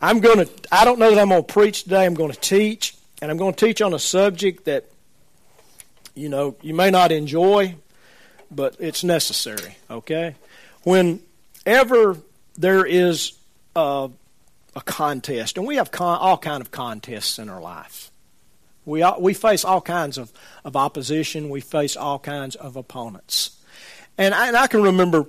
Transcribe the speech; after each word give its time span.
I'm 0.00 0.20
going 0.20 0.46
to, 0.46 0.50
I 0.72 0.84
don't 0.84 0.98
know 0.98 1.10
that 1.10 1.18
I'm 1.18 1.28
going 1.28 1.44
to 1.44 1.52
preach 1.52 1.84
today. 1.84 2.06
I'm 2.06 2.14
going 2.14 2.32
to 2.32 2.40
teach, 2.40 2.96
and 3.20 3.30
I'm 3.30 3.36
going 3.36 3.52
to 3.52 3.66
teach 3.66 3.82
on 3.82 3.92
a 3.92 3.98
subject 3.98 4.64
that, 4.64 4.86
you 6.14 6.28
know, 6.28 6.56
you 6.62 6.74
may 6.74 6.90
not 6.90 7.12
enjoy, 7.12 7.74
but 8.50 8.76
it's 8.78 9.04
necessary, 9.04 9.76
okay? 9.90 10.36
Whenever 10.84 12.16
there 12.56 12.84
is 12.84 13.32
a, 13.76 14.10
a 14.74 14.80
contest, 14.80 15.58
and 15.58 15.66
we 15.66 15.76
have 15.76 15.90
con, 15.90 16.18
all 16.18 16.38
kind 16.38 16.60
of 16.62 16.70
contests 16.70 17.38
in 17.38 17.48
our 17.48 17.60
lives. 17.60 18.10
We, 18.86 19.04
we 19.18 19.34
face 19.34 19.64
all 19.64 19.82
kinds 19.82 20.16
of, 20.16 20.32
of 20.64 20.74
opposition. 20.74 21.50
We 21.50 21.60
face 21.60 21.96
all 21.96 22.18
kinds 22.18 22.56
of 22.56 22.76
opponents. 22.76 23.58
And 24.16 24.34
I, 24.34 24.48
and 24.48 24.56
I 24.56 24.66
can 24.66 24.82
remember 24.82 25.26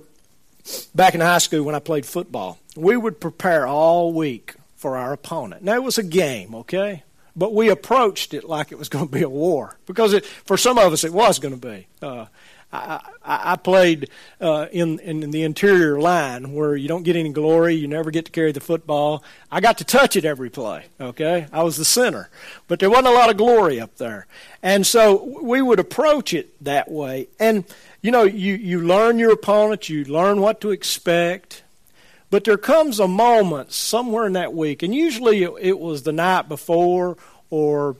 back 0.94 1.14
in 1.14 1.20
high 1.20 1.38
school 1.38 1.62
when 1.62 1.74
I 1.74 1.78
played 1.78 2.06
football, 2.06 2.58
we 2.76 2.96
would 2.96 3.20
prepare 3.20 3.66
all 3.66 4.12
week 4.12 4.54
for 4.82 4.96
our 4.96 5.12
opponent. 5.12 5.62
Now, 5.62 5.74
it 5.74 5.82
was 5.84 5.96
a 5.96 6.02
game, 6.02 6.56
okay? 6.56 7.04
But 7.36 7.54
we 7.54 7.70
approached 7.70 8.34
it 8.34 8.42
like 8.42 8.72
it 8.72 8.78
was 8.78 8.88
going 8.88 9.06
to 9.06 9.12
be 9.12 9.22
a 9.22 9.28
war 9.28 9.78
because 9.86 10.12
it, 10.12 10.26
for 10.26 10.56
some 10.56 10.76
of 10.76 10.92
us 10.92 11.04
it 11.04 11.12
was 11.12 11.38
going 11.38 11.58
to 11.58 11.66
be. 11.68 11.86
Uh, 12.02 12.26
I, 12.72 13.00
I, 13.22 13.56
played 13.56 14.08
uh, 14.40 14.66
in, 14.72 14.98
in 14.98 15.30
the 15.30 15.42
interior 15.42 16.00
line 16.00 16.52
where 16.52 16.74
you 16.74 16.88
don't 16.88 17.02
get 17.02 17.16
any 17.16 17.28
glory, 17.28 17.74
you 17.74 17.86
never 17.86 18.10
get 18.10 18.24
to 18.24 18.32
carry 18.32 18.50
the 18.50 18.60
football. 18.60 19.22
I 19.52 19.60
got 19.60 19.78
to 19.78 19.84
touch 19.84 20.16
it 20.16 20.24
every 20.24 20.50
play, 20.50 20.86
okay? 20.98 21.46
I 21.52 21.62
was 21.62 21.76
the 21.76 21.84
center. 21.84 22.28
But 22.68 22.80
there 22.80 22.88
wasn't 22.90 23.08
a 23.08 23.12
lot 23.12 23.30
of 23.30 23.36
glory 23.36 23.78
up 23.78 23.98
there. 23.98 24.26
And 24.62 24.86
so 24.86 25.38
we 25.42 25.60
would 25.60 25.78
approach 25.78 26.32
it 26.32 26.64
that 26.64 26.90
way. 26.90 27.28
And, 27.38 27.66
you 28.00 28.10
know, 28.10 28.24
you, 28.24 28.54
you 28.54 28.80
learn 28.80 29.18
your 29.18 29.32
opponent, 29.32 29.90
you 29.90 30.04
learn 30.04 30.40
what 30.40 30.60
to 30.62 30.70
expect. 30.70 31.62
But 32.32 32.44
there 32.44 32.56
comes 32.56 32.98
a 32.98 33.06
moment 33.06 33.72
somewhere 33.72 34.26
in 34.26 34.32
that 34.32 34.54
week, 34.54 34.82
and 34.82 34.94
usually 34.94 35.42
it, 35.42 35.78
was 35.78 36.04
the 36.04 36.14
night 36.14 36.48
before 36.48 37.18
or 37.50 37.96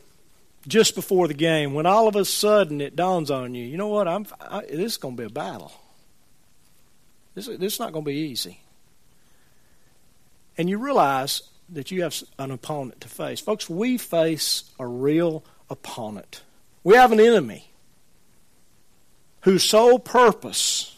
just 0.66 0.94
before 0.94 1.28
the 1.28 1.34
game 1.34 1.74
when 1.74 1.84
all 1.84 2.08
of 2.08 2.16
a 2.16 2.24
sudden 2.24 2.80
it 2.80 2.96
dawns 2.96 3.30
on 3.30 3.54
you, 3.54 3.62
you 3.62 3.76
know 3.76 3.88
what? 3.88 4.08
I'm 4.08 4.26
I, 4.40 4.62
this 4.62 4.92
is 4.92 4.96
going 4.96 5.18
to 5.18 5.22
be 5.22 5.26
a 5.26 5.30
battle. 5.30 5.70
This 7.34 7.44
this 7.44 7.74
is 7.74 7.78
not 7.78 7.92
going 7.92 8.06
to 8.06 8.10
be 8.10 8.16
easy. 8.16 8.60
And 10.56 10.70
you 10.70 10.78
realize 10.78 11.42
that 11.68 11.90
you 11.90 12.02
have 12.02 12.16
an 12.38 12.52
opponent 12.52 13.02
to 13.02 13.08
face. 13.08 13.38
Folks, 13.38 13.68
we 13.68 13.98
face 13.98 14.64
a 14.78 14.86
real 14.86 15.44
opponent. 15.68 16.40
We 16.84 16.94
have 16.94 17.12
an 17.12 17.20
enemy 17.20 17.70
whose 19.42 19.62
sole 19.62 19.98
purpose 19.98 20.96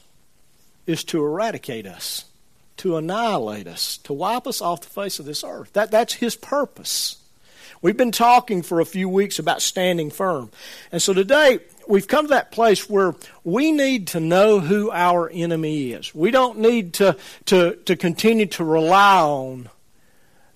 is 0.86 1.02
to 1.02 1.18
eradicate 1.18 1.88
us 1.88 2.26
to 2.78 2.96
annihilate 2.96 3.66
us, 3.66 3.98
to 3.98 4.12
wipe 4.12 4.46
us 4.46 4.60
off 4.60 4.80
the 4.80 4.88
face 4.88 5.18
of 5.18 5.26
this 5.26 5.44
earth. 5.44 5.72
That, 5.72 5.90
that's 5.90 6.14
his 6.14 6.36
purpose. 6.36 7.16
We've 7.82 7.96
been 7.96 8.12
talking 8.12 8.62
for 8.62 8.80
a 8.80 8.86
few 8.86 9.08
weeks 9.08 9.38
about 9.38 9.60
standing 9.60 10.10
firm. 10.10 10.50
And 10.90 11.02
so 11.02 11.12
today, 11.12 11.58
we've 11.86 12.08
come 12.08 12.24
to 12.26 12.30
that 12.30 12.50
place 12.50 12.88
where 12.88 13.14
we 13.44 13.72
need 13.72 14.06
to 14.08 14.20
know 14.20 14.60
who 14.60 14.90
our 14.90 15.28
enemy 15.28 15.92
is. 15.92 16.14
We 16.14 16.30
don't 16.30 16.60
need 16.60 16.94
to, 16.94 17.16
to, 17.46 17.76
to 17.84 17.96
continue 17.96 18.46
to 18.46 18.64
rely 18.64 19.20
on 19.20 19.68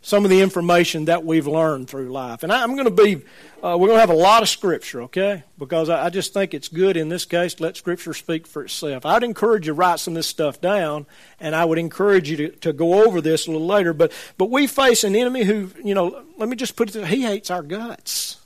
some 0.09 0.25
of 0.25 0.31
the 0.31 0.41
information 0.41 1.05
that 1.05 1.23
we've 1.23 1.47
learned 1.47 1.87
through 1.87 2.11
life. 2.11 2.43
And 2.43 2.51
I, 2.51 2.63
am 2.63 2.77
going 2.77 2.87
to 2.87 2.91
be, 2.91 3.17
uh, 3.63 3.77
we're 3.79 3.89
going 3.89 3.97
to 3.97 4.01
have 4.01 4.09
a 4.09 4.15
lot 4.15 4.41
of 4.41 4.49
Scripture, 4.49 5.03
okay? 5.03 5.43
Because 5.59 5.91
I, 5.91 6.07
I, 6.07 6.09
just 6.09 6.33
think 6.33 6.55
it's 6.55 6.69
good 6.69 6.97
in 6.97 7.11
this 7.11 7.27
case 7.27 7.53
to 7.55 7.65
let 7.65 7.77
Scripture 7.77 8.15
speak 8.15 8.47
for 8.47 8.65
itself. 8.65 9.05
I'd 9.05 9.23
encourage 9.23 9.67
you 9.67 9.75
to 9.75 9.75
write 9.75 10.01
some 10.01 10.13
of 10.13 10.17
this 10.17 10.27
stuff 10.27 10.63
down, 10.63 11.05
and 11.41 11.55
I 11.55 11.67
would 11.67 11.77
encourage 11.77 12.31
you 12.31 12.39
to, 12.39 12.49
to 12.49 12.73
go 12.73 13.05
over 13.05 13.21
this 13.21 13.47
a 13.47 13.51
little 13.51 13.67
later. 13.67 13.93
But, 13.93 14.13
but 14.39 14.49
we 14.49 14.67
face 14.67 15.05
an 15.05 15.15
enemy 15.15 15.45
who, 15.45 15.71
you 15.85 15.95
know, 15.95 16.25
let 16.39 16.49
me 16.49 16.57
just 16.57 16.75
put 16.75 16.89
it 16.89 16.93
this 16.93 17.09
he 17.11 17.25
hates 17.25 17.51
our 17.51 17.63
guts. 17.63 18.39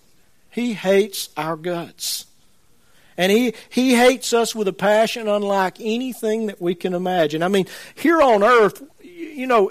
He 0.50 0.72
hates 0.72 1.28
our 1.36 1.54
guts. 1.54 2.26
And 3.16 3.30
he, 3.30 3.54
he 3.68 3.94
hates 3.94 4.32
us 4.32 4.52
with 4.52 4.66
a 4.66 4.72
passion 4.72 5.28
unlike 5.28 5.76
anything 5.80 6.46
that 6.46 6.60
we 6.60 6.74
can 6.74 6.92
imagine. 6.92 7.44
I 7.44 7.46
mean, 7.46 7.66
here 7.94 8.20
on 8.20 8.42
earth, 8.42 8.82
you 9.00 9.46
know, 9.46 9.70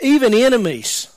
even 0.00 0.34
enemies 0.34 1.08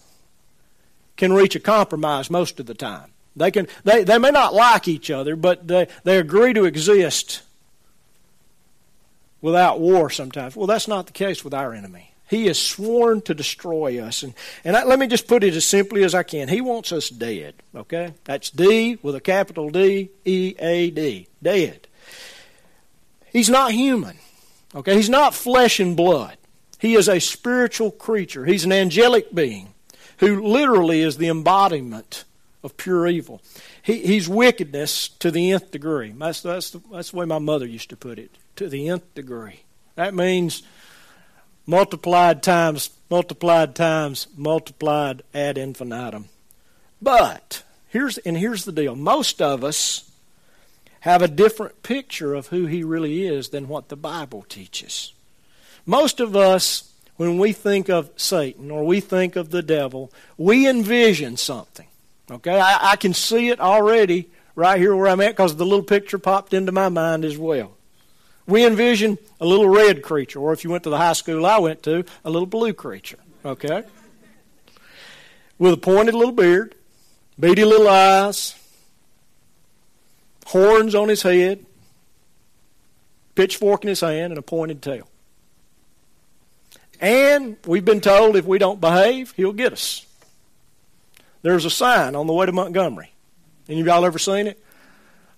can 1.16 1.34
reach 1.34 1.56
a 1.56 1.60
compromise 1.60 2.30
most 2.30 2.60
of 2.60 2.66
the 2.66 2.74
time. 2.74 3.12
They, 3.36 3.52
can, 3.52 3.68
they, 3.84 4.04
they 4.04 4.18
may 4.18 4.32
not 4.32 4.54
like 4.54 4.88
each 4.88 5.12
other, 5.12 5.36
but 5.36 5.68
they, 5.68 5.88
they 6.04 6.18
agree 6.18 6.54
to 6.54 6.66
exist 6.66 7.42
without 9.42 9.80
war 9.80 10.10
sometimes. 10.10 10.56
Well, 10.56 10.68
that's 10.68 10.88
not 10.88 11.06
the 11.06 11.14
case 11.14 11.44
with 11.44 11.54
our 11.54 11.74
enemy. 11.74 12.12
He 12.30 12.48
has 12.48 12.60
sworn 12.60 13.22
to 13.22 13.34
destroy 13.34 14.00
us. 14.02 14.24
And, 14.24 14.34
and 14.64 14.76
I, 14.76 14.84
let 14.84 15.00
me 15.00 15.08
just 15.08 15.28
put 15.28 15.44
it 15.44 15.54
as 15.54 15.66
simply 15.66 16.04
as 16.04 16.14
I 16.14 16.24
can. 16.24 16.50
He 16.50 16.62
wants 16.62 16.92
us 16.92 17.10
dead, 17.10 17.56
okay? 17.74 18.14
That's 18.26 18.50
D 18.50 18.98
with 19.02 19.16
a 19.16 19.22
capital 19.22 19.70
D, 19.70 20.10
E 20.26 20.56
A 20.60 20.90
D, 20.90 21.28
dead. 21.42 21.88
He's 23.32 23.50
not 23.50 23.72
human, 23.72 24.18
okay? 24.76 24.96
He's 24.96 25.10
not 25.10 25.34
flesh 25.34 25.80
and 25.80 25.96
blood. 25.96 26.38
He 26.78 26.96
is 26.96 27.10
a 27.10 27.20
spiritual 27.20 27.92
creature. 27.92 28.46
He's 28.46 28.66
an 28.66 28.72
angelic 28.72 29.34
being 29.34 29.74
who 30.20 30.46
literally 30.46 31.02
is 31.02 31.18
the 31.18 31.30
embodiment 31.30 32.24
of 32.64 32.78
pure 32.78 33.08
evil. 33.08 33.42
He, 33.82 34.00
he's 34.00 34.28
wickedness 34.28 35.10
to 35.10 35.32
the 35.32 35.52
nth 35.52 35.72
degree. 35.72 36.14
That's, 36.18 36.42
that's, 36.42 36.72
the, 36.72 36.82
that's 36.92 37.12
the 37.12 37.18
way 37.18 37.26
my 37.26 37.40
mother 37.40 37.66
used 37.66 37.90
to 37.92 37.98
put 37.98 38.20
it 38.20 38.32
to 38.56 38.68
the 38.68 38.90
nth 38.90 39.14
degree. 39.16 39.62
That 39.96 40.14
means 40.14 40.64
multiplied 41.66 42.44
times, 42.44 42.90
multiplied 43.10 43.76
times, 43.76 44.28
multiplied 44.36 45.24
ad 45.34 45.58
infinitum. 45.58 46.30
But, 47.02 47.64
here's, 47.88 48.18
and 48.20 48.38
here's 48.38 48.66
the 48.66 48.72
deal 48.72 48.96
most 48.96 49.42
of 49.42 49.64
us 49.64 50.10
have 51.02 51.22
a 51.22 51.28
different 51.28 51.84
picture 51.84 52.34
of 52.34 52.48
who 52.48 52.66
he 52.66 52.84
really 52.84 53.26
is 53.26 53.50
than 53.50 53.68
what 53.68 53.90
the 53.90 53.96
Bible 53.96 54.46
teaches. 54.50 55.14
Most 55.88 56.20
of 56.20 56.36
us, 56.36 56.94
when 57.16 57.40
we 57.40 57.54
think 57.54 57.90
of 57.90 58.12
Satan 58.18 58.70
or 58.70 58.86
we 58.86 59.00
think 59.00 59.38
of 59.38 59.50
the 59.50 59.64
devil, 59.64 60.12
we 60.38 60.68
envision 60.68 61.38
something. 61.38 61.88
Okay, 62.30 62.60
I, 62.60 62.92
I 62.92 62.96
can 62.98 63.14
see 63.14 63.48
it 63.48 63.62
already 63.62 64.30
right 64.54 64.78
here 64.78 64.94
where 64.94 65.08
I'm 65.08 65.22
at 65.22 65.32
because 65.32 65.56
the 65.56 65.66
little 65.66 65.86
picture 65.86 66.20
popped 66.20 66.54
into 66.54 66.74
my 66.74 66.90
mind 66.90 67.24
as 67.24 67.38
well. 67.38 67.72
We 68.46 68.66
envision 68.66 69.18
a 69.40 69.46
little 69.46 69.70
red 69.70 70.04
creature, 70.04 70.40
or 70.40 70.52
if 70.52 70.66
you 70.66 70.70
went 70.70 70.84
to 70.84 70.90
the 70.90 70.98
high 70.98 71.14
school 71.14 71.46
I 71.46 71.58
went 71.60 71.84
to, 71.84 72.04
a 72.26 72.30
little 72.30 72.46
blue 72.46 72.74
creature. 72.74 73.20
Okay? 73.46 73.84
With 75.58 75.74
a 75.74 75.78
pointed 75.78 76.16
little 76.16 76.34
beard, 76.34 76.76
beady 77.40 77.64
little 77.64 77.88
eyes, 77.88 78.56
horns 80.48 80.96
on 80.96 81.08
his 81.08 81.22
head, 81.22 81.66
pitchfork 83.36 83.84
in 83.84 83.88
his 83.90 84.02
hand, 84.02 84.34
and 84.34 84.38
a 84.38 84.42
pointed 84.42 84.82
tail. 84.82 85.08
And 87.00 87.58
we've 87.66 87.86
been 87.86 88.02
told 88.02 88.36
if 88.36 88.46
we 88.46 88.58
don't 88.58 88.82
behave, 88.82 89.32
he'll 89.34 89.54
get 89.54 89.74
us. 89.74 90.06
There's 91.42 91.66
a 91.66 91.70
sign 91.70 92.16
on 92.16 92.28
the 92.28 92.34
way 92.34 92.46
to 92.46 92.52
Montgomery. 92.52 93.14
Any 93.70 93.82
of 93.82 93.88
y'all 93.88 94.06
ever 94.06 94.20
seen 94.20 94.48
it? 94.48 94.64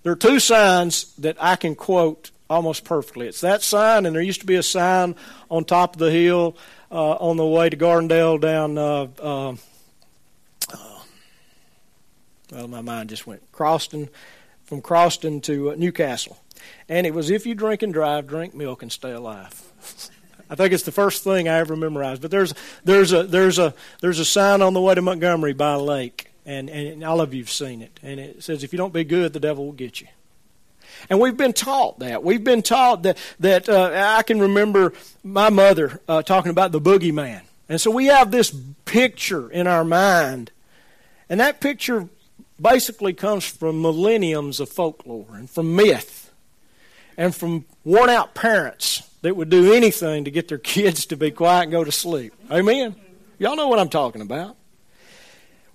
There 0.03 0.13
are 0.13 0.17
two 0.17 0.39
signs 0.39 1.13
that 1.15 1.35
I 1.39 1.55
can 1.55 1.75
quote 1.75 2.31
almost 2.49 2.83
perfectly. 2.83 3.27
It's 3.27 3.41
that 3.41 3.61
sign, 3.61 4.05
and 4.05 4.15
there 4.15 4.21
used 4.21 4.41
to 4.41 4.47
be 4.47 4.55
a 4.55 4.63
sign 4.63 5.15
on 5.51 5.65
top 5.65 5.95
of 5.95 5.99
the 5.99 6.11
hill 6.11 6.55
uh, 6.91 7.11
on 7.13 7.37
the 7.37 7.45
way 7.45 7.69
to 7.69 7.77
Gardendale 7.77 8.39
down. 8.39 8.77
Uh, 8.77 9.07
uh, 9.21 9.49
uh 10.71 10.99
well, 12.51 12.67
my 12.67 12.81
mind 12.81 13.09
just 13.09 13.27
went 13.27 13.51
Croston, 13.51 14.09
from 14.63 14.81
Croston 14.81 15.43
to 15.43 15.71
uh, 15.71 15.75
Newcastle, 15.75 16.39
and 16.87 17.05
it 17.05 17.13
was 17.13 17.29
if 17.29 17.45
you 17.45 17.53
drink 17.53 17.83
and 17.83 17.93
drive, 17.93 18.25
drink 18.25 18.55
milk 18.55 18.81
and 18.81 18.91
stay 18.91 19.11
alive. 19.11 20.09
I 20.49 20.55
think 20.55 20.73
it's 20.73 20.83
the 20.83 20.91
first 20.91 21.23
thing 21.23 21.47
I 21.47 21.57
ever 21.59 21.75
memorized. 21.75 22.21
But 22.21 22.31
there's 22.31 22.53
there's 22.83 23.13
a 23.13 23.23
there's 23.23 23.59
a 23.59 23.73
there's 24.01 24.19
a 24.19 24.25
sign 24.25 24.61
on 24.61 24.73
the 24.73 24.81
way 24.81 24.95
to 24.95 25.01
Montgomery 25.01 25.53
by 25.53 25.73
a 25.73 25.79
lake, 25.79 26.31
and 26.45 26.69
and 26.69 27.03
all 27.03 27.21
of 27.21 27.33
you've 27.33 27.51
seen 27.51 27.81
it, 27.81 27.99
and 28.01 28.19
it 28.19 28.43
says 28.43 28.63
if 28.63 28.73
you 28.73 28.77
don't 28.77 28.93
be 28.93 29.03
good, 29.03 29.33
the 29.33 29.39
devil 29.39 29.65
will 29.65 29.73
get 29.73 30.01
you. 30.01 30.07
And 31.09 31.19
we've 31.19 31.37
been 31.37 31.53
taught 31.53 31.99
that. 31.99 32.23
We've 32.23 32.43
been 32.43 32.63
taught 32.63 33.03
that 33.03 33.17
that 33.39 33.69
uh, 33.69 33.91
I 34.17 34.23
can 34.23 34.39
remember 34.39 34.93
my 35.23 35.49
mother 35.49 36.01
uh, 36.07 36.23
talking 36.23 36.49
about 36.51 36.71
the 36.71 36.81
boogeyman, 36.81 37.41
and 37.67 37.79
so 37.79 37.91
we 37.91 38.07
have 38.07 38.31
this 38.31 38.53
picture 38.85 39.49
in 39.51 39.67
our 39.67 39.83
mind, 39.83 40.51
and 41.29 41.39
that 41.39 41.61
picture 41.61 42.09
basically 42.59 43.13
comes 43.13 43.45
from 43.45 43.81
millenniums 43.81 44.59
of 44.59 44.67
folklore 44.67 45.27
and 45.33 45.47
from 45.49 45.75
myth, 45.75 46.31
and 47.15 47.35
from 47.35 47.65
worn 47.85 48.09
out 48.09 48.33
parents 48.33 49.08
that 49.21 49.35
would 49.35 49.49
do 49.49 49.73
anything 49.73 50.25
to 50.25 50.31
get 50.31 50.47
their 50.47 50.57
kids 50.75 51.05
to 51.07 51.17
be 51.17 51.31
quiet 51.31 51.63
and 51.63 51.71
go 51.71 51.83
to 51.83 51.91
sleep. 51.91 52.33
Amen? 52.51 52.95
Y'all 53.37 53.55
know 53.55 53.67
what 53.67 53.79
I'm 53.79 53.89
talking 53.89 54.21
about. 54.21 54.55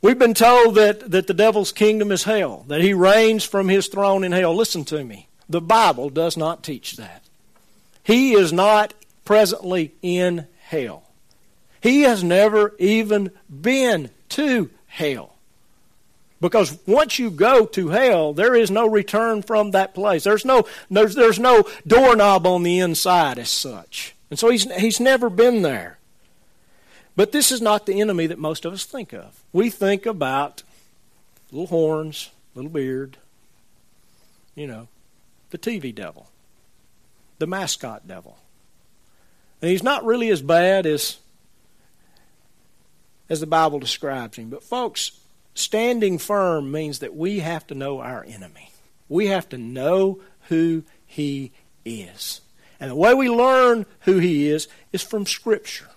We've 0.03 0.19
been 0.19 0.35
told 0.35 0.75
that, 0.75 1.11
that 1.13 1.27
the 1.27 1.35
devil's 1.35 1.73
kingdom 1.73 2.13
is 2.13 2.25
hell, 2.25 2.65
that 2.69 2.83
he 2.83 2.93
reigns 2.93 3.43
from 3.43 3.69
his 3.69 3.87
throne 3.87 4.23
in 4.23 4.33
hell. 4.33 4.55
Listen 4.55 4.85
to 4.87 5.03
me. 5.03 5.29
The 5.49 5.63
Bible 5.63 6.11
does 6.11 6.37
not 6.37 6.63
teach 6.63 6.97
that. 6.97 7.23
He 8.03 8.35
is 8.35 8.53
not 8.53 8.93
presently 9.25 9.95
in 10.03 10.47
hell. 10.59 11.05
He 11.81 12.03
has 12.03 12.23
never 12.23 12.75
even 12.79 13.31
been 13.49 14.11
to 14.31 14.71
hell. 14.87 15.34
Because 16.41 16.79
once 16.87 17.19
you 17.19 17.31
go 17.31 17.65
to 17.67 17.89
hell, 17.89 18.33
there 18.33 18.55
is 18.55 18.71
no 18.71 18.87
return 18.87 19.43
from 19.43 19.71
that 19.71 19.95
place. 19.95 20.25
There's 20.25 20.45
no, 20.45 20.67
there's, 20.91 21.15
there's 21.15 21.39
no 21.39 21.65
doorknob 21.87 22.47
on 22.47 22.63
the 22.63 22.81
inside 22.81 23.39
as 23.39 23.51
such. 23.51 24.15
And 24.31 24.39
so 24.39 24.51
he's, 24.51 24.71
he's 24.75 25.01
never 25.01 25.31
been 25.31 25.63
there. 25.63 25.99
But 27.17 27.33
this 27.33 27.53
is 27.53 27.63
not 27.63 27.87
the 27.87 28.01
enemy 28.01 28.27
that 28.27 28.39
most 28.39 28.65
of 28.65 28.73
us 28.73 28.85
think 28.85 29.13
of. 29.13 29.43
We 29.53 29.71
think 29.71 30.05
about 30.05 30.65
little 31.53 31.69
horns, 31.69 32.31
little 32.55 32.71
beard, 32.71 33.17
you 34.55 34.67
know, 34.67 34.89
the 35.51 35.59
TV 35.59 35.95
devil, 35.95 36.29
the 37.39 37.47
mascot 37.47 38.09
devil. 38.09 38.39
And 39.63 39.71
he's 39.71 39.83
not 39.83 40.05
really 40.05 40.31
as 40.31 40.43
bad 40.43 40.85
as 40.85 41.19
as 43.31 43.41
the 43.41 43.47
Bible 43.47 43.79
describes 43.79 44.37
him. 44.37 44.51
But 44.51 44.63
folks, 44.63 45.13
standing 45.55 46.19
firm 46.19 46.71
means 46.71 46.99
that 46.99 47.15
we 47.15 47.41
have 47.41 47.67
to 47.69 47.75
know 47.75 48.01
our 48.01 48.25
enemy. 48.25 48.71
We 49.09 49.29
have 49.29 49.49
to 49.51 49.59
know 49.59 50.21
who 50.49 50.85
he 51.07 51.53
is. 51.85 52.41
And 52.81 52.91
the 52.91 52.97
way 52.97 53.15
we 53.15 53.31
learn 53.31 53.87
who 54.01 54.19
he 54.19 54.49
is 54.49 54.69
is 54.93 55.03
from 55.03 55.27
Scripture. 55.27 55.89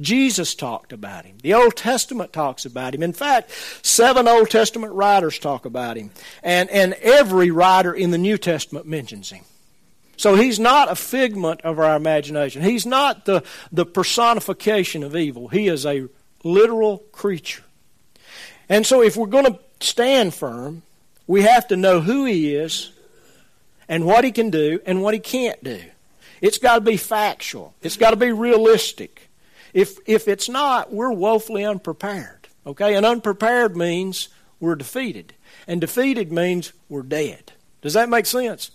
Jesus 0.00 0.54
talked 0.54 0.92
about 0.92 1.24
him. 1.24 1.38
The 1.42 1.54
Old 1.54 1.74
Testament 1.74 2.32
talks 2.32 2.66
about 2.66 2.94
him. 2.94 3.02
In 3.02 3.14
fact, 3.14 3.50
seven 3.82 4.28
Old 4.28 4.50
Testament 4.50 4.92
writers 4.92 5.38
talk 5.38 5.64
about 5.64 5.96
him. 5.96 6.10
And, 6.42 6.68
and 6.68 6.92
every 6.94 7.50
writer 7.50 7.94
in 7.94 8.10
the 8.10 8.18
New 8.18 8.36
Testament 8.36 8.86
mentions 8.86 9.30
him. 9.30 9.44
So 10.18 10.34
he's 10.34 10.58
not 10.58 10.90
a 10.90 10.96
figment 10.96 11.62
of 11.62 11.78
our 11.78 11.96
imagination. 11.96 12.62
He's 12.62 12.86
not 12.86 13.24
the, 13.24 13.42
the 13.72 13.86
personification 13.86 15.02
of 15.02 15.16
evil. 15.16 15.48
He 15.48 15.68
is 15.68 15.86
a 15.86 16.08
literal 16.42 16.98
creature. 17.12 17.62
And 18.68 18.86
so 18.86 19.02
if 19.02 19.16
we're 19.16 19.26
going 19.26 19.46
to 19.46 19.58
stand 19.80 20.34
firm, 20.34 20.82
we 21.26 21.42
have 21.42 21.68
to 21.68 21.76
know 21.76 22.00
who 22.00 22.24
he 22.24 22.54
is 22.54 22.92
and 23.88 24.04
what 24.04 24.24
he 24.24 24.32
can 24.32 24.50
do 24.50 24.80
and 24.86 25.02
what 25.02 25.14
he 25.14 25.20
can't 25.20 25.62
do. 25.62 25.80
It's 26.40 26.58
got 26.58 26.76
to 26.76 26.80
be 26.80 26.96
factual. 26.96 27.74
It's 27.82 27.96
got 27.96 28.10
to 28.10 28.16
be 28.16 28.32
realistic. 28.32 29.28
If, 29.72 29.98
if 30.06 30.28
it's 30.28 30.48
not, 30.48 30.92
we're 30.92 31.12
woefully 31.12 31.64
unprepared. 31.64 32.48
Okay? 32.66 32.94
And 32.94 33.06
unprepared 33.06 33.76
means 33.76 34.28
we're 34.60 34.74
defeated. 34.74 35.34
And 35.66 35.80
defeated 35.80 36.32
means 36.32 36.72
we're 36.88 37.02
dead. 37.02 37.52
Does 37.82 37.94
that 37.94 38.08
make 38.08 38.26
sense? 38.26 38.70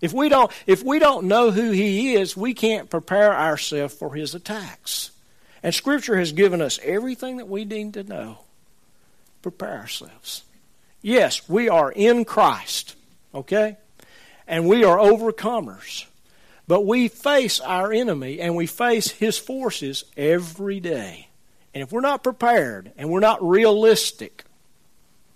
If 0.00 0.12
we 0.12 0.28
don't, 0.28 0.50
if 0.66 0.82
we 0.82 0.98
don't 0.98 1.26
know 1.26 1.50
who 1.50 1.70
he 1.70 2.14
is, 2.14 2.36
we 2.36 2.52
can't 2.52 2.90
prepare 2.90 3.34
ourselves 3.34 3.94
for 3.94 4.14
his 4.14 4.34
attacks. 4.34 5.10
And 5.62 5.74
Scripture 5.74 6.18
has 6.18 6.32
given 6.32 6.60
us 6.60 6.78
everything 6.82 7.38
that 7.38 7.48
we 7.48 7.64
need 7.64 7.94
to 7.94 8.04
know. 8.04 8.38
Prepare 9.44 9.80
ourselves. 9.80 10.42
Yes, 11.02 11.46
we 11.50 11.68
are 11.68 11.92
in 11.92 12.24
Christ, 12.24 12.96
okay? 13.34 13.76
And 14.48 14.66
we 14.66 14.84
are 14.84 14.96
overcomers. 14.96 16.06
But 16.66 16.86
we 16.86 17.08
face 17.08 17.60
our 17.60 17.92
enemy 17.92 18.40
and 18.40 18.56
we 18.56 18.66
face 18.66 19.10
his 19.10 19.36
forces 19.36 20.06
every 20.16 20.80
day. 20.80 21.28
And 21.74 21.82
if 21.82 21.92
we're 21.92 22.00
not 22.00 22.24
prepared 22.24 22.90
and 22.96 23.10
we're 23.10 23.20
not 23.20 23.46
realistic, 23.46 24.44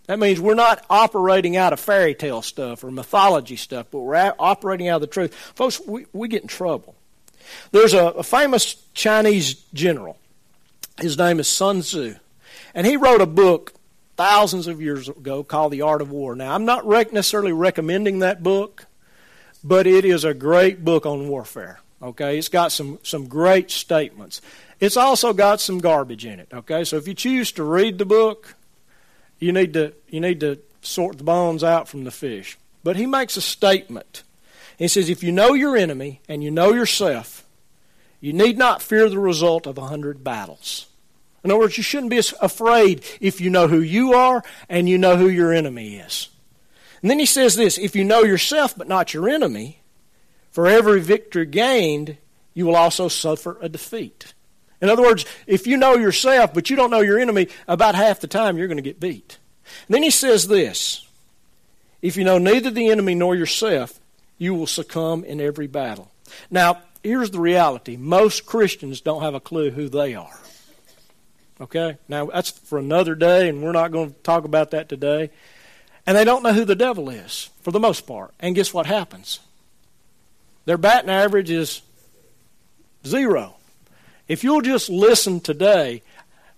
that 0.07 0.19
means 0.19 0.41
we're 0.41 0.55
not 0.55 0.87
operating 0.89 1.59
out 1.59 1.75
of 1.75 1.81
fairy 1.81 2.15
tale 2.15 2.41
stuff 2.41 2.83
or 2.83 2.91
mythology 2.91 3.57
stuff, 3.57 3.89
but 3.91 4.01
we're 4.01 4.33
operating 4.39 4.89
out 4.89 4.97
of 4.97 5.01
the 5.03 5.07
truth. 5.07 5.35
Folks, 5.55 5.83
we, 5.87 6.07
we 6.15 6.29
get 6.29 6.41
in 6.41 6.49
trouble. 6.49 6.95
There's 7.73 7.93
a, 7.93 8.07
a 8.07 8.23
famous 8.23 8.75
Chinese 8.95 9.53
general. 9.75 10.17
His 10.99 11.19
name 11.19 11.41
is 11.41 11.47
Sun 11.47 11.83
Tzu. 11.83 12.15
And 12.75 12.87
he 12.87 12.97
wrote 12.97 13.21
a 13.21 13.27
book 13.27 13.75
thousands 14.19 14.67
of 14.67 14.83
years 14.83 15.09
ago 15.09 15.43
called 15.43 15.73
The 15.73 15.81
Art 15.81 16.03
of 16.03 16.11
War. 16.11 16.37
Now, 16.37 16.55
I'm 16.55 16.67
not 16.67 16.87
rec- 16.87 17.15
necessarily 17.15 17.53
recommending 17.53 18.19
that 18.19 18.43
book 18.43 18.85
but 19.65 19.87
it 19.87 20.05
is 20.05 20.25
a 20.25 20.35
great 20.35 20.85
book 20.85 21.07
on 21.07 21.29
warfare. 21.29 21.81
Okay, 22.01 22.39
it's 22.39 22.49
got 22.49 22.73
some 22.73 22.99
some 23.03 23.27
great 23.27 23.71
statements. 23.71 24.41
It's 24.81 24.97
also 24.97 25.33
got 25.33 25.61
some 25.61 25.79
garbage 25.79 26.25
in 26.25 26.39
it. 26.39 26.49
Okay, 26.53 26.85
so 26.85 26.97
if 26.97 27.09
you 27.09 27.15
choose 27.15 27.51
to 27.53 27.65
read 27.65 27.99
the 27.99 28.05
book, 28.05 28.55
you 29.39 29.53
need 29.53 29.73
to 29.75 29.93
you 30.09 30.21
need 30.21 30.41
to 30.41 30.61
sort 30.81 31.19
the 31.19 31.25
bones 31.25 31.65
out 31.65 31.89
from 31.89 32.05
the 32.05 32.11
fish. 32.11 32.57
But 32.85 32.97
he 32.97 33.07
makes 33.07 33.37
a 33.37 33.41
statement. 33.41 34.23
He 34.79 34.87
says, 34.87 35.11
if 35.11 35.25
you 35.25 35.33
know 35.33 35.55
your 35.55 35.77
enemy 35.77 36.21
and 36.29 36.45
you 36.45 36.53
know 36.53 36.73
yourself, 36.73 37.45
you 38.21 38.33
need 38.33 38.57
not 38.57 38.81
fear 38.81 39.09
the 39.09 39.19
result 39.19 39.67
of 39.67 39.77
a 39.77 39.89
hundred 39.89 40.23
battles. 40.23 40.87
In 41.45 41.51
other 41.51 41.61
words, 41.61 41.77
you 41.77 41.83
shouldn't 41.83 42.11
be 42.11 42.19
afraid 42.19 43.05
if 43.21 43.41
you 43.41 43.51
know 43.51 43.69
who 43.69 43.81
you 43.81 44.15
are 44.15 44.43
and 44.69 44.89
you 44.89 44.99
know 44.99 45.17
who 45.17 45.29
your 45.29 45.53
enemy 45.53 45.97
is. 45.97 46.29
And 47.01 47.11
then 47.11 47.19
he 47.19 47.27
says 47.27 47.57
this 47.57 47.79
if 47.79 47.95
you 47.95 48.05
know 48.05 48.23
yourself 48.23 48.77
but 48.77 48.89
not 48.89 49.15
your 49.15 49.29
enemy, 49.29 49.81
for 50.51 50.67
every 50.67 51.01
victory 51.01 51.47
gained, 51.47 52.17
you 52.55 52.67
will 52.67 52.77
also 52.77 53.09
suffer 53.09 53.57
a 53.61 53.69
defeat. 53.69 54.35
In 54.81 54.89
other 54.89 55.03
words, 55.03 55.25
if 55.47 55.67
you 55.67 55.77
know 55.77 55.95
yourself 55.95 56.53
but 56.53 56.71
you 56.71 56.77
don't 56.77 56.91
know 56.91 57.01
your 57.01 57.19
enemy, 57.19 57.49
about 57.69 57.95
half 57.95 58.21
the 58.21 58.27
time 58.27 58.59
you're 58.59 58.67
going 58.67 58.77
to 58.77 58.83
get 58.83 59.01
beat. 59.01 59.39
And 59.87 59.95
then 59.95 60.03
he 60.03 60.11
says 60.11 60.49
this 60.49 61.07
if 62.03 62.17
you 62.17 62.25
know 62.25 62.39
neither 62.39 62.71
the 62.71 62.91
enemy 62.91 63.15
nor 63.15 63.37
yourself, 63.37 64.01
you 64.39 64.55
will 64.55 64.67
succumb 64.67 65.25
in 65.25 65.41
every 65.41 65.67
battle. 65.67 66.11
Now, 66.51 66.83
here's 67.03 67.31
the 67.31 67.41
reality 67.41 67.97
most 67.97 68.47
Christians 68.47 69.01
don't 69.01 69.23
have 69.23 69.35
a 69.35 69.41
clue 69.41 69.71
who 69.71 69.89
they 69.89 70.15
are. 70.15 70.39
Okay? 71.61 71.99
Now, 72.09 72.27
that's 72.27 72.51
for 72.51 72.79
another 72.79 73.15
day, 73.15 73.49
and 73.49 73.63
we're 73.63 73.73
not 73.73 73.93
going 73.93 74.11
to 74.11 74.21
talk 74.21 74.45
about 74.45 74.71
that 74.71 74.89
today. 74.89 75.31
And 76.07 76.17
they 76.17 76.25
don't 76.25 76.43
know 76.43 76.53
who 76.53 76.65
the 76.65 76.75
devil 76.75 77.11
is, 77.11 77.51
for 77.61 77.71
the 77.71 77.81
most 77.81 78.07
part. 78.07 78.33
And 78.41 78.55
guess 78.55 78.73
what 78.73 78.87
happens? 78.87 79.41
Their 80.65 80.79
batting 80.79 81.11
average 81.11 81.51
is 81.51 81.83
zero. 83.07 83.57
If 84.27 84.45
you'll 84.45 84.61
just 84.61 84.91
listen 84.91 85.41
today, 85.41 86.03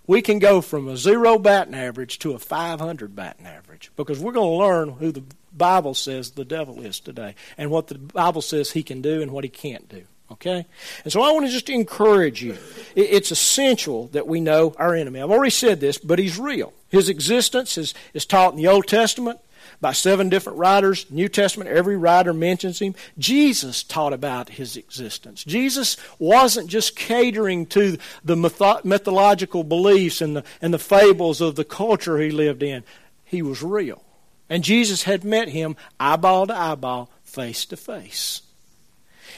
we 0.06 0.22
can 0.22 0.40
go 0.40 0.60
from 0.60 0.88
a 0.88 0.96
zero 0.96 1.38
batting 1.38 1.74
average 1.74 2.18
to 2.20 2.32
a 2.32 2.38
500 2.38 3.14
batting 3.14 3.46
average 3.46 3.92
because 3.94 4.18
we're 4.18 4.32
going 4.32 4.50
to 4.50 4.64
learn 4.64 4.88
who 4.90 5.12
the 5.12 5.22
Bible 5.52 5.94
says 5.94 6.32
the 6.32 6.44
devil 6.44 6.80
is 6.82 6.98
today 6.98 7.36
and 7.56 7.70
what 7.70 7.86
the 7.86 7.98
Bible 7.98 8.42
says 8.42 8.72
he 8.72 8.82
can 8.82 9.02
do 9.02 9.22
and 9.22 9.30
what 9.30 9.44
he 9.44 9.50
can't 9.50 9.88
do. 9.88 10.02
Okay? 10.32 10.66
And 11.04 11.12
so 11.12 11.22
I 11.22 11.32
want 11.32 11.46
to 11.46 11.52
just 11.52 11.68
encourage 11.68 12.42
you. 12.42 12.56
It's 12.94 13.30
essential 13.30 14.08
that 14.08 14.26
we 14.26 14.40
know 14.40 14.74
our 14.78 14.94
enemy. 14.94 15.20
I've 15.20 15.30
already 15.30 15.50
said 15.50 15.80
this, 15.80 15.98
but 15.98 16.18
he's 16.18 16.38
real. 16.38 16.72
His 16.88 17.08
existence 17.08 17.76
is, 17.76 17.94
is 18.14 18.26
taught 18.26 18.52
in 18.52 18.56
the 18.56 18.68
Old 18.68 18.86
Testament 18.86 19.40
by 19.80 19.92
seven 19.92 20.28
different 20.28 20.58
writers. 20.58 21.06
New 21.10 21.28
Testament, 21.28 21.70
every 21.70 21.96
writer 21.96 22.32
mentions 22.32 22.78
him. 22.78 22.94
Jesus 23.18 23.82
taught 23.82 24.12
about 24.12 24.50
his 24.50 24.76
existence. 24.76 25.42
Jesus 25.44 25.96
wasn't 26.18 26.68
just 26.68 26.96
catering 26.96 27.66
to 27.66 27.98
the 28.24 28.36
mythological 28.36 29.64
beliefs 29.64 30.20
and 30.20 30.36
the, 30.36 30.44
and 30.60 30.72
the 30.72 30.78
fables 30.78 31.40
of 31.40 31.56
the 31.56 31.64
culture 31.64 32.18
he 32.18 32.30
lived 32.30 32.62
in. 32.62 32.84
He 33.24 33.42
was 33.42 33.62
real. 33.62 34.02
And 34.48 34.64
Jesus 34.64 35.04
had 35.04 35.24
met 35.24 35.48
him 35.48 35.76
eyeball 35.98 36.46
to 36.48 36.56
eyeball, 36.56 37.10
face 37.22 37.64
to 37.66 37.76
face. 37.76 38.42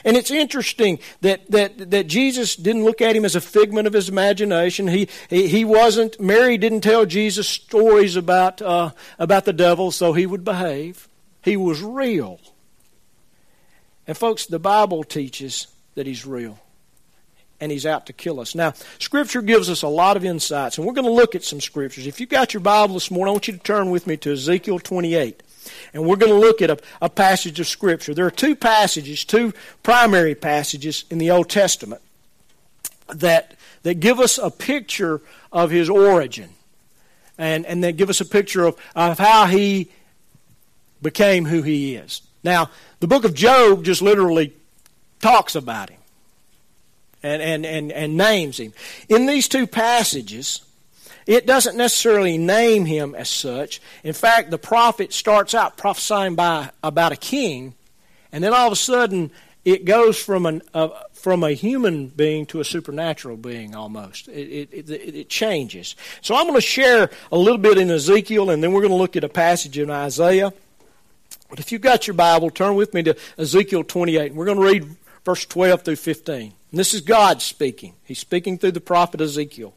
And 0.05 0.17
it's 0.17 0.31
interesting 0.31 0.99
that, 1.21 1.51
that, 1.51 1.91
that 1.91 2.07
Jesus 2.07 2.57
didn't 2.57 2.85
look 2.85 3.01
at 3.01 3.17
him 3.17 3.25
as 3.25 3.37
a 3.37 3.41
figment 3.41 3.87
of 3.87 3.93
his 3.93 4.09
imagination. 4.09 4.89
He, 4.89 5.09
he, 5.29 5.49
he 5.49 5.65
wasn't, 5.65 6.21
Mary 6.21 6.59
didn't 6.59 6.83
tell 6.83 7.07
Jesus 7.07 7.49
stories 7.49 8.17
about, 8.17 8.61
uh, 8.63 8.91
about 9.19 9.45
the 9.45 9.53
devil 9.53 9.91
so 9.91 10.13
he 10.13 10.27
would 10.27 10.45
behave. 10.45 11.09
He 11.43 11.57
was 11.57 11.83
real. 11.83 12.41
And 14.07 14.17
folks, 14.17 14.47
the 14.47 14.59
Bible 14.59 15.05
teaches 15.05 15.69
that 15.95 16.07
he's 16.07 16.27
real. 16.27 16.59
And 17.61 17.71
he's 17.71 17.87
out 17.87 18.07
to 18.07 18.13
kill 18.13 18.41
us. 18.41 18.57
Now, 18.57 18.75
Scripture 18.99 19.41
gives 19.41 19.71
us 19.71 19.83
a 19.83 19.89
lot 19.89 20.17
of 20.17 20.25
insights, 20.25 20.79
and 20.79 20.87
we're 20.87 20.95
going 20.95 21.07
to 21.07 21.13
look 21.13 21.37
at 21.37 21.45
some 21.45 21.61
Scriptures. 21.61 22.09
If 22.09 22.19
you've 22.19 22.29
got 22.29 22.53
your 22.53 22.61
Bible 22.61 22.95
this 22.95 23.09
morning, 23.09 23.31
I 23.31 23.33
want 23.33 23.47
you 23.47 23.55
to 23.55 23.61
turn 23.61 23.91
with 23.91 24.09
me 24.09 24.17
to 24.17 24.33
Ezekiel 24.33 24.81
28. 24.81 25.43
And 25.93 26.05
we're 26.05 26.17
going 26.17 26.33
to 26.33 26.39
look 26.39 26.63
at 26.63 26.71
a, 26.71 26.79
a 27.01 27.11
passage 27.11 27.61
of 27.61 27.67
Scripture. 27.67 28.15
There 28.15 28.27
are 28.27 28.31
two 28.31 28.55
passages, 28.57 29.25
two 29.25 29.53
primary 29.83 30.35
passages 30.35 31.05
in 31.11 31.19
the 31.19 31.31
Old 31.31 31.49
Testament 31.49 32.03
that, 33.09 33.55
that 33.83 33.95
give 34.01 34.21
us 34.21 34.39
a 34.39 34.51
picture 34.51 35.21
of 35.53 35.71
his 35.71 35.89
origin. 35.91 36.51
And, 37.39 37.67
and 37.67 37.83
that 37.83 37.97
give 37.97 38.11
us 38.11 38.21
a 38.21 38.27
picture 38.27 38.65
of, 38.65 38.77
of 38.95 39.19
how 39.19 39.47
he 39.47 39.91
became 41.01 41.47
who 41.47 41.63
he 41.63 41.97
is. 41.97 42.23
Now, 42.45 42.71
the 43.01 43.07
book 43.07 43.25
of 43.25 43.35
Job 43.35 43.85
just 43.85 44.03
literally 44.03 44.53
talks 45.21 45.55
about 45.55 45.91
him 45.91 45.99
and, 47.23 47.41
and, 47.41 47.65
and, 47.65 47.93
and 47.93 48.17
names 48.17 48.59
him. 48.59 48.73
In 49.09 49.27
these 49.27 49.49
two 49.49 49.67
passages, 49.67 50.63
it 51.27 51.47
doesn't 51.47 51.77
necessarily 51.77 52.39
name 52.39 52.85
him 52.85 53.15
as 53.15 53.29
such. 53.29 53.81
In 54.03 54.13
fact, 54.13 54.51
the 54.51 54.59
prophet 54.59 55.13
starts 55.13 55.55
out 55.55 55.77
prophesying 55.77 56.35
by, 56.35 56.71
about 56.83 57.13
a 57.13 57.17
king, 57.17 57.75
and 58.33 58.43
then 58.43 58.53
all 58.55 58.67
of 58.67 58.73
a 58.73 58.77
sudden, 58.77 59.31
it 59.65 59.85
goes 59.85 60.21
from 60.21 60.47
an 60.47 60.63
uh, 60.75 60.89
from 61.13 61.45
a 61.45 61.53
human 61.53 62.09
being 62.09 62.45
to 62.47 62.59
a 62.59 62.65
supernatural 62.65 63.37
being 63.37 63.77
almost. 63.77 64.27
It, 64.27 64.69
it, 64.73 64.91
it, 64.91 65.15
it 65.15 65.29
changes. 65.29 65.95
So 66.21 66.35
I'm 66.35 66.49
going 66.49 66.57
to 66.57 66.61
share 66.61 67.11
a 67.31 67.39
little 67.39 67.59
bit 67.59 67.79
in 67.79 67.89
Ezekiel, 67.89 68.51
and 68.51 68.61
then 68.61 68.73
we're 68.73 68.81
going 68.81 68.91
to 68.91 68.97
look 68.97 69.15
at 69.15 69.23
a 69.23 69.29
passage 69.29 69.79
in 69.79 69.89
Isaiah. 69.89 70.53
But 71.49 71.61
if 71.61 71.71
you've 71.71 71.83
got 71.83 72.09
your 72.09 72.15
Bible, 72.15 72.51
turn 72.51 72.75
with 72.75 72.93
me 72.93 73.05
to 73.05 73.17
Ezekiel 73.39 73.85
28, 73.85 74.33
and 74.33 74.37
we're 74.37 74.47
going 74.47 74.59
to 74.59 74.65
read 74.65 74.97
verse 75.25 75.47
12 75.47 75.83
through 75.83 75.97
15. 75.97 76.41
And 76.41 76.53
this 76.73 76.93
is 76.93 77.03
God 77.03 77.41
speaking. 77.41 77.95
He's 78.05 78.19
speaking 78.19 78.59
through 78.59 78.73
the 78.73 78.81
prophet 78.81 79.21
Ezekiel. 79.21 79.75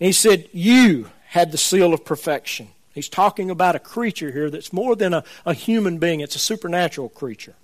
And 0.00 0.06
he 0.06 0.12
said, 0.12 0.48
"You 0.52 1.10
had 1.28 1.52
the 1.52 1.58
seal 1.58 1.92
of 1.94 2.04
perfection." 2.04 2.68
He's 2.94 3.08
talking 3.10 3.50
about 3.50 3.76
a 3.76 3.78
creature 3.78 4.32
here 4.32 4.48
that's 4.48 4.72
more 4.72 4.96
than 4.96 5.12
a, 5.12 5.22
a 5.44 5.52
human 5.52 5.98
being. 5.98 6.20
It's 6.20 6.34
a 6.34 6.38
supernatural 6.38 7.10
creature. 7.10 7.54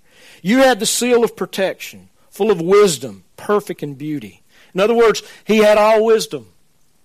You 0.43 0.59
had 0.59 0.79
the 0.79 0.85
seal 0.85 1.23
of 1.23 1.35
protection, 1.35 2.09
full 2.29 2.51
of 2.51 2.61
wisdom, 2.61 3.23
perfect 3.35 3.81
in 3.81 3.95
beauty. 3.95 4.43
In 4.75 4.79
other 4.79 4.93
words, 4.93 5.23
he 5.45 5.57
had 5.57 5.79
all 5.79 6.05
wisdom. 6.05 6.49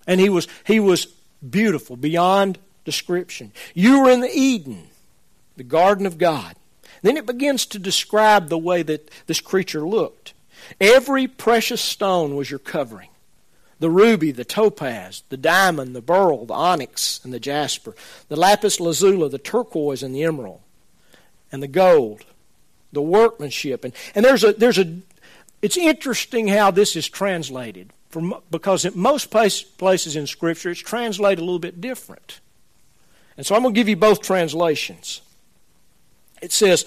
And 0.05 0.19
he 0.19 0.29
was, 0.29 0.47
he 0.65 0.79
was 0.79 1.07
beautiful 1.47 1.95
beyond 1.95 2.59
description. 2.85 3.51
You 3.73 4.01
were 4.01 4.11
in 4.11 4.21
the 4.21 4.31
Eden, 4.31 4.89
the 5.57 5.63
garden 5.63 6.05
of 6.05 6.17
God. 6.17 6.55
Then 7.01 7.17
it 7.17 7.25
begins 7.25 7.65
to 7.67 7.79
describe 7.79 8.49
the 8.49 8.57
way 8.57 8.83
that 8.83 9.09
this 9.25 9.41
creature 9.41 9.87
looked. 9.87 10.33
Every 10.79 11.27
precious 11.27 11.81
stone 11.81 12.35
was 12.35 12.49
your 12.49 12.59
covering 12.59 13.09
the 13.79 13.89
ruby, 13.89 14.31
the 14.31 14.45
topaz, 14.45 15.23
the 15.29 15.37
diamond, 15.37 15.95
the 15.95 16.01
beryl, 16.01 16.45
the 16.45 16.53
onyx, 16.53 17.21
and 17.23 17.33
the 17.33 17.39
jasper, 17.39 17.95
the 18.27 18.35
lapis 18.35 18.79
lazuli, 18.79 19.29
the 19.29 19.37
turquoise, 19.37 20.03
and 20.03 20.13
the 20.13 20.23
emerald, 20.23 20.61
and 21.51 21.63
the 21.63 21.67
gold, 21.67 22.25
the 22.91 23.01
workmanship. 23.01 23.83
And, 23.83 23.93
and 24.15 24.25
there's 24.25 24.43
a, 24.43 24.53
there's 24.53 24.77
a, 24.77 24.99
it's 25.61 25.77
interesting 25.77 26.47
how 26.47 26.71
this 26.71 26.95
is 26.95 27.07
translated. 27.07 27.91
Because 28.49 28.85
in 28.85 28.93
most 28.95 29.29
place, 29.29 29.61
places 29.61 30.15
in 30.15 30.25
Scripture, 30.25 30.71
it's 30.71 30.79
translated 30.79 31.39
a 31.39 31.45
little 31.45 31.59
bit 31.59 31.79
different. 31.79 32.39
And 33.37 33.45
so 33.45 33.55
I'm 33.55 33.61
going 33.61 33.73
to 33.73 33.79
give 33.79 33.87
you 33.87 33.95
both 33.95 34.21
translations. 34.21 35.21
It 36.41 36.51
says, 36.51 36.85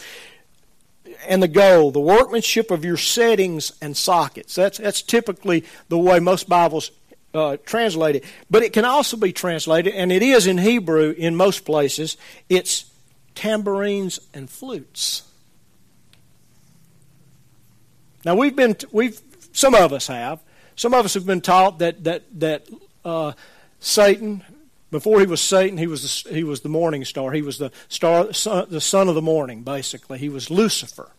and 1.28 1.42
the 1.42 1.48
gold, 1.48 1.94
the 1.94 2.00
workmanship 2.00 2.70
of 2.70 2.84
your 2.84 2.96
settings 2.96 3.72
and 3.80 3.96
sockets. 3.96 4.54
That's, 4.54 4.78
that's 4.78 5.02
typically 5.02 5.64
the 5.88 5.98
way 5.98 6.20
most 6.20 6.48
Bibles 6.48 6.90
uh, 7.34 7.56
translate 7.64 8.16
it. 8.16 8.24
But 8.50 8.62
it 8.62 8.72
can 8.72 8.84
also 8.84 9.16
be 9.16 9.32
translated, 9.32 9.94
and 9.94 10.12
it 10.12 10.22
is 10.22 10.46
in 10.46 10.58
Hebrew 10.58 11.14
in 11.16 11.36
most 11.36 11.64
places, 11.64 12.16
it's 12.48 12.90
tambourines 13.34 14.20
and 14.34 14.50
flutes. 14.50 15.22
Now 18.24 18.36
we've 18.36 18.54
been 18.54 18.76
we've 18.92 19.20
some 19.52 19.74
of 19.74 19.92
us 19.92 20.06
have 20.06 20.40
some 20.76 20.94
of 20.94 21.04
us 21.04 21.14
have 21.14 21.26
been 21.26 21.40
taught 21.40 21.80
that 21.80 22.04
that 22.04 22.22
that 22.38 22.68
uh, 23.04 23.32
Satan 23.80 24.44
before 24.92 25.18
he 25.18 25.26
was 25.26 25.40
Satan 25.40 25.78
he 25.78 25.88
was 25.88 26.22
the, 26.22 26.34
he 26.34 26.44
was 26.44 26.60
the 26.60 26.68
morning 26.68 27.04
star. 27.04 27.32
He 27.32 27.42
was 27.42 27.58
the 27.58 27.72
star 27.88 28.32
son, 28.32 28.66
the 28.68 28.80
son 28.80 29.08
of 29.08 29.16
the 29.16 29.22
morning 29.22 29.62
basically. 29.62 30.18
He 30.18 30.28
was 30.28 30.50
Lucifer. 30.50 31.10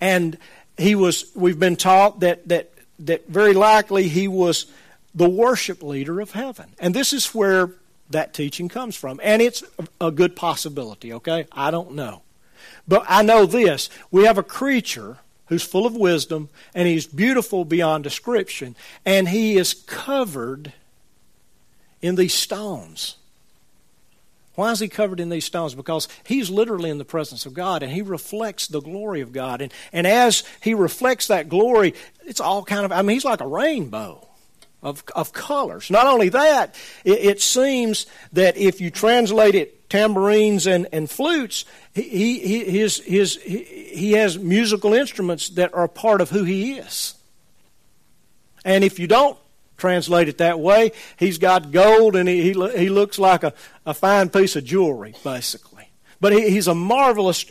And 0.00 0.38
he 0.76 0.96
was 0.96 1.30
we've 1.36 1.60
been 1.60 1.76
taught 1.76 2.18
that 2.20 2.48
that 2.48 2.72
that 2.98 3.28
very 3.28 3.52
likely 3.52 4.08
he 4.08 4.26
was 4.26 4.66
the 5.14 5.28
worship 5.28 5.82
leader 5.82 6.20
of 6.20 6.32
heaven. 6.32 6.70
And 6.80 6.94
this 6.94 7.12
is 7.12 7.32
where 7.34 7.74
that 8.10 8.34
teaching 8.34 8.68
comes 8.68 8.96
from. 8.96 9.20
And 9.22 9.40
it's 9.40 9.62
a 10.00 10.10
good 10.10 10.34
possibility 10.34 11.12
okay? 11.12 11.46
I 11.52 11.70
don't 11.70 11.92
know. 11.92 12.22
But 12.88 13.04
I 13.06 13.22
know 13.22 13.46
this. 13.46 13.90
We 14.10 14.24
have 14.24 14.38
a 14.38 14.42
creature 14.42 15.18
who's 15.46 15.62
full 15.62 15.84
of 15.84 15.94
wisdom, 15.94 16.48
and 16.74 16.88
he's 16.88 17.06
beautiful 17.06 17.66
beyond 17.66 18.02
description, 18.04 18.74
and 19.04 19.28
he 19.28 19.58
is 19.58 19.74
covered 19.74 20.72
in 22.02 22.16
these 22.16 22.34
stones. 22.34 23.16
Why 24.54 24.70
is 24.70 24.80
he 24.80 24.88
covered 24.88 25.18
in 25.18 25.30
these 25.30 25.46
stones? 25.46 25.74
Because 25.74 26.08
he's 26.24 26.50
literally 26.50 26.90
in 26.90 26.98
the 26.98 27.06
presence 27.06 27.46
of 27.46 27.54
God 27.54 27.82
and 27.82 27.90
he 27.90 28.02
reflects 28.02 28.66
the 28.66 28.82
glory 28.82 29.22
of 29.22 29.32
God. 29.32 29.62
And, 29.62 29.72
and 29.92 30.06
as 30.06 30.44
he 30.60 30.74
reflects 30.74 31.28
that 31.28 31.48
glory, 31.48 31.94
it's 32.26 32.40
all 32.40 32.62
kind 32.62 32.84
of, 32.84 32.92
I 32.92 33.00
mean, 33.00 33.14
he's 33.14 33.24
like 33.24 33.40
a 33.40 33.46
rainbow 33.46 34.28
of, 34.82 35.04
of 35.14 35.32
colors. 35.32 35.90
Not 35.90 36.06
only 36.06 36.28
that, 36.30 36.74
it, 37.04 37.20
it 37.20 37.40
seems 37.40 38.04
that 38.34 38.58
if 38.58 38.80
you 38.80 38.90
translate 38.90 39.54
it 39.54 39.88
tambourines 39.88 40.66
and, 40.66 40.86
and 40.92 41.08
flutes, 41.08 41.64
he, 41.94 42.38
he, 42.38 42.64
his, 42.64 42.98
his, 42.98 43.36
he 43.36 44.12
has 44.12 44.38
musical 44.38 44.92
instruments 44.92 45.50
that 45.50 45.72
are 45.72 45.88
part 45.88 46.20
of 46.20 46.28
who 46.28 46.44
he 46.44 46.74
is. 46.74 47.14
And 48.64 48.84
if 48.84 48.98
you 48.98 49.06
don't 49.06 49.38
translate 49.76 50.28
it 50.28 50.38
that 50.38 50.60
way, 50.60 50.92
he's 51.16 51.38
got 51.38 51.72
gold 51.72 52.16
and 52.16 52.28
he, 52.28 52.52
he, 52.52 52.68
he 52.78 52.88
looks 52.88 53.18
like 53.18 53.42
a, 53.42 53.52
a 53.84 53.94
fine 53.94 54.28
piece 54.28 54.56
of 54.56 54.64
jewelry, 54.64 55.14
basically. 55.24 55.90
But 56.20 56.32
he, 56.32 56.50
he's 56.50 56.68
a 56.68 56.74
marvelous 56.74 57.44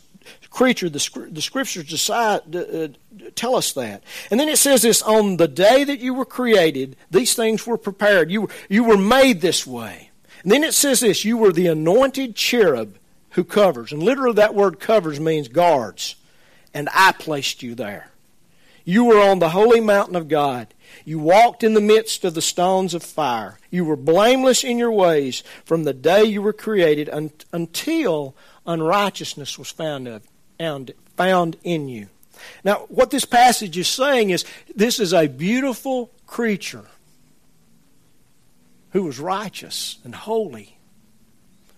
creature. 0.49 0.89
The, 0.89 1.27
the 1.31 1.41
scriptures 1.41 1.85
decide, 1.85 2.55
uh, 2.55 2.89
tell 3.35 3.55
us 3.55 3.73
that. 3.73 4.03
And 4.29 4.39
then 4.39 4.49
it 4.49 4.57
says 4.57 4.83
this 4.83 5.01
on 5.01 5.37
the 5.37 5.47
day 5.47 5.83
that 5.83 5.99
you 5.99 6.13
were 6.13 6.25
created, 6.25 6.95
these 7.09 7.33
things 7.33 7.65
were 7.65 7.77
prepared. 7.77 8.31
You, 8.31 8.49
you 8.69 8.83
were 8.83 8.97
made 8.97 9.41
this 9.41 9.65
way. 9.65 10.11
And 10.43 10.51
then 10.51 10.63
it 10.63 10.73
says 10.73 11.01
this 11.01 11.25
you 11.25 11.37
were 11.37 11.51
the 11.51 11.67
anointed 11.67 12.35
cherub 12.35 12.97
who 13.31 13.43
covers. 13.43 13.91
And 13.91 14.03
literally, 14.03 14.35
that 14.35 14.55
word 14.55 14.79
covers 14.79 15.19
means 15.19 15.47
guards. 15.47 16.15
And 16.73 16.87
I 16.93 17.11
placed 17.11 17.63
you 17.63 17.75
there. 17.75 18.10
You 18.83 19.05
were 19.05 19.21
on 19.21 19.39
the 19.39 19.49
holy 19.49 19.79
mountain 19.79 20.15
of 20.15 20.27
God. 20.27 20.73
You 21.05 21.19
walked 21.19 21.63
in 21.63 21.73
the 21.73 21.81
midst 21.81 22.25
of 22.25 22.33
the 22.33 22.41
stones 22.41 22.93
of 22.93 23.03
fire. 23.03 23.59
You 23.69 23.85
were 23.85 23.95
blameless 23.95 24.63
in 24.63 24.77
your 24.77 24.91
ways 24.91 25.43
from 25.63 25.83
the 25.83 25.93
day 25.93 26.23
you 26.23 26.41
were 26.41 26.53
created 26.53 27.09
un- 27.09 27.31
until 27.51 28.35
unrighteousness 28.65 29.57
was 29.57 29.69
found, 29.69 30.07
of, 30.07 30.23
found, 30.57 30.91
found 31.15 31.57
in 31.63 31.87
you. 31.87 32.09
Now, 32.63 32.85
what 32.89 33.11
this 33.11 33.25
passage 33.25 33.77
is 33.77 33.87
saying 33.87 34.31
is 34.31 34.45
this 34.75 34.99
is 34.99 35.13
a 35.13 35.27
beautiful 35.27 36.11
creature 36.25 36.85
who 38.91 39.03
was 39.03 39.19
righteous 39.19 39.99
and 40.03 40.13
holy. 40.13 40.77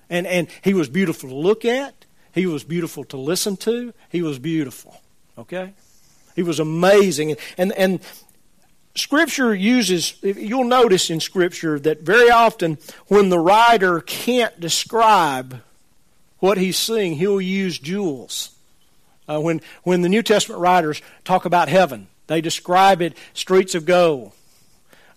And, 0.10 0.25
and 0.27 0.48
he 0.62 0.74
was 0.74 0.89
beautiful 0.89 1.29
to 1.29 1.36
look 1.36 1.65
at. 1.65 2.05
He 2.33 2.45
was 2.45 2.63
beautiful 2.63 3.03
to 3.05 3.17
listen 3.17 3.57
to. 3.57 3.93
He 4.10 4.22
was 4.22 4.39
beautiful. 4.39 5.01
Okay? 5.38 5.74
He 6.36 6.44
was 6.44 6.60
amazing. 6.60 7.36
And, 7.58 7.72
and 7.74 8.00
Scripture 8.96 9.54
uses, 9.54 10.16
you'll 10.22 10.63
notice 10.63 11.10
in 11.10 11.20
Scripture 11.20 11.80
that 11.80 12.02
very 12.02 12.30
often 12.30 12.78
when 13.08 13.30
the 13.30 13.40
writer 13.40 14.02
can't 14.02 14.60
describe 14.60 15.62
what 16.40 16.58
he's 16.58 16.78
seeing, 16.78 17.16
he'll 17.16 17.42
use 17.42 17.80
jewels. 17.80 18.52
Uh, 19.28 19.40
when, 19.40 19.62
when 19.84 20.02
the 20.02 20.10
New 20.10 20.22
Testament 20.22 20.60
writers 20.60 21.02
talk 21.24 21.46
about 21.46 21.70
heaven, 21.70 22.08
they 22.28 22.42
describe 22.42 23.02
it 23.02 23.18
streets 23.34 23.75
of 23.75 23.86
gold 23.86 24.34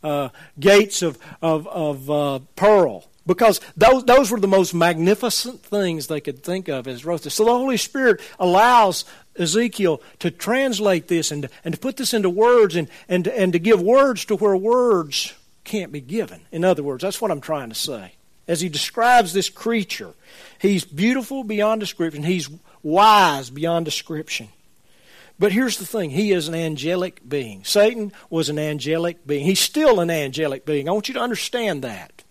uh, 0.07 0.29
gates 0.59 1.03
of, 1.03 1.19
of, 1.43 1.67
of 1.67 2.11
uh, 2.11 2.39
pearl 2.55 3.05
because 3.27 3.61
those, 3.77 4.05
those 4.05 4.31
were 4.31 4.39
the 4.39 4.47
most 4.47 4.73
magnificent 4.73 5.63
things 5.63 6.07
they 6.07 6.21
could 6.21 6.43
think 6.43 6.69
of 6.69 6.87
as 6.87 7.03
this. 7.03 7.35
So 7.35 7.45
the 7.45 7.51
Holy 7.51 7.77
Spirit 7.77 8.21
allows 8.39 9.05
Ezekiel 9.39 10.01
to 10.21 10.31
translate 10.31 11.09
this 11.09 11.31
and, 11.31 11.49
and 11.65 11.75
to 11.75 11.81
put 11.81 11.97
this 11.97 12.15
into 12.15 12.31
words 12.31 12.77
and, 12.77 12.89
and, 13.09 13.27
and 13.29 13.53
to 13.53 13.59
give 13.59 13.81
words 13.81 14.25
to 14.27 14.37
where 14.37 14.57
words 14.57 15.35
can't 15.65 15.93
be 15.93 16.01
given. 16.01 16.41
In 16.53 16.65
other 16.65 16.83
words, 16.83 17.03
that's 17.03 17.21
what 17.21 17.31
I'm 17.31 17.41
trying 17.41 17.69
to 17.69 17.75
say. 17.75 18.13
As 18.49 18.61
he 18.61 18.69
describes 18.69 19.33
this 19.33 19.51
creature, 19.51 20.15
he's 20.61 20.85
beautiful 20.85 21.43
beyond 21.43 21.81
description, 21.81 22.23
he's 22.23 22.49
wise 22.83 23.51
beyond 23.51 23.85
description. 23.85 24.49
But 25.39 25.53
here's 25.53 25.77
the 25.77 25.85
thing 25.85 26.11
he 26.11 26.33
is 26.33 26.49
an 26.49 26.55
angelic 26.55 27.21
being. 27.29 27.63
Satan 27.65 28.13
was 28.31 28.49
an 28.49 28.59
angelic 28.59 29.27
being. 29.27 29.45
He's 29.45 29.61
still 29.61 30.01
an 30.01 30.11
angelic 30.11 30.65
being. 30.65 30.89
I 30.89 30.93
want 30.93 31.09
you 31.09 31.15
to 31.15 31.21
understand 31.21 31.83
that. 31.83 32.25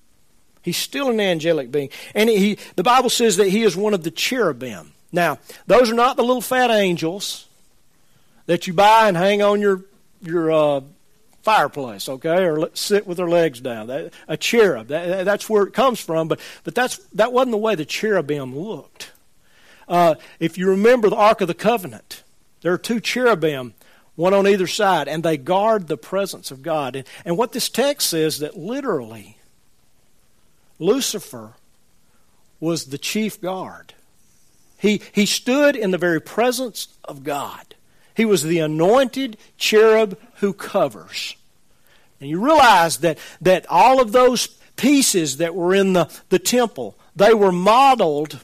He's 0.63 0.77
still 0.77 1.12
an 1.12 1.19
angelic 1.19 1.71
being. 1.71 1.89
And 2.15 2.27
he, 2.27 2.57
the 2.75 2.81
Bible 2.81 3.12
says 3.12 3.38
that 3.38 3.50
he 3.50 3.62
is 3.62 3.75
one 3.75 3.93
of 3.93 4.03
the 4.03 4.09
cherubim. 4.09 4.95
Now, 5.12 5.39
those 5.67 5.89
are 5.91 5.95
not 5.95 6.17
the 6.17 6.24
little 6.24 6.41
fat 6.41 6.71
angels 6.71 7.47
that 8.45 8.67
you 8.67 8.74
buy 8.74 9.07
and 9.07 9.17
hang 9.17 9.41
on 9.41 9.62
your, 9.62 9.81
your 10.21 10.51
uh, 10.51 10.81
fireplace, 11.41 12.09
okay, 12.09 12.45
or 12.45 12.69
sit 12.74 13.07
with 13.07 13.17
their 13.17 13.29
legs 13.29 13.62
down. 13.62 13.88
That, 13.88 14.13
a 14.27 14.38
cherub, 14.38 14.88
that, 14.88 15.25
that's 15.25 15.50
where 15.50 15.63
it 15.63 15.74
comes 15.74 16.00
from, 16.00 16.27
but, 16.27 16.39
but 16.63 16.75
that's, 16.75 16.97
that 17.13 17.31
wasn't 17.31 17.51
the 17.51 17.57
way 17.57 17.75
the 17.75 17.85
cherubim 17.85 18.57
looked. 18.57 19.12
Uh, 19.88 20.15
if 20.39 20.57
you 20.57 20.69
remember 20.69 21.09
the 21.09 21.15
Ark 21.15 21.41
of 21.41 21.47
the 21.47 21.53
Covenant, 21.53 22.24
there 22.62 22.74
are 22.74 22.77
two 22.77 23.00
cherubim, 23.00 23.74
one 24.15 24.33
on 24.33 24.47
either 24.47 24.67
side, 24.67 25.07
and 25.07 25.24
they 25.24 25.38
guard 25.38 25.88
the 25.88 25.97
presence 25.97 26.50
of 26.50 26.63
God. 26.63 26.95
And, 26.95 27.07
and 27.24 27.38
what 27.38 27.51
this 27.51 27.69
text 27.69 28.09
says 28.09 28.39
that 28.39 28.57
literally 28.57 29.38
Lucifer 30.79 31.53
was 32.59 32.85
the 32.85 32.97
chief 32.97 33.39
guard. 33.41 33.93
He, 34.77 35.01
he 35.12 35.25
stood 35.25 35.75
in 35.75 35.91
the 35.91 35.98
very 35.98 36.22
presence 36.22 36.89
of 37.03 37.24
God. 37.24 37.75
He 38.15 38.25
was 38.25 38.44
the 38.44 38.60
anointed 38.60 39.38
cherub 39.58 40.17
who 40.36 40.53
covers. 40.53 41.36
And 42.20 42.29
you 42.29 42.44
realize 42.44 42.98
that, 42.98 43.17
that 43.41 43.65
all 43.70 44.01
of 44.01 44.12
those 44.12 44.48
pieces 44.75 45.38
that 45.38 45.55
were 45.55 45.75
in 45.75 45.94
the, 45.94 46.10
the 46.29 46.39
temple, 46.39 46.98
they 47.15 47.34
were 47.34 47.51
modeled 47.51 48.39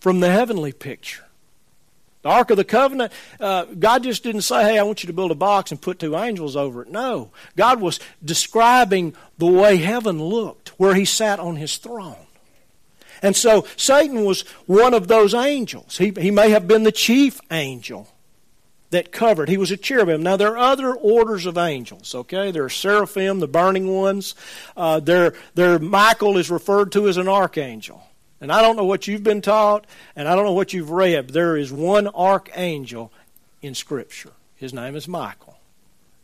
from 0.00 0.20
the 0.20 0.30
heavenly 0.30 0.72
picture. 0.72 1.24
The 2.22 2.28
Ark 2.28 2.50
of 2.50 2.56
the 2.56 2.64
Covenant, 2.64 3.12
uh, 3.38 3.66
God 3.66 4.02
just 4.02 4.24
didn't 4.24 4.42
say, 4.42 4.64
hey, 4.64 4.78
I 4.78 4.82
want 4.82 5.02
you 5.02 5.06
to 5.06 5.12
build 5.12 5.30
a 5.30 5.36
box 5.36 5.70
and 5.70 5.80
put 5.80 6.00
two 6.00 6.16
angels 6.16 6.56
over 6.56 6.82
it. 6.82 6.90
No. 6.90 7.30
God 7.56 7.80
was 7.80 8.00
describing 8.24 9.14
the 9.38 9.46
way 9.46 9.76
heaven 9.76 10.20
looked, 10.20 10.70
where 10.78 10.94
he 10.94 11.04
sat 11.04 11.38
on 11.38 11.56
his 11.56 11.76
throne. 11.76 12.25
And 13.22 13.36
so 13.36 13.66
Satan 13.76 14.24
was 14.24 14.42
one 14.66 14.94
of 14.94 15.08
those 15.08 15.34
angels. 15.34 15.98
He, 15.98 16.12
he 16.18 16.30
may 16.30 16.50
have 16.50 16.68
been 16.68 16.82
the 16.82 16.92
chief 16.92 17.40
angel 17.50 18.08
that 18.90 19.12
covered. 19.12 19.48
He 19.48 19.56
was 19.56 19.70
a 19.70 19.76
cherubim. 19.76 20.22
Now, 20.22 20.36
there 20.36 20.52
are 20.52 20.72
other 20.72 20.94
orders 20.94 21.46
of 21.46 21.58
angels, 21.58 22.14
okay? 22.14 22.50
There 22.50 22.64
are 22.64 22.70
seraphim, 22.70 23.40
the 23.40 23.48
burning 23.48 23.88
ones. 23.88 24.34
Uh, 24.76 25.00
there, 25.00 25.34
there, 25.54 25.78
Michael 25.78 26.36
is 26.36 26.50
referred 26.50 26.92
to 26.92 27.08
as 27.08 27.16
an 27.16 27.28
archangel. 27.28 28.02
And 28.40 28.52
I 28.52 28.60
don't 28.60 28.76
know 28.76 28.84
what 28.84 29.06
you've 29.08 29.22
been 29.22 29.40
taught, 29.40 29.86
and 30.14 30.28
I 30.28 30.34
don't 30.34 30.44
know 30.44 30.52
what 30.52 30.72
you've 30.72 30.90
read, 30.90 31.30
there 31.30 31.56
is 31.56 31.72
one 31.72 32.06
archangel 32.08 33.12
in 33.62 33.74
Scripture. 33.74 34.32
His 34.56 34.72
name 34.72 34.94
is 34.94 35.08
Michael. 35.08 35.58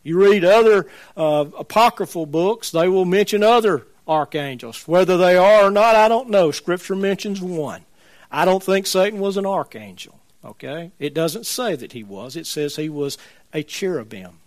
You 0.03 0.23
read 0.23 0.45
other 0.45 0.89
uh, 1.17 1.47
apocryphal 1.59 2.27
books, 2.27 2.71
they 2.71 2.89
will 2.89 3.05
mention 3.05 3.43
other 3.43 3.87
archangels. 4.07 4.87
Whether 4.87 5.17
they 5.17 5.37
are 5.37 5.65
or 5.65 5.71
not, 5.71 5.95
I 5.95 6.09
don't 6.09 6.31
know. 6.31 6.51
Scripture 6.51 6.97
mentions 6.97 7.41
one. 7.41 7.85
I 8.31 8.45
don't 8.45 8.63
think 8.63 8.87
Satan 8.87 9.21
was 9.21 9.37
an 9.37 9.47
archangel. 9.47 10.19
Okay? 10.45 10.91
It 10.99 11.15
doesn't 11.15 11.47
say 11.47 11.77
that 11.77 11.93
he 11.93 12.03
was. 12.03 12.37
It 12.37 12.47
says 12.47 12.77
he 12.77 12.89
was 12.89 13.19
a 13.53 13.63
cherubim, 13.63 14.39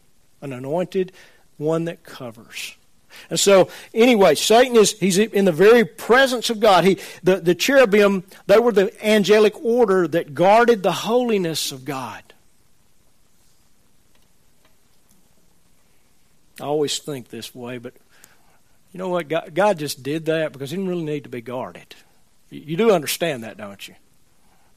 an 0.42 0.52
anointed 0.52 1.12
one 1.58 1.86
that 1.86 2.04
covers. 2.04 2.76
And 3.30 3.40
so, 3.40 3.70
anyway, 3.94 4.36
Satan 4.36 4.76
is 4.76 5.00
he's 5.00 5.18
in 5.18 5.46
the 5.46 5.52
very 5.52 5.86
presence 5.86 6.50
of 6.50 6.60
God. 6.60 6.84
He 6.84 7.00
the, 7.24 7.38
the 7.38 7.56
cherubim, 7.56 8.24
they 8.48 8.60
were 8.60 8.74
the 8.74 8.92
angelic 9.06 9.56
order 9.64 10.06
that 10.08 10.34
guarded 10.34 10.84
the 10.84 10.92
holiness 10.92 11.72
of 11.72 11.86
God. 11.86 12.22
I 16.60 16.66
always 16.66 17.00
think 17.00 17.30
this 17.30 17.54
way, 17.54 17.78
but 17.78 17.94
you 18.96 19.00
know 19.00 19.10
what? 19.10 19.28
God, 19.28 19.54
God 19.54 19.78
just 19.78 20.04
did 20.04 20.28
that 20.28 20.54
because 20.54 20.72
he 20.72 20.78
didn't 20.78 20.90
really 20.90 21.04
need 21.04 21.26
to 21.26 21.30
be 21.30 21.42
guarded. 21.42 21.96
You, 22.50 22.62
you 22.62 22.78
do 22.78 22.92
understand 22.92 23.44
that, 23.44 23.58
don't 23.58 23.86
you? 23.86 23.96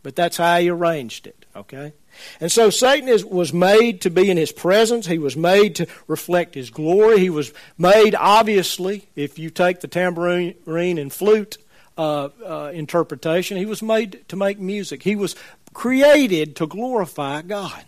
But 0.02 0.16
that's 0.16 0.36
how 0.36 0.58
he 0.58 0.68
arranged 0.70 1.28
it, 1.28 1.46
okay? 1.54 1.92
And 2.40 2.50
so 2.50 2.68
Satan 2.68 3.08
is, 3.08 3.24
was 3.24 3.52
made 3.52 4.00
to 4.00 4.10
be 4.10 4.28
in 4.28 4.36
his 4.36 4.50
presence. 4.50 5.06
He 5.06 5.20
was 5.20 5.36
made 5.36 5.76
to 5.76 5.86
reflect 6.08 6.56
his 6.56 6.68
glory. 6.68 7.20
He 7.20 7.30
was 7.30 7.54
made, 7.78 8.16
obviously, 8.16 9.06
if 9.14 9.38
you 9.38 9.50
take 9.50 9.78
the 9.78 9.86
tambourine 9.86 10.56
and 10.98 11.12
flute 11.12 11.58
uh, 11.96 12.30
uh, 12.44 12.72
interpretation, 12.74 13.56
he 13.56 13.66
was 13.66 13.82
made 13.82 14.24
to 14.30 14.34
make 14.34 14.58
music. 14.58 15.04
He 15.04 15.14
was 15.14 15.36
created 15.74 16.56
to 16.56 16.66
glorify 16.66 17.42
God. 17.42 17.84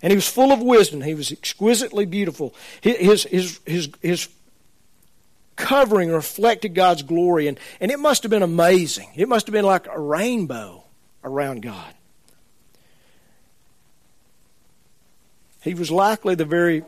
And 0.00 0.10
he 0.10 0.16
was 0.16 0.26
full 0.26 0.52
of 0.52 0.62
wisdom. 0.62 1.02
He 1.02 1.12
was 1.12 1.30
exquisitely 1.30 2.06
beautiful. 2.06 2.54
His, 2.80 3.24
his, 3.24 3.60
his, 3.66 3.90
his 4.00 4.28
covering 5.60 6.10
reflected 6.10 6.74
God's 6.74 7.02
glory, 7.02 7.46
and, 7.46 7.60
and 7.80 7.90
it 7.90 8.00
must 8.00 8.22
have 8.24 8.30
been 8.30 8.42
amazing. 8.42 9.08
It 9.14 9.28
must 9.28 9.46
have 9.46 9.52
been 9.52 9.64
like 9.64 9.86
a 9.86 10.00
rainbow 10.00 10.84
around 11.22 11.62
God. 11.62 11.94
He 15.62 15.74
was 15.74 15.90
likely 15.90 16.34
the 16.34 16.46
very, 16.46 16.82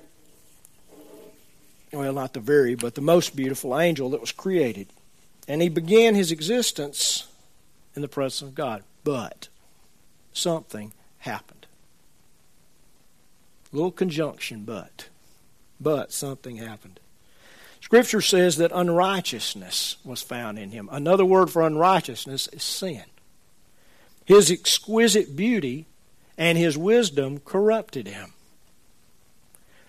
well, 1.92 2.12
not 2.14 2.32
the 2.32 2.40
very, 2.40 2.74
but 2.74 2.94
the 2.94 3.02
most 3.02 3.36
beautiful 3.36 3.78
angel 3.78 4.10
that 4.10 4.20
was 4.20 4.32
created. 4.32 4.88
And 5.46 5.60
he 5.60 5.68
began 5.68 6.14
his 6.14 6.32
existence 6.32 7.28
in 7.94 8.00
the 8.02 8.08
presence 8.08 8.40
of 8.42 8.54
God. 8.54 8.82
But 9.04 9.48
something 10.32 10.92
happened. 11.18 11.66
A 13.72 13.76
little 13.76 13.90
conjunction, 13.90 14.64
but. 14.64 15.08
But 15.80 16.12
something 16.12 16.56
happened. 16.56 17.00
Scripture 17.92 18.22
says 18.22 18.56
that 18.56 18.72
unrighteousness 18.74 19.96
was 20.02 20.22
found 20.22 20.58
in 20.58 20.70
him. 20.70 20.88
Another 20.90 21.26
word 21.26 21.50
for 21.50 21.60
unrighteousness 21.60 22.48
is 22.48 22.62
sin. 22.62 23.04
His 24.24 24.50
exquisite 24.50 25.36
beauty 25.36 25.84
and 26.38 26.56
his 26.56 26.78
wisdom 26.78 27.40
corrupted 27.40 28.06
him. 28.06 28.32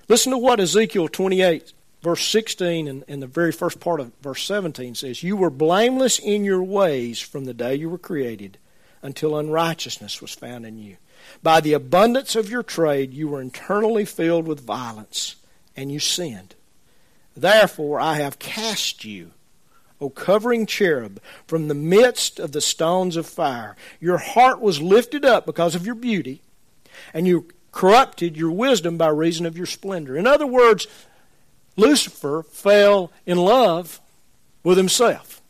Listen 0.10 0.34
to 0.34 0.38
what 0.38 0.60
Ezekiel 0.60 1.08
28, 1.08 1.72
verse 2.02 2.28
16, 2.28 2.90
and, 2.90 3.06
and 3.08 3.22
the 3.22 3.26
very 3.28 3.54
first 3.54 3.80
part 3.80 4.02
of 4.02 4.12
verse 4.22 4.44
17 4.44 4.96
says 4.96 5.24
You 5.24 5.38
were 5.38 5.50
blameless 5.50 6.20
in 6.20 6.44
your 6.44 6.62
ways 6.62 7.22
from 7.22 7.46
the 7.46 7.54
day 7.54 7.76
you 7.76 7.90
were 7.90 7.98
created 7.98 8.58
until 9.02 9.38
unrighteousness 9.38 10.22
was 10.22 10.34
found 10.34 10.66
in 10.66 10.78
you. 10.78 10.98
By 11.42 11.62
the 11.62 11.72
abundance 11.72 12.36
of 12.36 12.50
your 12.50 12.64
trade, 12.64 13.14
you 13.14 13.30
were 13.30 13.40
internally 13.40 14.04
filled 14.04 14.46
with 14.46 14.60
violence, 14.60 15.38
and 15.78 15.90
you 15.90 16.00
sinned. 16.00 16.56
Therefore, 17.36 18.00
I 18.00 18.16
have 18.16 18.40
cast 18.40 19.04
you, 19.06 19.32
O 20.00 20.10
covering 20.10 20.66
cherub, 20.66 21.20
from 21.48 21.68
the 21.68 21.74
midst 21.74 22.40
of 22.40 22.52
the 22.52 22.62
stones 22.62 23.16
of 23.16 23.26
fire. 23.26 23.76
Your 24.00 24.18
heart 24.18 24.62
was 24.62 24.82
lifted 24.82 25.26
up 25.26 25.46
because 25.46 25.76
of 25.76 25.86
your 25.86 25.96
beauty, 25.96 26.42
and 27.14 27.28
you 27.28 27.48
corrupted 27.72 28.38
your 28.38 28.52
wisdom 28.52 28.98
by 28.98 29.08
reason 29.08 29.46
of 29.46 29.58
your 29.58 29.66
splendor. 29.66 30.16
In 30.16 30.28
other 30.28 30.48
words, 30.48 30.88
Lucifer 31.76 32.44
fell 32.44 33.12
in 33.26 33.38
love 33.38 34.00
with 34.64 34.78
himself. 34.78 35.42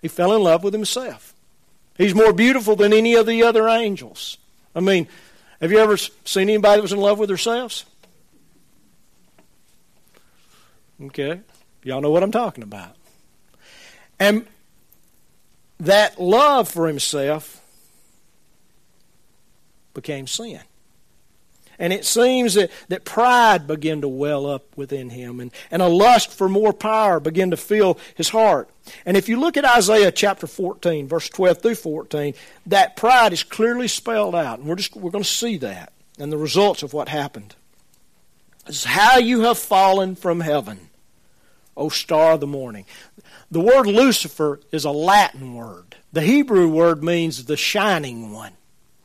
He 0.00 0.08
fell 0.08 0.34
in 0.34 0.42
love 0.42 0.62
with 0.62 0.72
himself. 0.72 1.34
He's 1.98 2.14
more 2.14 2.32
beautiful 2.32 2.76
than 2.76 2.92
any 2.92 3.14
of 3.14 3.26
the 3.26 3.42
other 3.42 3.68
angels. 3.68 4.38
I 4.74 4.80
mean, 4.80 5.08
have 5.60 5.72
you 5.72 5.78
ever 5.78 5.96
seen 5.96 6.48
anybody 6.48 6.76
that 6.76 6.82
was 6.82 6.92
in 6.92 7.00
love 7.00 7.18
with 7.18 7.28
themselves? 7.28 7.84
Okay. 11.02 11.40
Y'all 11.82 12.00
know 12.00 12.10
what 12.10 12.22
I'm 12.22 12.32
talking 12.32 12.64
about. 12.64 12.96
And 14.18 14.46
that 15.78 16.20
love 16.20 16.68
for 16.68 16.86
himself 16.86 17.62
became 19.94 20.26
sin. 20.26 20.60
And 21.78 21.92
it 21.92 22.04
seems 22.04 22.54
that, 22.54 22.70
that 22.88 23.04
pride 23.04 23.66
began 23.66 24.00
to 24.00 24.08
well 24.08 24.46
up 24.46 24.76
within 24.76 25.10
him, 25.10 25.40
and, 25.40 25.52
and 25.70 25.82
a 25.82 25.88
lust 25.88 26.30
for 26.30 26.48
more 26.48 26.72
power 26.72 27.20
began 27.20 27.50
to 27.50 27.56
fill 27.56 27.98
his 28.14 28.30
heart. 28.30 28.70
And 29.04 29.16
if 29.16 29.28
you 29.28 29.38
look 29.38 29.56
at 29.56 29.64
Isaiah 29.64 30.10
chapter 30.10 30.46
14, 30.46 31.06
verse 31.06 31.28
12 31.28 31.60
through 31.60 31.74
14, 31.74 32.34
that 32.66 32.96
pride 32.96 33.32
is 33.34 33.42
clearly 33.42 33.88
spelled 33.88 34.34
out. 34.34 34.58
And 34.58 34.68
we're, 34.68 34.76
just, 34.76 34.96
we're 34.96 35.10
going 35.10 35.24
to 35.24 35.30
see 35.30 35.58
that 35.58 35.92
and 36.18 36.32
the 36.32 36.38
results 36.38 36.82
of 36.82 36.94
what 36.94 37.08
happened. 37.08 37.54
Is 38.66 38.84
how 38.84 39.18
you 39.18 39.42
have 39.42 39.58
fallen 39.58 40.16
from 40.16 40.40
heaven, 40.40 40.85
O 41.76 41.88
star 41.88 42.32
of 42.32 42.40
the 42.40 42.46
morning. 42.46 42.86
The 43.50 43.60
word 43.60 43.86
Lucifer 43.86 44.60
is 44.72 44.84
a 44.84 44.90
Latin 44.90 45.54
word. 45.54 45.96
The 46.12 46.22
Hebrew 46.22 46.68
word 46.68 47.04
means 47.04 47.44
the 47.44 47.56
shining 47.56 48.32
one. 48.32 48.52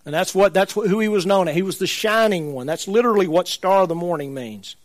And 0.05 0.13
that's 0.13 0.33
what 0.33 0.53
that's 0.53 0.73
who 0.73 0.99
he 0.99 1.07
was 1.07 1.25
known 1.25 1.47
as. 1.47 1.55
He 1.55 1.61
was 1.61 1.77
the 1.77 1.87
shining 1.87 2.53
one. 2.53 2.65
That's 2.65 2.87
literally 2.87 3.27
what 3.27 3.47
star 3.47 3.83
of 3.83 3.89
the 3.89 3.95
morning 3.95 4.33
means. 4.33 4.75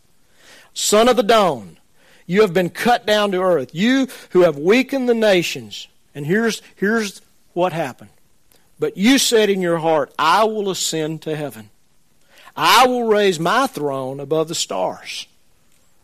Son 0.74 1.08
of 1.08 1.16
the 1.16 1.22
dawn, 1.22 1.78
you 2.26 2.42
have 2.42 2.52
been 2.52 2.68
cut 2.68 3.06
down 3.06 3.32
to 3.32 3.40
earth. 3.40 3.74
You 3.74 4.08
who 4.30 4.42
have 4.42 4.58
weakened 4.58 5.08
the 5.08 5.14
nations. 5.14 5.88
And 6.14 6.26
here's 6.26 6.60
here's 6.74 7.22
what 7.54 7.72
happened. 7.72 8.10
But 8.78 8.98
you 8.98 9.16
said 9.16 9.48
in 9.48 9.62
your 9.62 9.78
heart, 9.78 10.12
I 10.18 10.44
will 10.44 10.70
ascend 10.70 11.22
to 11.22 11.34
heaven. 11.34 11.70
I 12.54 12.86
will 12.86 13.04
raise 13.04 13.40
my 13.40 13.66
throne 13.66 14.20
above 14.20 14.48
the 14.48 14.54
stars. 14.54 15.26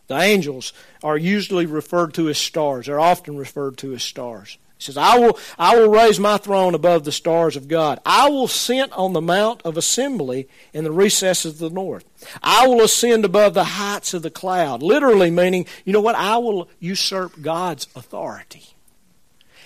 The 0.07 0.19
angels 0.19 0.73
are 1.01 1.17
usually 1.17 1.65
referred 1.65 2.13
to 2.15 2.29
as 2.29 2.37
stars. 2.37 2.87
They're 2.87 2.99
often 2.99 3.37
referred 3.37 3.77
to 3.79 3.93
as 3.93 4.03
stars. 4.03 4.57
He 4.77 4.85
says, 4.85 4.97
I 4.97 5.17
will, 5.17 5.39
I 5.57 5.77
will 5.77 5.89
raise 5.89 6.19
my 6.19 6.37
throne 6.37 6.75
above 6.75 7.05
the 7.05 7.11
stars 7.11 7.55
of 7.55 7.69
God. 7.69 7.99
I 8.05 8.29
will 8.29 8.49
sit 8.49 8.91
on 8.91 9.13
the 9.13 9.21
mount 9.21 9.61
of 9.61 9.77
assembly 9.77 10.49
in 10.73 10.83
the 10.83 10.91
recesses 10.91 11.53
of 11.53 11.59
the 11.59 11.69
north. 11.69 12.03
I 12.41 12.67
will 12.67 12.81
ascend 12.81 13.23
above 13.23 13.53
the 13.53 13.63
heights 13.63 14.13
of 14.13 14.23
the 14.23 14.29
cloud. 14.29 14.83
Literally 14.83 15.31
meaning, 15.31 15.67
you 15.85 15.93
know 15.93 16.01
what? 16.01 16.15
I 16.15 16.37
will 16.37 16.69
usurp 16.79 17.41
God's 17.41 17.87
authority. 17.95 18.73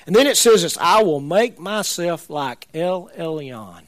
And 0.06 0.16
then 0.16 0.28
it 0.28 0.38
says 0.38 0.62
this, 0.62 0.78
I 0.78 1.02
will 1.02 1.20
make 1.20 1.60
myself 1.60 2.30
like 2.30 2.68
El 2.74 3.10
Elyon. 3.18 3.84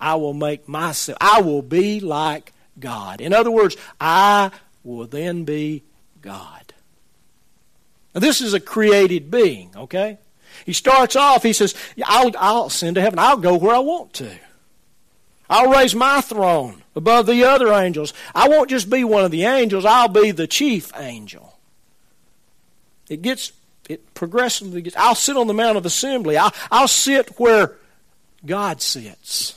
I 0.00 0.14
will 0.16 0.34
make 0.34 0.68
myself, 0.68 1.18
I 1.20 1.40
will 1.40 1.62
be 1.62 2.00
like 2.00 2.52
God. 2.78 3.20
In 3.20 3.32
other 3.32 3.50
words, 3.50 3.76
I 4.00 4.50
will 4.94 5.06
then 5.06 5.44
be 5.44 5.82
God. 6.22 6.72
Now, 8.14 8.20
this 8.20 8.40
is 8.40 8.54
a 8.54 8.60
created 8.60 9.30
being, 9.30 9.70
okay? 9.76 10.18
He 10.64 10.72
starts 10.72 11.16
off, 11.16 11.42
he 11.42 11.52
says, 11.52 11.74
I'll, 12.04 12.30
I'll 12.38 12.70
send 12.70 12.94
to 12.94 13.02
heaven. 13.02 13.18
I'll 13.18 13.36
go 13.36 13.56
where 13.56 13.74
I 13.74 13.80
want 13.80 14.14
to. 14.14 14.30
I'll 15.50 15.70
raise 15.70 15.94
my 15.94 16.20
throne 16.20 16.82
above 16.94 17.26
the 17.26 17.44
other 17.44 17.72
angels. 17.72 18.14
I 18.34 18.48
won't 18.48 18.70
just 18.70 18.88
be 18.88 19.04
one 19.04 19.24
of 19.24 19.30
the 19.30 19.44
angels, 19.44 19.84
I'll 19.84 20.08
be 20.08 20.30
the 20.30 20.46
chief 20.46 20.90
angel. 20.96 21.58
It 23.08 23.22
gets, 23.22 23.52
it 23.88 24.14
progressively 24.14 24.82
gets, 24.82 24.96
I'll 24.96 25.14
sit 25.14 25.36
on 25.36 25.46
the 25.46 25.54
Mount 25.54 25.76
of 25.76 25.86
Assembly. 25.86 26.36
I'll, 26.36 26.52
I'll 26.70 26.88
sit 26.88 27.38
where 27.38 27.76
God 28.44 28.82
sits. 28.82 29.56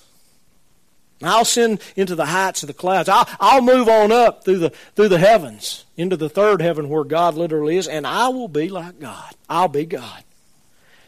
I'll 1.22 1.46
send 1.46 1.82
into 1.96 2.16
the 2.16 2.26
heights 2.26 2.64
of 2.64 2.68
the 2.68 2.74
clouds. 2.74 3.10
I'll, 3.10 3.28
I'll 3.40 3.62
move 3.62 3.90
on 3.90 4.12
up 4.12 4.46
through 4.46 4.60
the, 4.60 4.70
through 4.96 5.10
the 5.10 5.20
heavens 5.20 5.86
into 5.98 6.16
the 6.16 6.30
third 6.30 6.62
heaven 6.62 6.88
where 6.88 7.04
God 7.04 7.36
literally 7.36 7.76
is, 7.78 7.88
and 7.88 8.08
I 8.08 8.30
will 8.30 8.48
be 8.48 8.70
like 8.70 9.00
God. 9.00 9.34
I'll 9.50 9.68
be 9.68 9.86
God. 9.86 10.24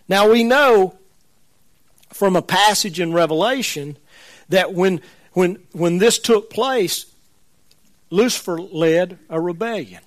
Now 0.10 0.30
we 0.30 0.43
know 0.43 0.97
from 2.10 2.36
a 2.36 2.41
passage 2.41 3.00
in 3.00 3.13
Revelation 3.13 3.97
that 4.50 4.74
when, 4.74 5.02
when, 5.32 5.60
when 5.71 5.97
this 5.97 6.19
took 6.19 6.50
place, 6.50 7.06
Lucifer 8.10 8.60
led 8.60 9.17
a 9.30 9.39
rebellion. 9.39 10.02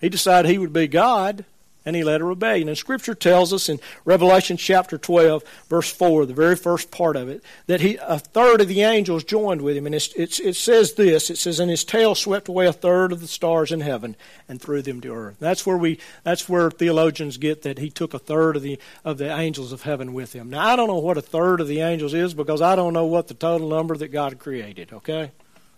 He 0.00 0.08
decided 0.08 0.50
he 0.50 0.58
would 0.58 0.72
be 0.72 0.88
God, 0.88 1.44
and 1.84 1.94
he 1.94 2.02
led 2.04 2.20
a 2.20 2.24
rebellion. 2.24 2.68
And 2.68 2.78
Scripture 2.78 3.14
tells 3.14 3.52
us 3.52 3.68
in 3.68 3.80
Revelation 4.04 4.56
chapter 4.56 4.96
12, 4.96 5.44
verse 5.68 5.90
4, 5.90 6.26
the 6.26 6.34
very 6.34 6.56
first 6.56 6.90
part 6.90 7.16
of 7.16 7.28
it, 7.28 7.42
that 7.66 7.80
he, 7.80 7.96
a 7.96 8.18
third 8.18 8.60
of 8.60 8.68
the 8.68 8.82
angels 8.82 9.24
joined 9.24 9.62
with 9.62 9.76
him. 9.76 9.86
And 9.86 9.94
it's, 9.94 10.12
it's, 10.14 10.40
it 10.40 10.56
says 10.56 10.94
this 10.94 11.30
it 11.30 11.36
says, 11.36 11.60
And 11.60 11.70
his 11.70 11.84
tail 11.84 12.14
swept 12.14 12.48
away 12.48 12.66
a 12.66 12.72
third 12.72 13.12
of 13.12 13.20
the 13.20 13.26
stars 13.26 13.72
in 13.72 13.80
heaven 13.80 14.16
and 14.48 14.60
threw 14.60 14.82
them 14.82 15.00
to 15.02 15.14
earth. 15.14 15.36
That's 15.38 15.66
where, 15.66 15.76
we, 15.76 15.98
that's 16.22 16.48
where 16.48 16.70
theologians 16.70 17.36
get 17.36 17.62
that 17.62 17.78
he 17.78 17.90
took 17.90 18.14
a 18.14 18.18
third 18.18 18.56
of 18.56 18.62
the, 18.62 18.78
of 19.04 19.18
the 19.18 19.30
angels 19.34 19.72
of 19.72 19.82
heaven 19.82 20.14
with 20.14 20.32
him. 20.32 20.50
Now, 20.50 20.66
I 20.66 20.76
don't 20.76 20.88
know 20.88 20.98
what 20.98 21.18
a 21.18 21.22
third 21.22 21.60
of 21.60 21.68
the 21.68 21.80
angels 21.80 22.14
is 22.14 22.34
because 22.34 22.62
I 22.62 22.76
don't 22.76 22.92
know 22.92 23.06
what 23.06 23.28
the 23.28 23.34
total 23.34 23.68
number 23.68 23.96
that 23.96 24.08
God 24.08 24.38
created, 24.38 24.92
okay? 24.92 25.32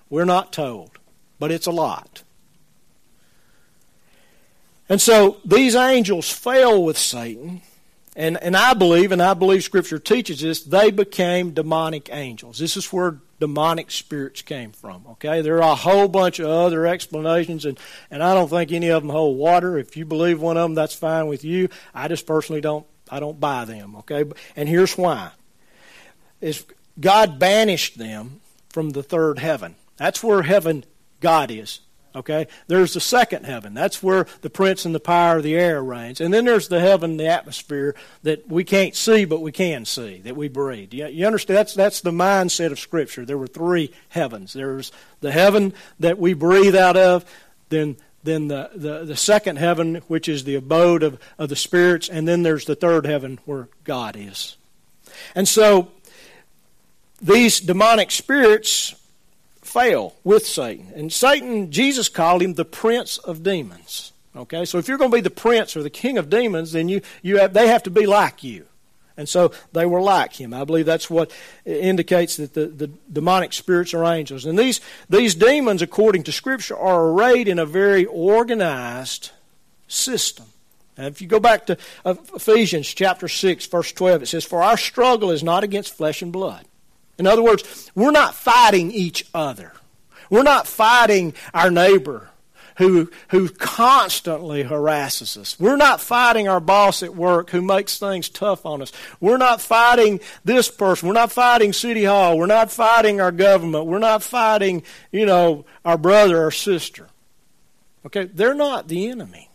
We're 0.09 0.25
not 0.25 0.53
told, 0.53 0.99
but 1.39 1.51
it's 1.51 1.67
a 1.67 1.73
lot. 1.73 2.23
And 4.89 5.01
so 5.01 5.39
these 5.45 5.75
angels 5.75 6.31
fell 6.31 6.83
with 6.83 6.99
Satan. 6.99 7.63
And, 8.15 8.43
and 8.43 8.57
I 8.57 8.73
believe, 8.73 9.13
and 9.13 9.23
I 9.23 9.35
believe 9.35 9.63
Scripture 9.63 9.99
teaches 9.99 10.41
this, 10.41 10.63
they 10.63 10.91
became 10.91 11.51
demonic 11.51 12.09
angels. 12.11 12.59
This 12.59 12.77
is 12.77 12.91
where 12.93 13.19
demonic 13.41 13.91
spirits 13.91 14.41
came 14.41 14.73
from. 14.73 15.05
Okay? 15.13 15.43
There 15.43 15.63
are 15.63 15.73
a 15.73 15.75
whole 15.75 16.09
bunch 16.09 16.39
of 16.39 16.47
other 16.47 16.87
explanations, 16.87 17.67
and, 17.67 17.79
and 18.11 18.23
I 18.23 18.33
don't 18.33 18.49
think 18.49 18.73
any 18.73 18.89
of 18.89 19.03
them 19.03 19.11
hold 19.11 19.37
water. 19.37 19.77
If 19.77 19.97
you 19.97 20.07
believe 20.07 20.41
one 20.41 20.57
of 20.57 20.63
them, 20.63 20.75
that's 20.75 20.95
fine 20.95 21.27
with 21.27 21.45
you. 21.45 21.69
I 21.95 22.09
just 22.09 22.27
personally 22.27 22.61
don't 22.61 22.87
I 23.09 23.21
don't 23.21 23.39
buy 23.39 23.65
them. 23.65 23.97
Okay? 23.97 24.25
And 24.57 24.69
here's 24.69 24.99
why. 24.99 25.31
Is 26.41 26.65
God 26.99 27.39
banished 27.39 27.99
them 27.99 28.41
from 28.77 28.91
the 28.91 29.03
third 29.03 29.39
heaven. 29.39 29.75
That's 29.97 30.23
where 30.23 30.43
heaven 30.43 30.85
God 31.21 31.51
is. 31.51 31.81
Okay? 32.17 32.49
There's 32.67 32.95
the 32.95 33.01
second 33.01 33.45
heaven. 33.45 33.75
That's 33.75 34.03
where 34.03 34.27
the 34.41 34.51
prince 34.51 34.85
and 34.85 34.95
the 34.95 35.01
power 35.01 35.37
of 35.37 35.43
the 35.43 35.55
air 35.55 35.83
reigns. 35.83 36.21
And 36.21 36.33
then 36.33 36.45
there's 36.45 36.69
the 36.69 36.81
heaven, 36.81 37.19
the 37.19 37.29
atmosphere 37.29 37.95
that 38.23 38.49
we 38.49 38.65
can't 38.65 38.97
see, 38.97 39.25
but 39.25 39.43
we 39.43 39.53
can 39.53 39.85
see, 39.85 40.21
that 40.25 40.37
we 40.37 40.49
breathe. 40.49 40.95
You, 40.95 41.07
you 41.07 41.27
understand? 41.27 41.59
That's, 41.59 41.75
that's 41.75 42.01
the 42.01 42.11
mindset 42.11 42.73
of 42.73 42.81
Scripture. 42.81 43.25
There 43.25 43.39
were 43.39 43.47
three 43.47 43.93
heavens. 44.09 44.53
There's 44.55 44.91
the 45.21 45.31
heaven 45.31 45.75
that 46.01 46.19
we 46.19 46.35
breathe 46.35 46.75
out 46.75 46.97
of, 46.97 47.25
then 47.69 47.97
then 48.23 48.49
the, 48.49 48.71
the, 48.75 49.05
the 49.05 49.17
second 49.17 49.57
heaven, 49.57 50.03
which 50.09 50.29
is 50.29 50.43
the 50.43 50.57
abode 50.57 51.05
of, 51.05 51.19
of 51.39 51.49
the 51.49 51.55
spirits, 51.55 52.09
and 52.09 52.27
then 52.27 52.43
there's 52.43 52.65
the 52.65 52.75
third 52.75 53.07
heaven 53.07 53.39
where 53.45 53.69
God 53.85 54.17
is. 54.17 54.57
And 55.37 55.47
so 55.47 55.93
these 57.23 57.61
demonic 57.61 58.11
spirits 58.11 58.95
fail 59.67 60.15
with 60.25 60.47
Satan. 60.47 60.93
And 60.95 61.13
Satan, 61.13 61.71
Jesus 61.71 62.09
called 62.09 62.43
him 62.43 62.55
the 62.55 62.65
prince 62.65 63.19
of 63.19 63.43
demons. 63.43 64.13
Okay, 64.35 64.65
so 64.65 64.79
if 64.79 64.87
you're 64.87 64.99
going 64.99 65.11
to 65.11 65.17
be 65.17 65.23
the 65.23 65.31
prince 65.31 65.77
or 65.77 65.83
the 65.83 65.91
king 65.91 66.19
of 66.19 66.29
demons, 66.29 66.73
then 66.73 66.89
you, 66.89 67.01
you 67.23 67.39
have, 67.39 67.55
they 67.55 67.69
have 67.69 67.83
to 67.85 67.91
be 67.91 68.07
like 68.07 68.45
you. 68.45 68.67
And 69.17 69.27
so 69.27 69.53
they 69.73 69.87
were 69.87 70.03
like 70.03 70.35
him. 70.35 70.53
I 70.53 70.65
believe 70.65 70.85
that's 70.85 71.09
what 71.09 71.31
indicates 71.65 72.37
that 72.37 72.53
the, 72.53 72.67
the 72.67 72.89
demonic 73.11 73.55
spirits 73.55 73.95
are 73.95 74.05
angels. 74.05 74.45
And 74.45 74.59
these, 74.59 74.83
these 75.09 75.35
demons, 75.35 75.81
according 75.81 76.25
to 76.25 76.33
Scripture, 76.33 76.77
are 76.77 77.07
arrayed 77.07 77.49
in 77.49 77.59
a 77.59 77.65
very 77.65 78.05
organized 78.05 79.31
system. 79.89 80.47
And 80.99 81.07
if 81.07 81.23
you 81.23 81.29
go 81.29 81.41
back 81.41 81.67
to 81.67 81.79
Ephesians 82.05 82.89
chapter 82.89 83.29
6, 83.29 83.67
verse 83.67 83.93
12, 83.93 84.23
it 84.23 84.27
says, 84.27 84.45
For 84.45 84.63
our 84.63 84.77
struggle 84.77 85.31
is 85.31 85.43
not 85.43 85.65
against 85.65 85.95
flesh 85.95 86.21
and 86.21 86.33
blood 86.33 86.67
in 87.19 87.27
other 87.27 87.43
words, 87.43 87.91
we're 87.95 88.11
not 88.11 88.35
fighting 88.35 88.91
each 88.91 89.27
other. 89.35 89.73
We're 90.29 90.43
not 90.43 90.67
fighting 90.67 91.35
our 91.55 91.71
neighbor 91.71 92.31
who, 92.77 93.11
who 93.29 93.49
constantly 93.49 94.63
harasses 94.63 95.37
us. 95.37 95.59
We're 95.59 95.77
not 95.77 96.01
fighting 96.01 96.47
our 96.47 96.61
boss 96.61 97.03
at 97.03 97.15
work 97.15 97.51
who 97.51 97.63
makes 97.63 97.99
things 97.99 98.29
tough 98.29 98.67
on 98.67 98.83
us. 98.83 98.93
We're 99.19 99.39
not 99.39 99.61
fighting 99.61 100.21
this 100.45 100.71
person. 100.71 101.09
We're 101.09 101.15
not 101.15 101.33
fighting 101.33 101.73
City 101.73 102.05
Hall. 102.05 102.37
We're 102.37 102.47
not 102.47 102.71
fighting 102.71 103.21
our 103.21 103.33
government. 103.33 103.87
We're 103.87 103.99
not 103.99 104.23
fighting, 104.23 104.83
you 105.11 105.25
know, 105.25 105.65
our 105.85 105.97
brother 105.97 106.45
or 106.45 106.51
sister. 106.51 107.09
Okay? 108.05 108.25
They're 108.25 108.55
not 108.55 108.89
the 108.89 109.09
enemy. 109.09 109.49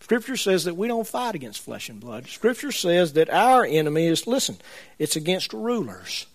Scripture 0.00 0.36
says 0.36 0.64
that 0.64 0.76
we 0.76 0.88
don't 0.88 1.06
fight 1.06 1.34
against 1.34 1.60
flesh 1.62 1.88
and 1.88 2.00
blood. 2.00 2.26
Scripture 2.26 2.72
says 2.72 3.12
that 3.14 3.30
our 3.30 3.64
enemy 3.64 4.06
is, 4.06 4.26
listen, 4.26 4.56
it's 4.98 5.16
against 5.16 5.52
rulers. 5.52 6.26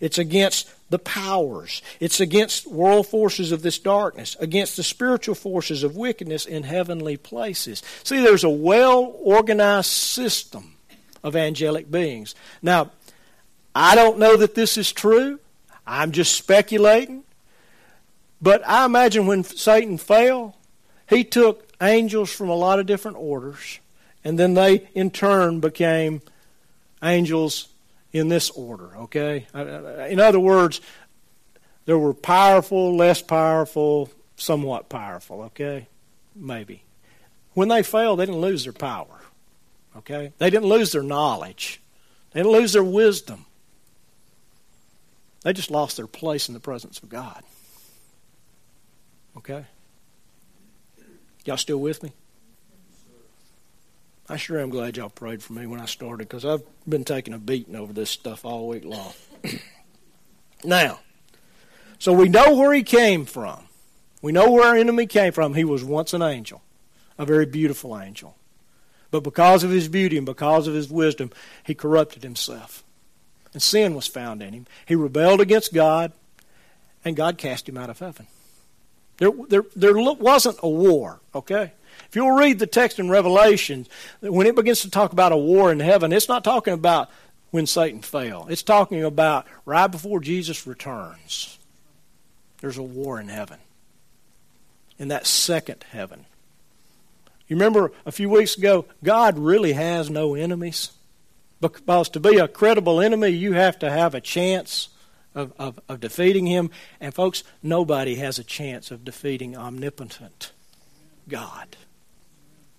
It's 0.00 0.18
against 0.18 0.70
the 0.90 0.98
powers. 0.98 1.82
It's 2.00 2.20
against 2.20 2.66
world 2.66 3.06
forces 3.06 3.52
of 3.52 3.62
this 3.62 3.78
darkness, 3.78 4.36
against 4.40 4.76
the 4.76 4.82
spiritual 4.82 5.34
forces 5.34 5.82
of 5.82 5.96
wickedness 5.96 6.46
in 6.46 6.64
heavenly 6.64 7.16
places. 7.16 7.82
See, 8.04 8.20
there's 8.20 8.44
a 8.44 8.50
well 8.50 9.14
organized 9.20 9.90
system 9.90 10.74
of 11.22 11.36
angelic 11.36 11.90
beings. 11.90 12.34
Now, 12.60 12.90
I 13.74 13.94
don't 13.94 14.18
know 14.18 14.36
that 14.36 14.54
this 14.54 14.76
is 14.76 14.92
true. 14.92 15.38
I'm 15.86 16.12
just 16.12 16.34
speculating. 16.34 17.24
But 18.42 18.66
I 18.66 18.84
imagine 18.84 19.26
when 19.26 19.44
Satan 19.44 19.98
fell, 19.98 20.56
he 21.08 21.24
took 21.24 21.68
angels 21.80 22.32
from 22.32 22.48
a 22.48 22.54
lot 22.54 22.78
of 22.78 22.86
different 22.86 23.18
orders, 23.18 23.80
and 24.24 24.38
then 24.38 24.54
they 24.54 24.88
in 24.94 25.10
turn 25.10 25.60
became 25.60 26.22
angels 27.02 27.68
in 28.12 28.28
this 28.28 28.50
order, 28.50 28.96
okay? 28.96 29.46
In 29.54 30.20
other 30.20 30.40
words, 30.40 30.80
there 31.84 31.98
were 31.98 32.14
powerful, 32.14 32.96
less 32.96 33.22
powerful, 33.22 34.10
somewhat 34.36 34.88
powerful, 34.88 35.42
okay? 35.42 35.88
Maybe. 36.34 36.82
When 37.54 37.68
they 37.68 37.82
failed, 37.82 38.18
they 38.18 38.26
didn't 38.26 38.40
lose 38.40 38.64
their 38.64 38.72
power, 38.72 39.20
okay? 39.96 40.32
They 40.38 40.50
didn't 40.50 40.68
lose 40.68 40.92
their 40.92 41.02
knowledge, 41.02 41.80
they 42.32 42.40
didn't 42.40 42.52
lose 42.52 42.72
their 42.72 42.84
wisdom. 42.84 43.46
They 45.42 45.54
just 45.54 45.70
lost 45.70 45.96
their 45.96 46.06
place 46.06 46.48
in 46.48 46.54
the 46.54 46.60
presence 46.60 47.02
of 47.02 47.08
God. 47.08 47.42
Okay? 49.38 49.64
Y'all 51.46 51.56
still 51.56 51.78
with 51.78 52.02
me? 52.02 52.12
I 54.30 54.36
sure 54.36 54.60
am 54.60 54.70
glad 54.70 54.96
y'all 54.96 55.10
prayed 55.10 55.42
for 55.42 55.54
me 55.54 55.66
when 55.66 55.80
I 55.80 55.86
started 55.86 56.28
because 56.28 56.44
I've 56.44 56.62
been 56.88 57.02
taking 57.02 57.34
a 57.34 57.38
beating 57.38 57.74
over 57.74 57.92
this 57.92 58.10
stuff 58.10 58.44
all 58.44 58.68
week 58.68 58.84
long. 58.84 59.12
now, 60.64 61.00
so 61.98 62.12
we 62.12 62.28
know 62.28 62.54
where 62.54 62.72
he 62.72 62.84
came 62.84 63.24
from. 63.24 63.64
We 64.22 64.30
know 64.30 64.48
where 64.48 64.68
our 64.68 64.76
enemy 64.76 65.06
came 65.06 65.32
from. 65.32 65.54
He 65.54 65.64
was 65.64 65.82
once 65.82 66.14
an 66.14 66.22
angel, 66.22 66.62
a 67.18 67.26
very 67.26 67.44
beautiful 67.44 67.98
angel. 67.98 68.36
But 69.10 69.24
because 69.24 69.64
of 69.64 69.72
his 69.72 69.88
beauty 69.88 70.16
and 70.16 70.24
because 70.24 70.68
of 70.68 70.74
his 70.74 70.88
wisdom, 70.92 71.32
he 71.64 71.74
corrupted 71.74 72.22
himself. 72.22 72.84
And 73.52 73.60
sin 73.60 73.96
was 73.96 74.06
found 74.06 74.44
in 74.44 74.52
him. 74.52 74.66
He 74.86 74.94
rebelled 74.94 75.40
against 75.40 75.74
God, 75.74 76.12
and 77.04 77.16
God 77.16 77.36
cast 77.36 77.68
him 77.68 77.76
out 77.76 77.90
of 77.90 77.98
heaven. 77.98 78.28
There, 79.16 79.32
there, 79.48 79.64
there 79.74 80.00
wasn't 80.00 80.60
a 80.62 80.68
war, 80.68 81.18
okay? 81.34 81.72
If 82.10 82.16
you'll 82.16 82.32
read 82.32 82.58
the 82.58 82.66
text 82.66 82.98
in 82.98 83.08
Revelation, 83.08 83.86
when 84.20 84.48
it 84.48 84.56
begins 84.56 84.80
to 84.80 84.90
talk 84.90 85.12
about 85.12 85.30
a 85.30 85.36
war 85.36 85.70
in 85.70 85.78
heaven, 85.78 86.12
it's 86.12 86.28
not 86.28 86.42
talking 86.42 86.74
about 86.74 87.08
when 87.52 87.66
Satan 87.66 88.02
fell. 88.02 88.48
It's 88.50 88.64
talking 88.64 89.04
about 89.04 89.46
right 89.64 89.86
before 89.86 90.18
Jesus 90.18 90.66
returns. 90.66 91.56
There's 92.60 92.78
a 92.78 92.82
war 92.82 93.20
in 93.20 93.28
heaven. 93.28 93.58
In 94.98 95.06
that 95.06 95.24
second 95.24 95.84
heaven. 95.92 96.26
You 97.46 97.54
remember 97.54 97.92
a 98.04 98.10
few 98.10 98.28
weeks 98.28 98.58
ago, 98.58 98.86
God 99.04 99.38
really 99.38 99.74
has 99.74 100.10
no 100.10 100.34
enemies. 100.34 100.90
Because 101.60 102.08
to 102.08 102.18
be 102.18 102.38
a 102.38 102.48
credible 102.48 103.00
enemy, 103.00 103.28
you 103.28 103.52
have 103.52 103.78
to 103.78 103.90
have 103.90 104.16
a 104.16 104.20
chance 104.20 104.88
of, 105.32 105.52
of, 105.60 105.78
of 105.88 106.00
defeating 106.00 106.46
him. 106.46 106.72
And 107.00 107.14
folks, 107.14 107.44
nobody 107.62 108.16
has 108.16 108.40
a 108.40 108.44
chance 108.44 108.90
of 108.90 109.04
defeating 109.04 109.56
omnipotent 109.56 110.50
God. 111.28 111.76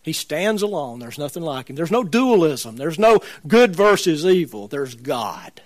He 0.02 0.14
stands 0.14 0.62
alone. 0.62 1.00
There's 1.00 1.20
nothing 1.20 1.44
like 1.44 1.70
him. 1.70 1.76
There's 1.76 1.92
no 1.92 2.04
dualism. 2.04 2.76
There's 2.76 2.98
no 2.98 3.20
good 3.48 3.76
versus 3.76 4.26
evil. 4.26 4.68
There's 4.68 4.96
God. 4.96 5.62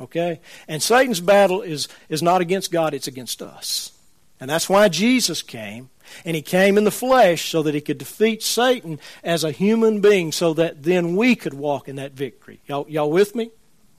Okay? 0.00 0.40
And 0.66 0.82
Satan's 0.82 1.20
battle 1.20 1.60
is, 1.60 1.88
is 2.08 2.22
not 2.22 2.40
against 2.40 2.72
God, 2.72 2.94
it's 2.94 3.08
against 3.08 3.42
us. 3.42 3.92
And 4.40 4.48
that's 4.48 4.68
why 4.68 4.88
Jesus 4.88 5.42
came. 5.42 5.90
And 6.24 6.34
he 6.34 6.40
came 6.40 6.78
in 6.78 6.84
the 6.84 6.90
flesh 6.90 7.50
so 7.50 7.62
that 7.62 7.74
he 7.74 7.82
could 7.82 7.98
defeat 7.98 8.42
Satan 8.42 8.98
as 9.22 9.44
a 9.44 9.50
human 9.50 10.00
being 10.00 10.32
so 10.32 10.54
that 10.54 10.82
then 10.82 11.16
we 11.16 11.34
could 11.34 11.52
walk 11.52 11.88
in 11.88 11.96
that 11.96 12.12
victory. 12.12 12.60
Y'all, 12.66 12.86
y'all 12.88 13.10
with 13.10 13.34
me? 13.34 13.50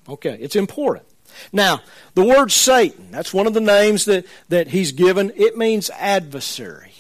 Okay, 0.08 0.36
it's 0.40 0.56
important. 0.56 1.06
Now, 1.54 1.82
the 2.16 2.26
word 2.26 2.52
Satan, 2.52 3.12
that's 3.12 3.34
one 3.34 3.46
of 3.46 3.54
the 3.54 3.62
names 3.62 4.06
that, 4.06 4.26
that 4.48 4.70
he's 4.70 4.92
given. 4.92 5.32
It 5.36 5.56
means 5.56 5.92
adversary. 5.92 6.94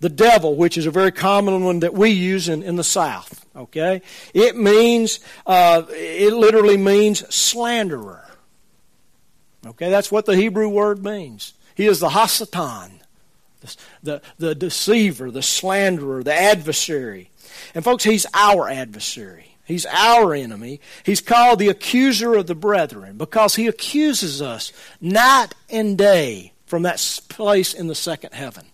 The 0.00 0.08
devil, 0.10 0.56
which 0.56 0.76
is 0.76 0.86
a 0.86 0.90
very 0.90 1.10
common 1.12 1.64
one 1.64 1.80
that 1.80 1.94
we 1.94 2.10
use 2.10 2.48
in, 2.48 2.62
in 2.62 2.76
the 2.76 2.84
South. 2.84 3.46
Okay? 3.56 4.02
It 4.34 4.56
means, 4.56 5.20
uh, 5.46 5.84
it 5.88 6.32
literally 6.32 6.76
means 6.76 7.22
slanderer. 7.34 8.26
Okay, 9.66 9.90
that's 9.90 10.12
what 10.12 10.26
the 10.26 10.36
Hebrew 10.36 10.68
word 10.68 11.02
means. 11.02 11.54
He 11.74 11.86
is 11.86 12.00
the 12.00 12.10
Hasatan, 12.10 13.00
the, 13.60 13.76
the, 14.02 14.22
the 14.38 14.54
deceiver, 14.54 15.30
the 15.30 15.42
slanderer, 15.42 16.22
the 16.22 16.34
adversary. 16.34 17.30
And 17.74 17.82
folks, 17.82 18.04
he's 18.04 18.26
our 18.32 18.68
adversary. 18.68 19.56
He's 19.64 19.84
our 19.86 20.32
enemy. 20.32 20.80
He's 21.04 21.20
called 21.20 21.58
the 21.58 21.68
accuser 21.68 22.34
of 22.34 22.46
the 22.46 22.54
brethren 22.54 23.16
because 23.16 23.56
he 23.56 23.66
accuses 23.66 24.40
us 24.40 24.72
night 25.00 25.54
and 25.68 25.98
day 25.98 26.52
from 26.66 26.82
that 26.82 27.20
place 27.28 27.74
in 27.74 27.88
the 27.88 27.94
second 27.94 28.32
heaven. 28.32 28.66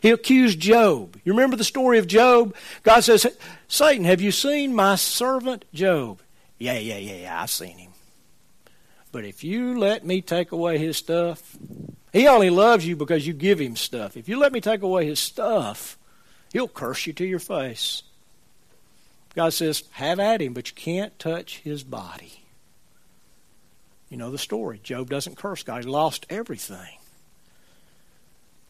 He 0.00 0.10
accused 0.10 0.60
Job. 0.60 1.16
You 1.24 1.32
remember 1.32 1.56
the 1.56 1.64
story 1.64 1.98
of 1.98 2.06
Job? 2.06 2.54
God 2.82 3.00
says, 3.00 3.26
Satan, 3.66 4.04
have 4.04 4.20
you 4.20 4.30
seen 4.32 4.74
my 4.74 4.94
servant 4.94 5.64
Job? 5.72 6.20
Yeah, 6.58 6.78
yeah, 6.78 6.98
yeah, 6.98 7.16
yeah, 7.16 7.42
I've 7.42 7.50
seen 7.50 7.78
him. 7.78 7.92
But 9.10 9.24
if 9.24 9.42
you 9.42 9.78
let 9.78 10.04
me 10.04 10.20
take 10.20 10.52
away 10.52 10.78
his 10.78 10.96
stuff, 10.96 11.56
he 12.12 12.26
only 12.28 12.50
loves 12.50 12.86
you 12.86 12.96
because 12.96 13.26
you 13.26 13.32
give 13.32 13.58
him 13.58 13.76
stuff. 13.76 14.16
If 14.16 14.28
you 14.28 14.38
let 14.38 14.52
me 14.52 14.60
take 14.60 14.82
away 14.82 15.06
his 15.06 15.18
stuff, 15.18 15.98
he'll 16.52 16.68
curse 16.68 17.06
you 17.06 17.12
to 17.14 17.24
your 17.24 17.38
face. 17.38 18.02
God 19.34 19.52
says, 19.52 19.84
have 19.92 20.18
at 20.18 20.42
him, 20.42 20.52
but 20.52 20.68
you 20.68 20.74
can't 20.74 21.18
touch 21.18 21.58
his 21.58 21.84
body. 21.84 22.42
You 24.10 24.16
know 24.16 24.30
the 24.30 24.38
story. 24.38 24.80
Job 24.82 25.10
doesn't 25.10 25.36
curse 25.36 25.62
God. 25.62 25.84
He 25.84 25.90
lost 25.90 26.26
everything. 26.30 26.98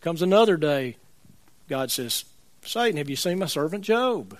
Comes 0.00 0.22
another 0.22 0.56
day, 0.56 0.96
God 1.68 1.90
says, 1.90 2.24
Satan, 2.62 2.96
have 2.96 3.10
you 3.10 3.16
seen 3.16 3.38
my 3.38 3.46
servant 3.46 3.84
Job? 3.84 4.38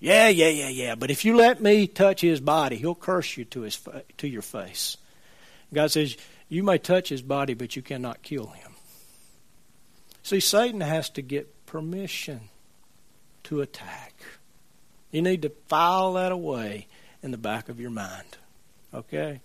Yeah, 0.00 0.28
yeah, 0.28 0.48
yeah, 0.48 0.68
yeah. 0.68 0.94
But 0.94 1.10
if 1.10 1.24
you 1.24 1.36
let 1.36 1.60
me 1.60 1.86
touch 1.86 2.20
his 2.20 2.40
body, 2.40 2.76
he'll 2.76 2.94
curse 2.94 3.36
you 3.36 3.44
to 3.46 3.62
his 3.62 3.80
to 4.18 4.28
your 4.28 4.42
face. 4.42 4.96
God 5.74 5.90
says, 5.90 6.16
you 6.48 6.62
may 6.62 6.78
touch 6.78 7.08
his 7.08 7.20
body, 7.20 7.54
but 7.54 7.76
you 7.76 7.82
cannot 7.82 8.22
kill 8.22 8.46
him. 8.46 8.72
See, 10.22 10.40
Satan 10.40 10.80
has 10.80 11.10
to 11.10 11.22
get 11.22 11.66
permission 11.66 12.48
to 13.44 13.60
attack. 13.60 14.14
You 15.10 15.22
need 15.22 15.42
to 15.42 15.52
file 15.68 16.14
that 16.14 16.32
away 16.32 16.86
in 17.22 17.30
the 17.30 17.38
back 17.38 17.68
of 17.68 17.80
your 17.80 17.90
mind. 17.90 18.38
Okay? 18.94 19.40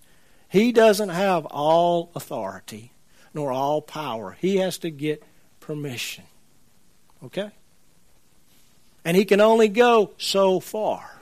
He 0.49 0.71
doesn't 0.71 1.09
have 1.09 1.45
all 1.45 2.11
authority 2.15 2.91
nor 3.33 3.51
all 3.51 3.81
power. 3.81 4.37
He 4.39 4.57
has 4.57 4.77
to 4.79 4.91
get 4.91 5.23
permission. 5.59 6.25
Okay? 7.25 7.51
And 9.05 9.17
he 9.17 9.25
can 9.25 9.41
only 9.41 9.67
go 9.67 10.11
so 10.17 10.59
far. 10.59 11.21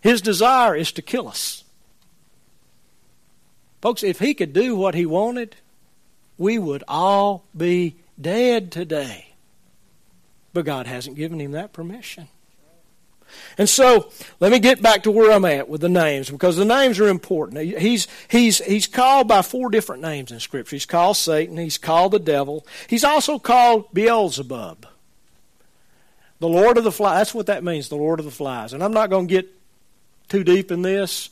His 0.00 0.20
desire 0.20 0.74
is 0.74 0.92
to 0.92 1.02
kill 1.02 1.28
us. 1.28 1.64
Folks, 3.80 4.02
if 4.02 4.18
he 4.18 4.34
could 4.34 4.52
do 4.52 4.76
what 4.76 4.94
he 4.94 5.06
wanted, 5.06 5.56
we 6.38 6.58
would 6.58 6.84
all 6.88 7.44
be 7.56 7.96
dead 8.20 8.70
today. 8.70 9.28
But 10.52 10.64
God 10.64 10.86
hasn't 10.86 11.16
given 11.16 11.40
him 11.40 11.52
that 11.52 11.72
permission. 11.72 12.28
And 13.58 13.68
so, 13.68 14.10
let 14.40 14.52
me 14.52 14.58
get 14.58 14.82
back 14.82 15.02
to 15.02 15.10
where 15.10 15.32
I'm 15.32 15.44
at 15.44 15.68
with 15.68 15.80
the 15.80 15.88
names 15.88 16.30
because 16.30 16.56
the 16.56 16.64
names 16.64 16.98
are 17.00 17.08
important. 17.08 17.78
He's, 17.78 18.08
he's, 18.28 18.58
he's 18.64 18.86
called 18.86 19.28
by 19.28 19.42
four 19.42 19.70
different 19.70 20.02
names 20.02 20.32
in 20.32 20.40
Scripture. 20.40 20.76
He's 20.76 20.86
called 20.86 21.16
Satan, 21.16 21.56
he's 21.56 21.78
called 21.78 22.12
the 22.12 22.18
devil, 22.18 22.66
he's 22.88 23.04
also 23.04 23.38
called 23.38 23.92
Beelzebub. 23.92 24.86
The 26.38 26.48
Lord 26.48 26.76
of 26.76 26.82
the 26.82 26.90
Flies. 26.90 27.18
That's 27.18 27.34
what 27.34 27.46
that 27.46 27.62
means, 27.62 27.88
the 27.88 27.94
Lord 27.94 28.18
of 28.18 28.24
the 28.24 28.32
Flies. 28.32 28.72
And 28.72 28.82
I'm 28.82 28.92
not 28.92 29.10
going 29.10 29.28
to 29.28 29.34
get 29.34 29.48
too 30.28 30.42
deep 30.42 30.72
in 30.72 30.82
this, 30.82 31.30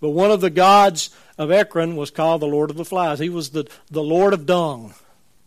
but 0.00 0.10
one 0.10 0.30
of 0.30 0.42
the 0.42 0.50
gods 0.50 1.10
of 1.38 1.50
Ekron 1.50 1.96
was 1.96 2.10
called 2.10 2.42
the 2.42 2.46
Lord 2.46 2.68
of 2.68 2.76
the 2.76 2.84
Flies. 2.84 3.18
He 3.18 3.30
was 3.30 3.50
the, 3.50 3.66
the 3.90 4.02
Lord 4.02 4.34
of 4.34 4.44
Dung. 4.44 4.92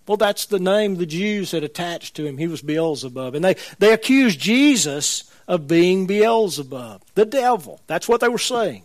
Well, 0.08 0.18
that's 0.18 0.48
the 0.48 0.60
name 0.60 0.96
the 0.96 1.06
Jews 1.06 1.52
had 1.52 1.64
attached 1.64 2.16
to 2.16 2.26
him. 2.26 2.38
He 2.38 2.48
was 2.48 2.62
Beelzebub. 2.62 3.36
And 3.36 3.46
they, 3.46 3.56
they 3.80 3.94
accused 3.94 4.40
Jesus 4.40 5.32
of 5.48 5.68
being 5.68 6.06
Beelzebub, 6.08 7.04
the 7.16 7.26
devil. 7.26 7.82
That's 7.88 8.08
what 8.08 8.22
they 8.22 8.30
were 8.30 8.38
saying. 8.38 8.84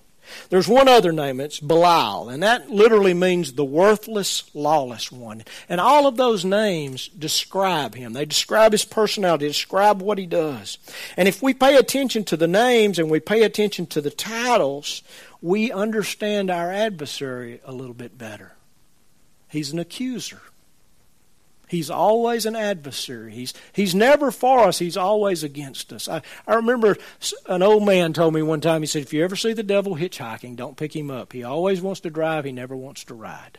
There's 0.51 0.69
one 0.69 0.89
other 0.89 1.13
name, 1.13 1.41
it's 1.41 1.61
Belial, 1.61 2.29
and 2.29 2.43
that 2.43 2.71
literally 2.71 3.15
means 3.15 3.53
the 3.53 3.65
worthless, 3.65 4.51
lawless 4.55 5.11
one. 5.11 5.45
And 5.69 5.81
all 5.81 6.07
of 6.07 6.17
those 6.17 6.45
names 6.45 7.09
describe 7.09 7.95
him. 7.95 8.13
They 8.13 8.25
describe 8.25 8.73
his 8.73 8.85
personality, 8.85 9.49
describe 9.49 10.03
what 10.03 10.19
he 10.19 10.27
does. 10.27 10.79
And 11.17 11.29
if 11.29 11.43
we 11.43 11.55
pay 11.55 11.77
attention 11.77 12.25
to 12.25 12.37
the 12.37 12.49
names 12.49 12.99
and 12.99 13.11
we 13.11 13.21
pay 13.21 13.43
attention 13.43 13.87
to 13.87 14.01
the 14.01 14.11
titles, 14.11 15.03
we 15.41 15.73
understand 15.73 16.51
our 16.51 16.73
adversary 16.73 17.61
a 17.65 17.73
little 17.73 17.95
bit 17.95 18.19
better. 18.19 18.53
He's 19.49 19.73
an 19.73 19.79
accuser. 19.79 20.43
He's 21.69 21.91
always 21.91 22.47
an 22.47 22.57
adversary. 22.57 23.33
He's, 23.33 23.53
he's 23.73 23.95
never 23.95 24.31
for 24.31 24.61
us, 24.61 24.79
he's 24.79 24.97
always 24.97 25.45
against 25.45 25.93
us. 25.93 26.09
I, 26.09 26.23
I 26.47 26.55
remember 26.55 26.97
an 27.47 27.63
old 27.63 27.85
man 27.85 28.13
told 28.13 28.35
me 28.35 28.43
one 28.43 28.61
time, 28.61 28.83
he 28.83 28.87
said, 28.87 29.03
If 29.03 29.13
you 29.13 29.23
ever 29.23 29.37
see 29.37 29.53
the 29.53 29.63
devil 29.63 29.97
hitchhiking, 29.97 30.57
don't 30.57 30.77
pick 30.77 30.97
him 30.97 31.11
up. 31.11 31.33
He 31.33 31.45
always 31.45 31.81
wants 31.81 32.01
to 32.01 32.11
drive, 32.11 32.45
he 32.45 32.53
never 32.53 32.75
wants 32.75 33.05
to 33.05 33.15
ride. 33.15 33.59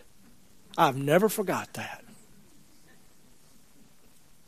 I've 0.78 0.98
never 0.98 1.30
forgot 1.30 1.74
that. 1.74 2.04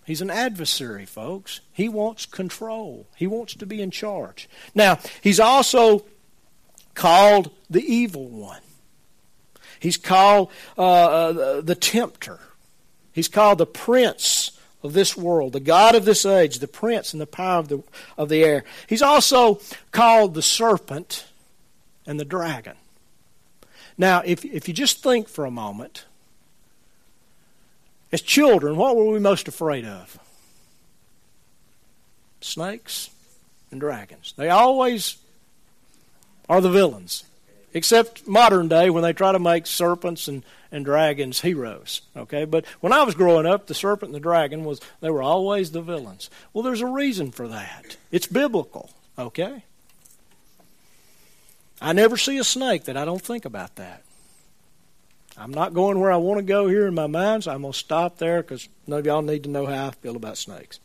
He's 0.05 0.21
an 0.21 0.31
adversary, 0.31 1.05
folks. 1.05 1.61
He 1.71 1.87
wants 1.87 2.25
control, 2.25 3.07
he 3.15 3.27
wants 3.27 3.53
to 3.55 3.65
be 3.65 3.81
in 3.81 3.91
charge. 3.91 4.49
Now, 4.73 4.99
he's 5.21 5.39
also 5.39 6.05
called 6.95 7.51
the 7.69 7.83
evil 7.83 8.27
one. 8.27 8.61
He's 9.79 9.97
called 9.97 10.51
uh, 10.77 10.81
uh 10.81 11.61
the 11.61 11.75
tempter. 11.75 12.39
He's 13.13 13.27
called 13.27 13.57
the 13.57 13.65
prince 13.65 14.51
of 14.83 14.93
this 14.93 15.15
world, 15.15 15.53
the 15.53 15.59
God 15.59 15.95
of 15.95 16.05
this 16.05 16.25
age, 16.25 16.59
the 16.59 16.67
prince 16.67 17.13
and 17.13 17.21
the 17.21 17.27
power 17.27 17.59
of 17.59 17.67
the, 17.67 17.83
of 18.17 18.29
the 18.29 18.43
air. 18.43 18.63
He's 18.87 19.01
also 19.01 19.59
called 19.91 20.33
the 20.33 20.41
serpent 20.41 21.25
and 22.05 22.19
the 22.19 22.25
dragon. 22.25 22.75
Now, 23.97 24.21
if, 24.25 24.43
if 24.43 24.67
you 24.67 24.73
just 24.73 25.03
think 25.03 25.27
for 25.27 25.45
a 25.45 25.51
moment, 25.51 26.05
as 28.11 28.21
children, 28.21 28.75
what 28.75 28.95
were 28.95 29.05
we 29.05 29.19
most 29.19 29.47
afraid 29.47 29.85
of? 29.85 30.17
Snakes 32.41 33.09
and 33.69 33.79
dragons. 33.79 34.33
They 34.35 34.49
always 34.49 35.17
are 36.49 36.61
the 36.61 36.71
villains, 36.71 37.23
except 37.73 38.27
modern 38.27 38.67
day 38.67 38.89
when 38.89 39.03
they 39.03 39.13
try 39.13 39.31
to 39.31 39.39
make 39.39 39.67
serpents 39.67 40.27
and 40.27 40.43
and 40.71 40.85
dragons 40.85 41.41
heroes. 41.41 42.01
Okay, 42.15 42.45
but 42.45 42.65
when 42.79 42.93
I 42.93 43.03
was 43.03 43.15
growing 43.15 43.45
up, 43.45 43.67
the 43.67 43.73
serpent 43.73 44.09
and 44.09 44.15
the 44.15 44.19
dragon 44.19 44.63
was 44.63 44.79
they 45.01 45.09
were 45.09 45.21
always 45.21 45.71
the 45.71 45.81
villains. 45.81 46.29
Well, 46.53 46.63
there's 46.63 46.81
a 46.81 46.87
reason 46.87 47.31
for 47.31 47.47
that. 47.47 47.97
It's 48.11 48.27
biblical. 48.27 48.91
Okay. 49.17 49.63
I 51.81 51.93
never 51.93 52.15
see 52.15 52.37
a 52.37 52.43
snake 52.43 52.85
that 52.85 52.95
I 52.95 53.05
don't 53.05 53.21
think 53.21 53.45
about 53.45 53.75
that. 53.75 54.03
I'm 55.37 55.51
not 55.51 55.73
going 55.73 55.99
where 55.99 56.11
I 56.11 56.17
want 56.17 56.37
to 56.37 56.43
go 56.43 56.67
here 56.67 56.87
in 56.87 56.93
my 56.93 57.07
mind, 57.07 57.45
so 57.45 57.51
I'm 57.51 57.61
going 57.61 57.73
to 57.73 57.79
stop 57.79 58.17
there 58.17 58.43
because 58.43 58.69
none 58.85 58.99
of 58.99 59.05
y'all 59.05 59.21
need 59.21 59.43
to 59.45 59.49
know 59.49 59.65
how 59.65 59.87
I 59.87 59.91
feel 59.91 60.15
about 60.15 60.37
snakes. 60.37 60.79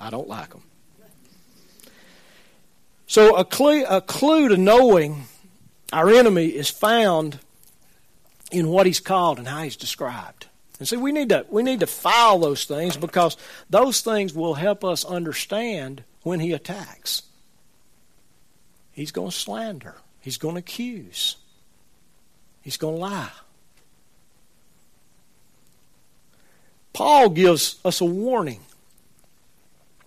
I 0.00 0.08
don't 0.10 0.28
like 0.28 0.50
them. 0.50 0.62
So, 3.06 3.36
a 3.36 3.44
clue, 3.44 3.84
a 3.84 4.00
clue 4.00 4.48
to 4.48 4.56
knowing 4.56 5.24
our 5.92 6.10
enemy 6.10 6.46
is 6.46 6.70
found 6.70 7.40
in 8.50 8.68
what 8.68 8.86
he's 8.86 9.00
called 9.00 9.38
and 9.38 9.48
how 9.48 9.62
he's 9.62 9.76
described. 9.76 10.46
And 10.78 10.86
see, 10.86 10.96
we 10.96 11.12
need 11.12 11.30
to 11.30 11.44
we 11.50 11.62
need 11.62 11.80
to 11.80 11.86
file 11.86 12.38
those 12.38 12.64
things 12.64 12.96
because 12.96 13.36
those 13.68 14.00
things 14.00 14.32
will 14.32 14.54
help 14.54 14.84
us 14.84 15.04
understand 15.04 16.04
when 16.22 16.40
he 16.40 16.52
attacks. 16.52 17.22
He's 18.92 19.10
going 19.10 19.30
to 19.30 19.36
slander. 19.36 19.96
He's 20.20 20.38
going 20.38 20.54
to 20.54 20.60
accuse. 20.60 21.36
He's 22.62 22.76
going 22.76 22.96
to 22.96 23.00
lie. 23.00 23.30
Paul 26.92 27.30
gives 27.30 27.78
us 27.84 28.00
a 28.00 28.04
warning 28.04 28.60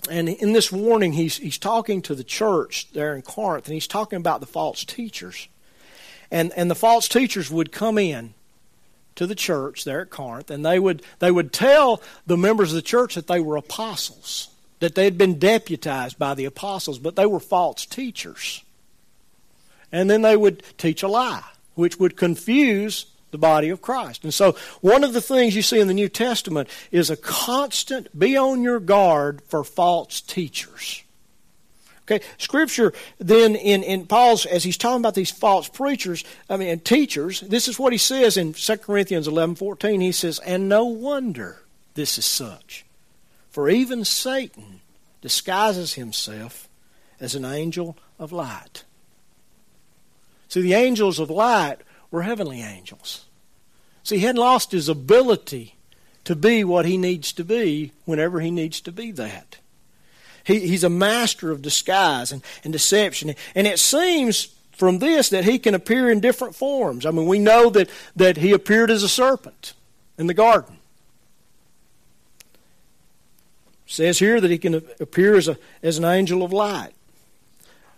and 0.10 0.30
in 0.30 0.54
this 0.54 0.72
warning, 0.72 1.14
he's, 1.14 1.38
he's 1.38 1.58
talking 1.58 2.02
to 2.04 2.16
the 2.16 2.24
church 2.24 2.92
there 2.94 3.16
in 3.16 3.22
Corinth, 3.22 3.68
and 3.68 3.74
he's 3.74 3.88
talking 3.88 4.18
about 4.18 4.40
the 4.40 4.48
false 4.48 4.84
teachers. 4.84 5.48
And, 6.32 6.54
and 6.56 6.72
the 6.72 6.76
false 6.76 7.08
teachers 7.08 7.52
would 7.52 7.72
come 7.72 7.98
in 7.98 8.34
to 9.16 9.28
the 9.28 9.36
church 9.36 9.84
there 9.84 10.02
at 10.02 10.10
Corinth, 10.10 10.50
and 10.50 10.66
they 10.66 10.80
would, 10.80 11.04
they 11.20 11.32
would 11.32 11.52
tell 11.52 12.02
the 12.26 12.38
members 12.38 12.72
of 12.72 12.76
the 12.76 12.82
church 12.82 13.16
that 13.16 13.28
they 13.28 13.42
were 13.42 13.58
apostles, 13.58 14.50
that 14.80 14.96
they 14.96 15.04
had 15.04 15.18
been 15.18 15.38
deputized 15.38 16.18
by 16.18 16.34
the 16.34 16.46
apostles, 16.46 16.98
but 16.98 17.16
they 17.16 17.26
were 17.26 17.40
false 17.40 17.86
teachers. 17.86 18.64
And 19.92 20.10
then 20.10 20.22
they 20.22 20.38
would 20.38 20.64
teach 20.78 21.04
a 21.04 21.10
lie, 21.10 21.44
which 21.76 22.00
would 22.00 22.16
confuse 22.16 23.06
the 23.32 23.38
body 23.38 23.70
of 23.70 23.82
Christ. 23.82 24.24
And 24.24 24.34
so, 24.34 24.56
one 24.80 25.04
of 25.04 25.14
the 25.14 25.22
things 25.22 25.56
you 25.56 25.62
see 25.62 25.80
in 25.80 25.88
the 25.88 25.94
New 25.94 26.10
Testament 26.10 26.70
is 26.92 27.10
a 27.10 27.18
constant 27.18 28.18
be 28.18 28.38
on 28.38 28.62
your 28.62 28.80
guard 28.80 29.42
for 29.48 29.64
false 29.64 30.22
teachers. 30.22 31.04
Okay, 32.12 32.26
Scripture 32.38 32.92
then 33.20 33.56
in, 33.56 33.84
in 33.84 34.06
Paul's 34.06 34.46
as 34.46 34.64
he's 34.64 34.78
talking 34.78 35.00
about 35.00 35.16
these 35.16 35.32
false 35.32 35.70
preachers, 35.70 36.26
I 36.50 36.58
mean 36.58 36.68
and 36.68 36.84
teachers, 36.84 37.40
this 37.42 37.70
is 37.70 37.80
what 37.80 37.94
he 37.94 37.98
says 37.98 38.36
in 38.36 38.54
2 38.54 38.78
Corinthians 38.78 39.28
eleven 39.28 39.56
fourteen. 39.56 40.02
He 40.02 40.12
says, 40.12 40.40
And 40.40 40.68
no 40.68 40.86
wonder 40.86 41.62
this 41.94 42.18
is 42.18 42.26
such. 42.26 42.86
For 43.50 43.70
even 43.70 44.04
Satan 44.04 44.82
disguises 45.22 45.94
himself 45.94 46.68
as 47.20 47.36
an 47.36 47.46
angel 47.46 47.98
of 48.20 48.32
light. 48.32 48.84
See, 50.50 50.62
the 50.62 50.74
angels 50.74 51.18
of 51.20 51.30
light 51.30 51.78
were 52.10 52.24
heavenly 52.24 52.62
angels. 52.62 53.26
See, 54.04 54.18
he 54.18 54.26
hadn't 54.26 54.42
lost 54.42 54.74
his 54.74 54.90
ability 54.90 55.76
to 56.26 56.36
be 56.36 56.64
what 56.66 56.86
he 56.86 56.98
needs 56.98 57.32
to 57.34 57.46
be 57.46 57.94
whenever 58.04 58.42
he 58.42 58.52
needs 58.52 58.82
to 58.82 58.92
be 58.92 59.12
that. 59.12 59.61
He, 60.44 60.68
he's 60.68 60.84
a 60.84 60.90
master 60.90 61.52
of 61.52 61.62
disguise 61.62 62.32
and, 62.32 62.44
and 62.64 62.74
deception. 62.74 63.36
And 63.56 63.68
it 63.68 63.80
seems 63.80 64.50
from 64.72 65.00
this 65.00 65.30
that 65.30 65.46
he 65.46 65.60
can 65.60 65.76
appear 65.76 66.10
in 66.10 66.20
different 66.20 66.56
forms. 66.56 67.06
I 67.06 67.12
mean, 67.12 67.28
we 67.28 67.40
know 67.40 67.70
that, 67.70 67.90
that 68.16 68.38
he 68.38 68.52
appeared 68.52 68.90
as 68.90 69.04
a 69.04 69.10
serpent 69.10 69.74
in 70.18 70.28
the 70.28 70.34
garden. 70.34 70.78
It 73.86 73.94
says 73.94 74.20
here 74.20 74.42
that 74.42 74.50
he 74.50 74.58
can 74.58 74.76
appear 75.00 75.36
as, 75.36 75.48
a, 75.48 75.58
as 75.84 75.98
an 75.98 76.06
angel 76.06 76.44
of 76.44 76.52
light. 76.52 76.94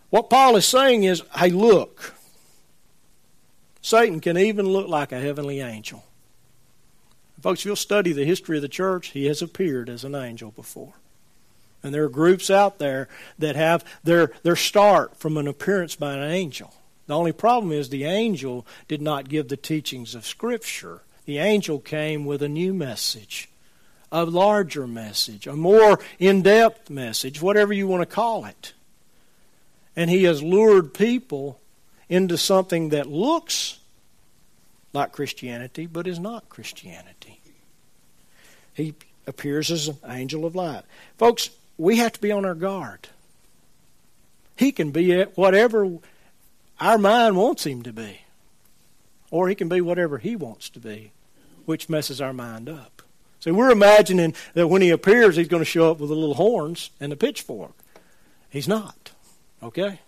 What 0.09 0.29
Paul 0.29 0.55
is 0.55 0.65
saying 0.65 1.03
is, 1.03 1.23
hey, 1.37 1.49
look, 1.49 2.13
Satan 3.81 4.19
can 4.19 4.37
even 4.37 4.67
look 4.67 4.87
like 4.87 5.11
a 5.11 5.19
heavenly 5.19 5.59
angel. 5.59 6.03
Folks, 7.41 7.61
if 7.61 7.65
you'll 7.65 7.75
study 7.75 8.13
the 8.13 8.23
history 8.23 8.57
of 8.57 8.61
the 8.61 8.69
church, 8.69 9.07
he 9.07 9.25
has 9.25 9.41
appeared 9.41 9.89
as 9.89 10.03
an 10.03 10.15
angel 10.15 10.51
before. 10.51 10.93
And 11.83 11.93
there 11.93 12.05
are 12.05 12.09
groups 12.09 12.49
out 12.49 12.79
there 12.79 13.09
that 13.37 13.55
have 13.57 13.83
their, 14.03 14.31
their 14.43 14.55
start 14.55 15.17
from 15.17 15.37
an 15.37 15.47
appearance 15.47 15.95
by 15.95 16.13
an 16.13 16.23
angel. 16.23 16.73
The 17.07 17.15
only 17.15 17.33
problem 17.33 17.73
is 17.73 17.89
the 17.89 18.05
angel 18.05 18.65
did 18.87 19.01
not 19.01 19.27
give 19.27 19.49
the 19.49 19.57
teachings 19.57 20.15
of 20.15 20.25
Scripture. 20.25 21.01
The 21.25 21.37
angel 21.37 21.79
came 21.79 22.25
with 22.25 22.41
a 22.41 22.49
new 22.49 22.73
message, 22.73 23.49
a 24.11 24.23
larger 24.23 24.87
message, 24.87 25.45
a 25.45 25.55
more 25.55 25.99
in 26.19 26.41
depth 26.41 26.89
message, 26.89 27.41
whatever 27.41 27.73
you 27.73 27.87
want 27.87 28.01
to 28.01 28.15
call 28.15 28.45
it. 28.45 28.73
And 29.95 30.09
he 30.09 30.23
has 30.23 30.41
lured 30.41 30.93
people 30.93 31.59
into 32.07 32.37
something 32.37 32.89
that 32.89 33.07
looks 33.07 33.79
like 34.93 35.11
Christianity 35.11 35.87
but 35.87 36.07
is 36.07 36.19
not 36.19 36.49
Christianity. 36.49 37.41
He 38.73 38.93
appears 39.27 39.71
as 39.71 39.87
an 39.87 39.97
angel 40.07 40.45
of 40.45 40.55
light. 40.55 40.83
Folks, 41.17 41.49
we 41.77 41.97
have 41.97 42.13
to 42.13 42.21
be 42.21 42.31
on 42.31 42.45
our 42.45 42.55
guard. 42.55 43.09
He 44.55 44.71
can 44.71 44.91
be 44.91 45.21
whatever 45.35 45.97
our 46.79 46.97
mind 46.97 47.35
wants 47.35 47.65
him 47.65 47.81
to 47.83 47.93
be, 47.93 48.21
or 49.31 49.49
he 49.49 49.55
can 49.55 49.69
be 49.69 49.81
whatever 49.81 50.17
he 50.17 50.35
wants 50.35 50.69
to 50.71 50.79
be, 50.79 51.11
which 51.65 51.89
messes 51.89 52.21
our 52.21 52.33
mind 52.33 52.69
up. 52.69 53.01
So 53.39 53.53
we're 53.53 53.71
imagining 53.71 54.35
that 54.53 54.67
when 54.67 54.81
he 54.81 54.89
appears, 54.89 55.35
he's 55.35 55.49
going 55.49 55.61
to 55.61 55.65
show 55.65 55.91
up 55.91 55.99
with 55.99 56.09
the 56.09 56.15
little 56.15 56.35
horns 56.35 56.91
and 56.99 57.11
the 57.11 57.17
pitchfork. 57.17 57.73
He's 58.49 58.67
not. 58.67 59.11
Okay? 59.61 59.99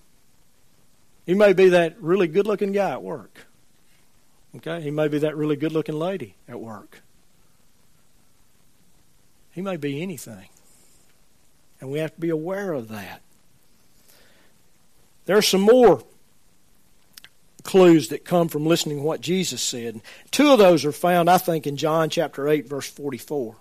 He 1.26 1.34
may 1.34 1.54
be 1.54 1.70
that 1.70 2.00
really 2.00 2.28
good 2.28 2.48
looking 2.48 2.72
guy 2.72 2.92
at 2.92 3.02
work. 3.02 3.48
Okay? 4.56 4.82
He 4.82 4.92
may 4.92 5.08
be 5.08 5.18
that 5.20 5.36
really 5.36 5.56
good 5.56 5.74
looking 5.74 5.96
lady 5.96 6.36
at 6.48 6.60
work. 6.60 7.02
He 9.52 9.62
may 9.62 9.78
be 9.78 10.02
anything. 10.02 10.48
And 11.82 11.92
we 11.92 12.00
have 12.00 12.14
to 12.16 12.22
be 12.22 12.30
aware 12.30 12.74
of 12.74 12.88
that. 12.90 13.22
There 15.26 15.38
are 15.38 15.42
some 15.42 15.62
more 15.62 16.04
clues 17.64 18.10
that 18.10 18.24
come 18.24 18.48
from 18.48 18.66
listening 18.66 18.98
to 18.98 19.04
what 19.04 19.22
Jesus 19.22 19.62
said. 19.62 20.02
Two 20.32 20.52
of 20.52 20.60
those 20.60 20.86
are 20.86 20.92
found, 20.92 21.30
I 21.30 21.38
think, 21.38 21.68
in 21.68 21.78
John 21.78 22.10
chapter 22.10 22.48
8, 22.48 22.70
verse 22.70 22.90
44. 22.90 23.56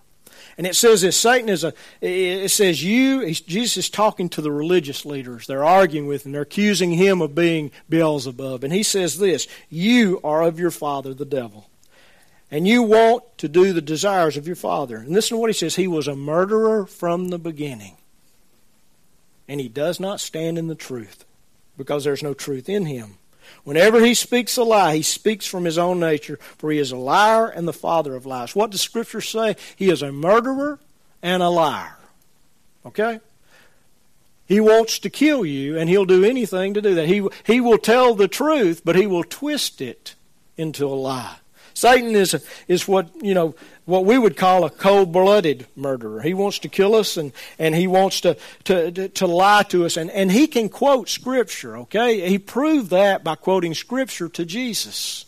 And 0.56 0.66
it 0.66 0.76
says 0.76 1.02
this 1.02 1.18
Satan 1.18 1.48
is 1.48 1.64
a, 1.64 1.72
it 2.00 2.50
says 2.50 2.84
you, 2.84 3.28
Jesus 3.32 3.76
is 3.76 3.90
talking 3.90 4.28
to 4.30 4.42
the 4.42 4.52
religious 4.52 5.04
leaders. 5.04 5.46
They're 5.46 5.64
arguing 5.64 6.06
with 6.06 6.26
him. 6.26 6.32
They're 6.32 6.42
accusing 6.42 6.92
him 6.92 7.20
of 7.22 7.34
being 7.34 7.70
Beelzebub. 7.88 8.62
And 8.62 8.72
he 8.72 8.82
says 8.82 9.18
this 9.18 9.48
You 9.68 10.20
are 10.22 10.42
of 10.42 10.60
your 10.60 10.70
father, 10.70 11.14
the 11.14 11.24
devil. 11.24 11.70
And 12.50 12.68
you 12.68 12.82
want 12.82 13.24
to 13.38 13.48
do 13.48 13.72
the 13.72 13.80
desires 13.80 14.36
of 14.36 14.46
your 14.46 14.54
father. 14.54 14.98
And 14.98 15.08
listen 15.08 15.36
to 15.36 15.40
what 15.40 15.50
he 15.50 15.54
says 15.54 15.76
He 15.76 15.88
was 15.88 16.06
a 16.06 16.14
murderer 16.14 16.86
from 16.86 17.28
the 17.28 17.38
beginning. 17.38 17.96
And 19.48 19.60
he 19.60 19.68
does 19.68 20.00
not 20.00 20.20
stand 20.20 20.58
in 20.58 20.68
the 20.68 20.74
truth 20.74 21.24
because 21.76 22.04
there's 22.04 22.22
no 22.22 22.34
truth 22.34 22.68
in 22.68 22.86
him. 22.86 23.18
Whenever 23.64 24.04
he 24.04 24.14
speaks 24.14 24.56
a 24.56 24.62
lie, 24.62 24.96
he 24.96 25.02
speaks 25.02 25.46
from 25.46 25.64
his 25.64 25.78
own 25.78 26.00
nature, 26.00 26.38
for 26.58 26.70
he 26.70 26.78
is 26.78 26.92
a 26.92 26.96
liar 26.96 27.48
and 27.48 27.68
the 27.68 27.72
father 27.72 28.14
of 28.14 28.26
lies. 28.26 28.54
What 28.54 28.70
does 28.70 28.80
Scripture 28.80 29.20
say? 29.20 29.56
He 29.76 29.90
is 29.90 30.02
a 30.02 30.12
murderer 30.12 30.78
and 31.22 31.42
a 31.42 31.48
liar. 31.48 31.96
Okay? 32.86 33.20
He 34.46 34.60
wants 34.60 34.98
to 35.00 35.10
kill 35.10 35.44
you, 35.44 35.78
and 35.78 35.88
he'll 35.88 36.04
do 36.04 36.24
anything 36.24 36.74
to 36.74 36.82
do 36.82 36.94
that. 36.94 37.08
He, 37.08 37.26
he 37.44 37.60
will 37.60 37.78
tell 37.78 38.14
the 38.14 38.28
truth, 38.28 38.82
but 38.84 38.96
he 38.96 39.06
will 39.06 39.24
twist 39.24 39.80
it 39.80 40.14
into 40.56 40.86
a 40.86 40.88
lie. 40.88 41.36
Satan 41.72 42.14
is, 42.14 42.36
is 42.68 42.86
what, 42.86 43.08
you 43.22 43.34
know, 43.34 43.54
what 43.84 44.04
we 44.04 44.16
would 44.16 44.36
call 44.36 44.64
a 44.64 44.70
cold 44.70 45.12
blooded 45.12 45.66
murderer. 45.76 46.22
He 46.22 46.34
wants 46.34 46.58
to 46.60 46.68
kill 46.68 46.94
us 46.94 47.16
and, 47.16 47.32
and 47.58 47.74
he 47.74 47.86
wants 47.86 48.22
to, 48.22 48.36
to, 48.64 49.08
to, 49.08 49.26
lie 49.26 49.62
to 49.64 49.84
us. 49.84 49.96
And, 49.96 50.10
and 50.10 50.32
he 50.32 50.46
can 50.46 50.68
quote 50.68 51.08
Scripture, 51.08 51.76
okay? 51.78 52.28
He 52.28 52.38
proved 52.38 52.90
that 52.90 53.22
by 53.22 53.34
quoting 53.34 53.74
Scripture 53.74 54.28
to 54.30 54.44
Jesus. 54.44 55.26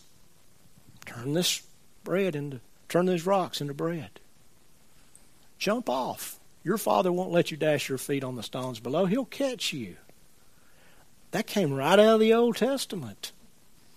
Turn 1.04 1.34
this 1.34 1.62
bread 2.02 2.34
into, 2.34 2.60
turn 2.88 3.06
these 3.06 3.26
rocks 3.26 3.60
into 3.60 3.74
bread. 3.74 4.20
Jump 5.58 5.88
off. 5.88 6.38
Your 6.64 6.78
father 6.78 7.12
won't 7.12 7.30
let 7.30 7.50
you 7.50 7.56
dash 7.56 7.88
your 7.88 7.98
feet 7.98 8.24
on 8.24 8.36
the 8.36 8.42
stones 8.42 8.80
below, 8.80 9.06
he'll 9.06 9.24
catch 9.24 9.72
you. 9.72 9.96
That 11.30 11.46
came 11.46 11.72
right 11.72 11.98
out 11.98 12.14
of 12.14 12.20
the 12.20 12.32
Old 12.32 12.56
Testament 12.56 13.32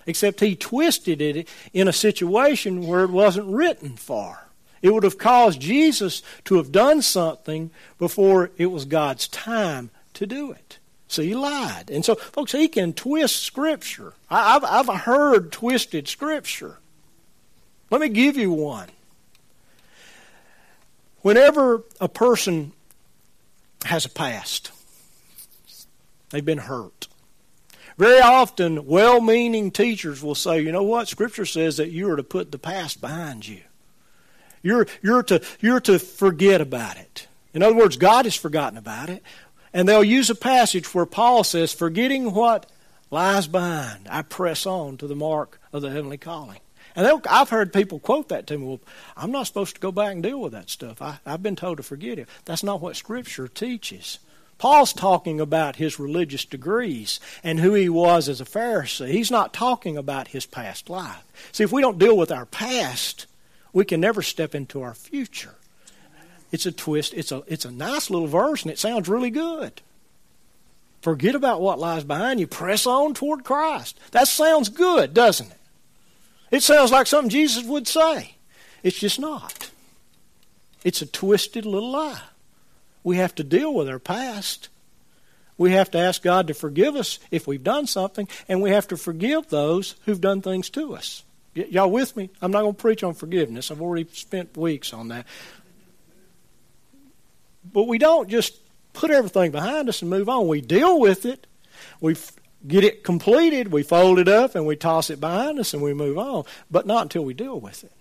except 0.10 0.39
he 0.39 0.56
twisted 0.56 1.22
it 1.22 1.48
in 1.72 1.88
a 1.88 1.93
situation 1.93 2.88
where 2.88 3.04
it 3.04 3.12
wasn't 3.12 3.48
written 3.48 3.95
for. 3.95 4.48
It 4.82 4.94
would 4.94 5.04
have 5.04 5.18
caused 5.18 5.62
Jesus 5.62 6.22
to 6.46 6.56
have 6.56 6.72
done 6.72 7.02
something 7.02 7.72
before 7.98 8.52
it 8.58 8.68
was 8.68 8.86
God's 8.86 9.28
time 9.28 9.89
to 10.13 10.26
do 10.26 10.52
it. 10.52 10.80
So 11.08 11.22
he 11.22 11.34
lied. 11.34 11.89
And 11.89 12.06
so, 12.06 12.15
folks, 12.15 12.52
he 12.52 12.68
can 12.68 12.94
twist 12.94 13.44
Scripture. 13.44 14.13
I've, 14.30 14.63
I've 14.63 15.02
heard 15.02 15.52
twisted 15.52 16.08
Scripture. 16.08 16.78
Let 17.89 18.02
me 18.02 18.10
give 18.10 18.38
you 18.38 18.52
one. 18.52 18.89
Whenever 21.22 21.84
a 22.00 22.08
person 22.08 22.72
has 23.86 24.06
a 24.06 24.10
past, 24.10 24.72
they've 26.30 26.46
been 26.46 26.60
hurt, 26.60 27.08
very 27.98 28.22
often, 28.22 28.86
well 28.86 29.20
meaning 29.20 29.72
teachers 29.72 30.24
will 30.24 30.36
say, 30.36 30.62
you 30.62 30.71
know 30.71 30.84
what? 30.84 31.10
Scripture 31.10 31.46
says 31.46 31.75
that 31.77 31.92
you 31.92 32.10
are 32.10 32.15
to 32.15 32.23
put 32.23 32.52
the 32.52 32.60
past 32.60 33.02
behind 33.02 33.46
you. 33.46 33.62
You're, 34.62 34.87
you're, 35.01 35.23
to, 35.23 35.41
you're 35.60 35.79
to 35.81 35.99
forget 35.99 36.62
about 36.62 36.97
it. 36.97 37.27
In 37.53 37.63
other 37.63 37.75
words, 37.75 37.97
God 37.97 38.25
has 38.25 38.35
forgotten 38.35 38.77
about 38.77 39.10
it. 39.10 39.23
And 39.73 39.87
they'll 39.87 40.03
use 40.03 40.29
a 40.29 40.35
passage 40.35 40.93
where 40.93 41.05
Paul 41.05 41.43
says, 41.43 41.71
forgetting 41.73 42.33
what 42.33 42.65
lies 43.12 43.47
behind, 43.47 44.07
I 44.10 44.23
press 44.23 44.65
on 44.65 44.97
to 44.97 45.07
the 45.07 45.15
mark 45.15 45.60
of 45.71 45.81
the 45.81 45.91
heavenly 45.91 46.17
calling. 46.17 46.60
And 46.95 47.21
I've 47.29 47.49
heard 47.49 47.71
people 47.71 47.99
quote 47.99 48.29
that 48.29 48.47
to 48.47 48.57
me. 48.57 48.65
Well, 48.65 48.79
I'm 49.15 49.31
not 49.31 49.47
supposed 49.47 49.75
to 49.75 49.81
go 49.81 49.91
back 49.91 50.13
and 50.13 50.23
deal 50.23 50.41
with 50.41 50.53
that 50.53 50.69
stuff. 50.69 51.01
I, 51.01 51.19
I've 51.25 51.43
been 51.43 51.55
told 51.55 51.77
to 51.77 51.83
forget 51.83 52.17
it. 52.17 52.27
That's 52.45 52.63
not 52.63 52.81
what 52.81 52.95
Scripture 52.95 53.47
teaches. 53.47 54.19
Paul's 54.57 54.91
talking 54.91 55.39
about 55.39 55.77
his 55.77 55.99
religious 55.99 56.43
degrees 56.43 57.19
and 57.43 57.60
who 57.60 57.73
he 57.73 57.87
was 57.87 58.27
as 58.27 58.41
a 58.41 58.45
Pharisee. 58.45 59.10
He's 59.10 59.31
not 59.31 59.53
talking 59.53 59.97
about 59.97 60.29
his 60.29 60.45
past 60.45 60.89
life. 60.89 61.23
See, 61.53 61.63
if 61.63 61.71
we 61.71 61.81
don't 61.81 61.99
deal 61.99 62.17
with 62.17 62.31
our 62.31 62.45
past, 62.45 63.27
we 63.74 63.86
can 63.86 64.02
never 64.02 64.22
step 64.22 64.56
into 64.56 64.82
our 64.82 64.94
future. 64.94 65.56
It's 66.52 66.65
a 66.65 66.72
twist. 66.72 67.13
It's 67.13 67.32
a, 67.32 67.44
it's 67.48 67.65
a 67.65 67.72
nice 67.72 68.10
little 68.10 68.28
verse, 68.28 68.63
and 68.63 68.72
it 68.72 68.80
sounds 68.80 69.08
really 69.08 69.30
good. 69.30 69.82
Forget 71.02 71.36
about 71.36 71.62
what 71.62 71.80
lies 71.80 72.04
behind 72.04 72.40
you. 72.40 72.48
Press 72.48 72.86
on 72.86 73.13
toward 73.13 73.44
Christ. 73.44 74.00
That 74.12 74.28
sounds 74.28 74.70
good, 74.70 75.13
doesn't 75.13 75.52
it? 75.52 75.58
It 76.52 76.63
sounds 76.63 76.92
like 76.92 77.08
something 77.08 77.30
Jesus 77.30 77.63
would 77.63 77.88
say. 77.88 78.36
It's 78.84 79.00
just 79.00 79.20
not. 79.20 79.70
It's 80.84 81.02
a 81.02 81.06
twisted 81.06 81.65
little 81.65 81.92
lie. 81.92 82.22
We 83.04 83.17
have 83.17 83.36
to 83.36 83.44
deal 83.44 83.74
with 83.74 83.88
our 83.88 84.00
past. 84.00 84.70
We 85.58 85.72
have 85.72 85.92
to 85.92 85.98
ask 85.98 86.24
God 86.24 86.48
to 86.48 86.54
forgive 86.54 86.96
us 86.96 87.20
if 87.32 87.46
we've 87.46 87.63
done 87.63 87.86
something, 87.86 88.28
and 88.48 88.62
we 88.62 88.72
have 88.72 88.88
to 88.90 88.98
forgive 88.98 89.50
those 89.50 89.96
who've 90.06 90.22
done 90.22 90.42
things 90.42 90.70
to 90.72 90.96
us. 90.96 91.24
Y- 91.60 91.67
y'all 91.71 91.91
with 91.91 92.15
me? 92.15 92.29
I'm 92.41 92.51
not 92.51 92.62
going 92.62 92.73
to 92.73 92.81
preach 92.81 93.03
on 93.03 93.13
forgiveness. 93.13 93.69
I've 93.69 93.81
already 93.81 94.07
spent 94.13 94.55
weeks 94.55 94.93
on 94.93 95.10
that. 95.10 95.25
But 97.71 97.83
we 97.83 97.97
don't 97.97 98.29
just 98.29 98.57
put 98.93 99.12
everything 99.12 99.51
behind 99.51 99.89
us 99.89 100.01
and 100.01 100.10
move 100.10 100.29
on. 100.29 100.47
We 100.47 100.62
deal 100.62 100.99
with 100.99 101.25
it. 101.25 101.45
We 101.99 102.15
get 102.65 102.83
it 102.85 103.03
completed. 103.03 103.71
We 103.71 103.83
fold 103.83 104.19
it 104.19 104.29
up 104.29 104.55
and 104.55 104.65
we 104.65 104.77
toss 104.77 105.10
it 105.10 105.19
behind 105.19 105.60
us 105.60 105.73
and 105.73 105.83
we 105.83 105.93
move 105.93 106.17
on. 106.17 106.45
But 106.71 106.87
not 106.87 107.03
until 107.03 107.25
we 107.25 107.33
deal 107.33 107.60
with 107.60 107.83
it. 107.83 107.91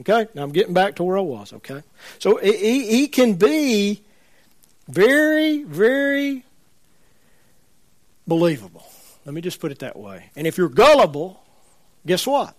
Okay? 0.00 0.26
Now 0.34 0.42
I'm 0.42 0.52
getting 0.52 0.74
back 0.74 0.96
to 0.96 1.04
where 1.04 1.16
I 1.16 1.22
was. 1.22 1.52
Okay? 1.52 1.82
So 2.18 2.38
he, 2.38 2.86
he 2.88 3.08
can 3.08 3.34
be 3.34 4.02
very, 4.88 5.62
very 5.62 6.44
believable. 8.26 8.84
Let 9.24 9.34
me 9.34 9.40
just 9.40 9.60
put 9.60 9.70
it 9.70 9.78
that 9.78 9.96
way. 9.96 10.30
And 10.34 10.48
if 10.48 10.58
you're 10.58 10.68
gullible, 10.68 11.40
guess 12.04 12.26
what? 12.26 12.54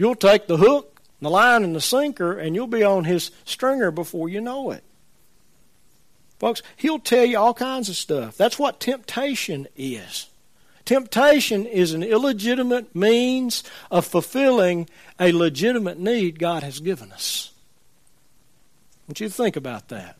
You'll 0.00 0.14
take 0.14 0.46
the 0.46 0.56
hook, 0.56 1.02
the 1.20 1.28
line, 1.28 1.62
and 1.62 1.76
the 1.76 1.80
sinker, 1.82 2.32
and 2.38 2.54
you'll 2.54 2.66
be 2.66 2.82
on 2.82 3.04
his 3.04 3.30
stringer 3.44 3.90
before 3.90 4.30
you 4.30 4.40
know 4.40 4.70
it. 4.70 4.82
Folks, 6.38 6.62
he'll 6.78 6.98
tell 6.98 7.26
you 7.26 7.38
all 7.38 7.52
kinds 7.52 7.90
of 7.90 7.96
stuff. 7.96 8.34
That's 8.34 8.58
what 8.58 8.80
temptation 8.80 9.68
is. 9.76 10.30
Temptation 10.86 11.66
is 11.66 11.92
an 11.92 12.02
illegitimate 12.02 12.96
means 12.96 13.62
of 13.90 14.06
fulfilling 14.06 14.88
a 15.20 15.32
legitimate 15.32 15.98
need 15.98 16.38
God 16.38 16.62
has 16.62 16.80
given 16.80 17.12
us. 17.12 17.52
I 19.06 19.10
want 19.10 19.20
you 19.20 19.28
to 19.28 19.34
think 19.34 19.56
about 19.56 19.88
that. 19.88 20.16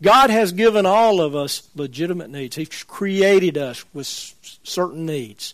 God 0.00 0.30
has 0.30 0.52
given 0.52 0.86
all 0.86 1.20
of 1.20 1.34
us 1.34 1.68
legitimate 1.74 2.30
needs. 2.30 2.54
He's 2.54 2.84
created 2.84 3.58
us 3.58 3.84
with 3.92 4.06
certain 4.62 5.04
needs. 5.04 5.52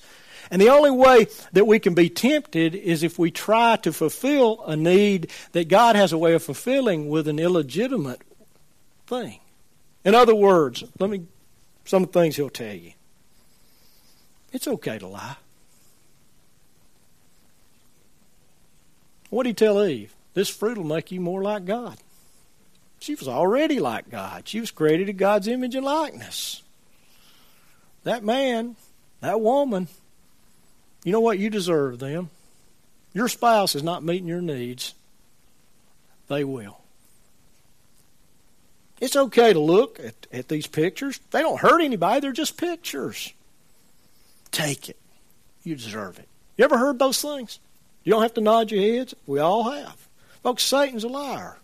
And 0.52 0.60
the 0.60 0.68
only 0.68 0.90
way 0.90 1.28
that 1.52 1.66
we 1.66 1.78
can 1.78 1.94
be 1.94 2.10
tempted 2.10 2.74
is 2.74 3.02
if 3.02 3.18
we 3.18 3.30
try 3.30 3.76
to 3.76 3.90
fulfill 3.90 4.62
a 4.66 4.76
need 4.76 5.30
that 5.52 5.68
God 5.68 5.96
has 5.96 6.12
a 6.12 6.18
way 6.18 6.34
of 6.34 6.42
fulfilling 6.42 7.08
with 7.08 7.26
an 7.26 7.38
illegitimate 7.38 8.20
thing. 9.06 9.40
In 10.04 10.14
other 10.14 10.34
words, 10.34 10.84
let 10.98 11.08
me 11.08 11.22
some 11.86 12.06
things 12.06 12.36
he'll 12.36 12.50
tell 12.50 12.74
you. 12.74 12.92
It's 14.52 14.68
okay 14.68 14.98
to 14.98 15.06
lie. 15.06 15.36
What 19.30 19.44
did 19.44 19.50
he 19.50 19.54
tell 19.54 19.82
Eve? 19.82 20.14
This 20.34 20.50
fruit 20.50 20.76
will 20.76 20.84
make 20.84 21.10
you 21.10 21.20
more 21.22 21.42
like 21.42 21.64
God. 21.64 21.96
She 22.98 23.14
was 23.14 23.26
already 23.26 23.80
like 23.80 24.10
God. 24.10 24.46
She 24.46 24.60
was 24.60 24.70
created 24.70 25.08
in 25.08 25.16
God's 25.16 25.48
image 25.48 25.74
and 25.74 25.86
likeness. 25.86 26.62
That 28.04 28.22
man, 28.22 28.76
that 29.20 29.40
woman, 29.40 29.88
you 31.04 31.12
know 31.12 31.20
what? 31.20 31.38
You 31.38 31.50
deserve 31.50 31.98
them. 31.98 32.30
Your 33.12 33.28
spouse 33.28 33.74
is 33.74 33.82
not 33.82 34.02
meeting 34.02 34.28
your 34.28 34.40
needs. 34.40 34.94
They 36.28 36.44
will. 36.44 36.78
It's 39.00 39.16
okay 39.16 39.52
to 39.52 39.58
look 39.58 39.98
at, 39.98 40.14
at 40.32 40.48
these 40.48 40.66
pictures. 40.66 41.18
They 41.32 41.40
don't 41.40 41.60
hurt 41.60 41.82
anybody, 41.82 42.20
they're 42.20 42.32
just 42.32 42.56
pictures. 42.56 43.32
Take 44.52 44.88
it. 44.88 44.96
You 45.64 45.74
deserve 45.74 46.18
it. 46.18 46.28
You 46.56 46.64
ever 46.64 46.78
heard 46.78 46.98
those 46.98 47.20
things? 47.20 47.58
You 48.04 48.12
don't 48.12 48.22
have 48.22 48.34
to 48.34 48.40
nod 48.40 48.70
your 48.70 48.80
heads. 48.80 49.14
We 49.26 49.40
all 49.40 49.70
have. 49.70 50.08
Folks, 50.42 50.62
Satan's 50.62 51.04
a 51.04 51.08
liar. 51.08 51.58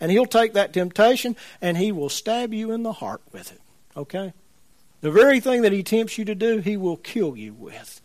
And 0.00 0.10
he'll 0.10 0.26
take 0.26 0.54
that 0.54 0.72
temptation 0.72 1.36
and 1.60 1.76
he 1.76 1.92
will 1.92 2.08
stab 2.08 2.54
you 2.54 2.72
in 2.72 2.82
the 2.82 2.92
heart 2.92 3.20
with 3.32 3.52
it. 3.52 3.60
Okay? 3.96 4.32
The 5.00 5.10
very 5.10 5.40
thing 5.40 5.62
that 5.62 5.72
he 5.72 5.82
tempts 5.82 6.16
you 6.18 6.24
to 6.24 6.34
do, 6.34 6.58
he 6.58 6.76
will 6.76 6.96
kill 6.96 7.36
you 7.36 7.52
with. 7.52 7.99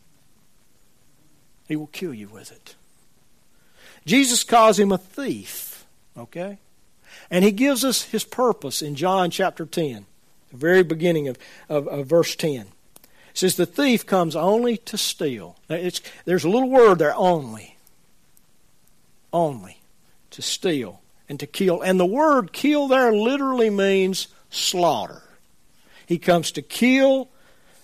He 1.67 1.75
will 1.75 1.87
kill 1.87 2.13
you 2.13 2.27
with 2.27 2.51
it. 2.51 2.75
Jesus 4.05 4.43
calls 4.43 4.79
him 4.79 4.91
a 4.91 4.97
thief. 4.97 5.85
Okay? 6.17 6.59
And 7.29 7.43
he 7.43 7.51
gives 7.51 7.83
us 7.83 8.03
his 8.03 8.23
purpose 8.23 8.81
in 8.81 8.95
John 8.95 9.31
chapter 9.31 9.65
10, 9.65 10.05
the 10.51 10.57
very 10.57 10.83
beginning 10.83 11.27
of, 11.27 11.37
of, 11.69 11.87
of 11.87 12.07
verse 12.07 12.35
10. 12.35 12.61
It 12.61 12.67
says, 13.33 13.55
The 13.55 13.65
thief 13.65 14.05
comes 14.05 14.35
only 14.35 14.77
to 14.77 14.97
steal. 14.97 15.57
there's 15.67 16.43
a 16.43 16.49
little 16.49 16.69
word 16.69 16.99
there, 16.99 17.15
only. 17.15 17.77
Only. 19.33 19.79
To 20.31 20.41
steal 20.41 21.01
and 21.27 21.39
to 21.39 21.47
kill. 21.47 21.81
And 21.81 21.99
the 21.99 22.05
word 22.05 22.53
kill 22.53 22.87
there 22.87 23.11
literally 23.11 23.69
means 23.69 24.27
slaughter. 24.49 25.23
He 26.05 26.17
comes 26.17 26.51
to 26.51 26.61
kill, 26.61 27.29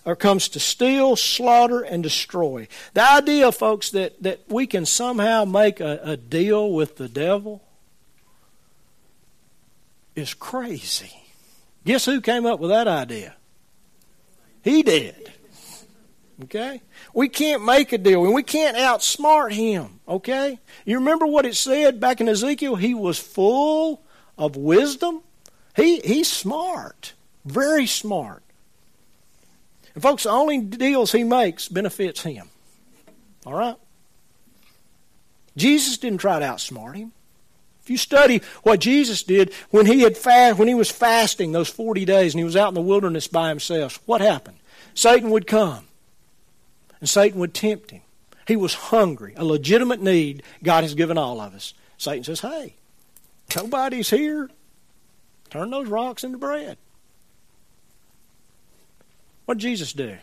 or 0.06 0.16
comes 0.16 0.50
to 0.50 0.60
steal, 0.60 1.16
slaughter, 1.16 1.82
and 1.82 2.02
destroy. 2.02 2.68
The 2.94 3.10
idea, 3.10 3.52
folks, 3.52 3.92
that, 3.92 4.22
that 4.24 4.42
we 4.48 4.68
can 4.68 4.86
somehow 4.86 5.46
make 5.46 5.80
a, 5.80 6.00
a 6.04 6.18
deal 6.18 6.72
with 6.72 6.98
the 6.98 7.08
devil 7.08 7.62
is 10.16 10.34
crazy. 10.34 11.12
Guess 11.86 12.06
who 12.06 12.22
came 12.22 12.46
up 12.46 12.60
with 12.60 12.70
that 12.70 12.88
idea? 12.88 13.36
He 14.64 14.84
did. 14.84 15.32
Okay? 16.44 16.82
We 17.14 17.30
can't 17.30 17.64
make 17.64 17.94
a 17.94 17.98
deal 17.98 18.26
and 18.26 18.34
we 18.34 18.44
can't 18.44 18.78
outsmart 18.78 19.52
him. 19.52 20.00
Okay? 20.08 20.60
You 20.86 20.98
remember 20.98 21.28
what 21.28 21.46
it 21.46 21.56
said 21.56 22.00
back 22.00 22.22
in 22.22 22.30
Ezekiel? 22.30 22.76
He 22.76 22.94
was 22.94 23.20
full 23.20 24.04
of 24.38 24.56
wisdom. 24.56 25.22
He, 25.76 26.00
he's 26.00 26.32
smart. 26.32 27.14
Very 27.46 27.86
smart. 27.86 28.44
And 29.94 30.04
folks, 30.04 30.24
the 30.24 30.30
only 30.30 30.60
deals 30.60 31.12
he 31.12 31.24
makes 31.24 31.68
benefits 31.68 32.22
him. 32.22 32.50
All 33.46 33.54
right? 33.54 33.76
Jesus 35.58 35.98
didn't 35.98 36.20
try 36.20 36.40
to 36.40 36.46
outsmart 36.46 36.96
him. 36.96 37.12
If 37.84 37.90
you 37.90 37.98
study 37.98 38.42
what 38.64 38.80
Jesus 38.80 39.24
did 39.24 39.54
when 39.72 39.86
he 39.88 40.02
had 40.02 40.16
fast, 40.16 40.60
when 40.60 40.68
he 40.68 40.76
was 40.76 40.92
fasting 40.92 41.52
those 41.52 41.70
40 41.70 42.06
days 42.06 42.34
and 42.34 42.40
he 42.40 42.46
was 42.46 42.56
out 42.56 42.70
in 42.70 42.76
the 42.76 42.82
wilderness 42.82 43.28
by 43.28 43.50
himself, 43.50 44.00
what 44.06 44.22
happened? 44.22 44.58
Satan 44.94 45.32
would 45.32 45.48
come 45.48 45.88
and 47.00 47.10
Satan 47.10 47.40
would 47.40 47.54
tempt 47.54 47.92
him. 47.92 48.02
He 48.48 48.56
was 48.56 48.74
hungry, 48.74 49.34
a 49.36 49.44
legitimate 49.44 50.02
need 50.02 50.44
God 50.62 50.84
has 50.84 50.94
given 50.94 51.18
all 51.18 51.42
of 51.42 51.56
us. 51.56 51.74
Satan 51.98 52.24
says, 52.24 52.42
"Hey, 52.42 52.76
nobody's 53.56 54.10
here. 54.10 54.50
Turn 55.50 55.72
those 55.72 55.88
rocks 55.88 56.24
into 56.24 56.38
bread." 56.38 56.78
What 59.52 59.58
did 59.58 59.68
Jesus 59.68 59.92
do? 59.92 60.16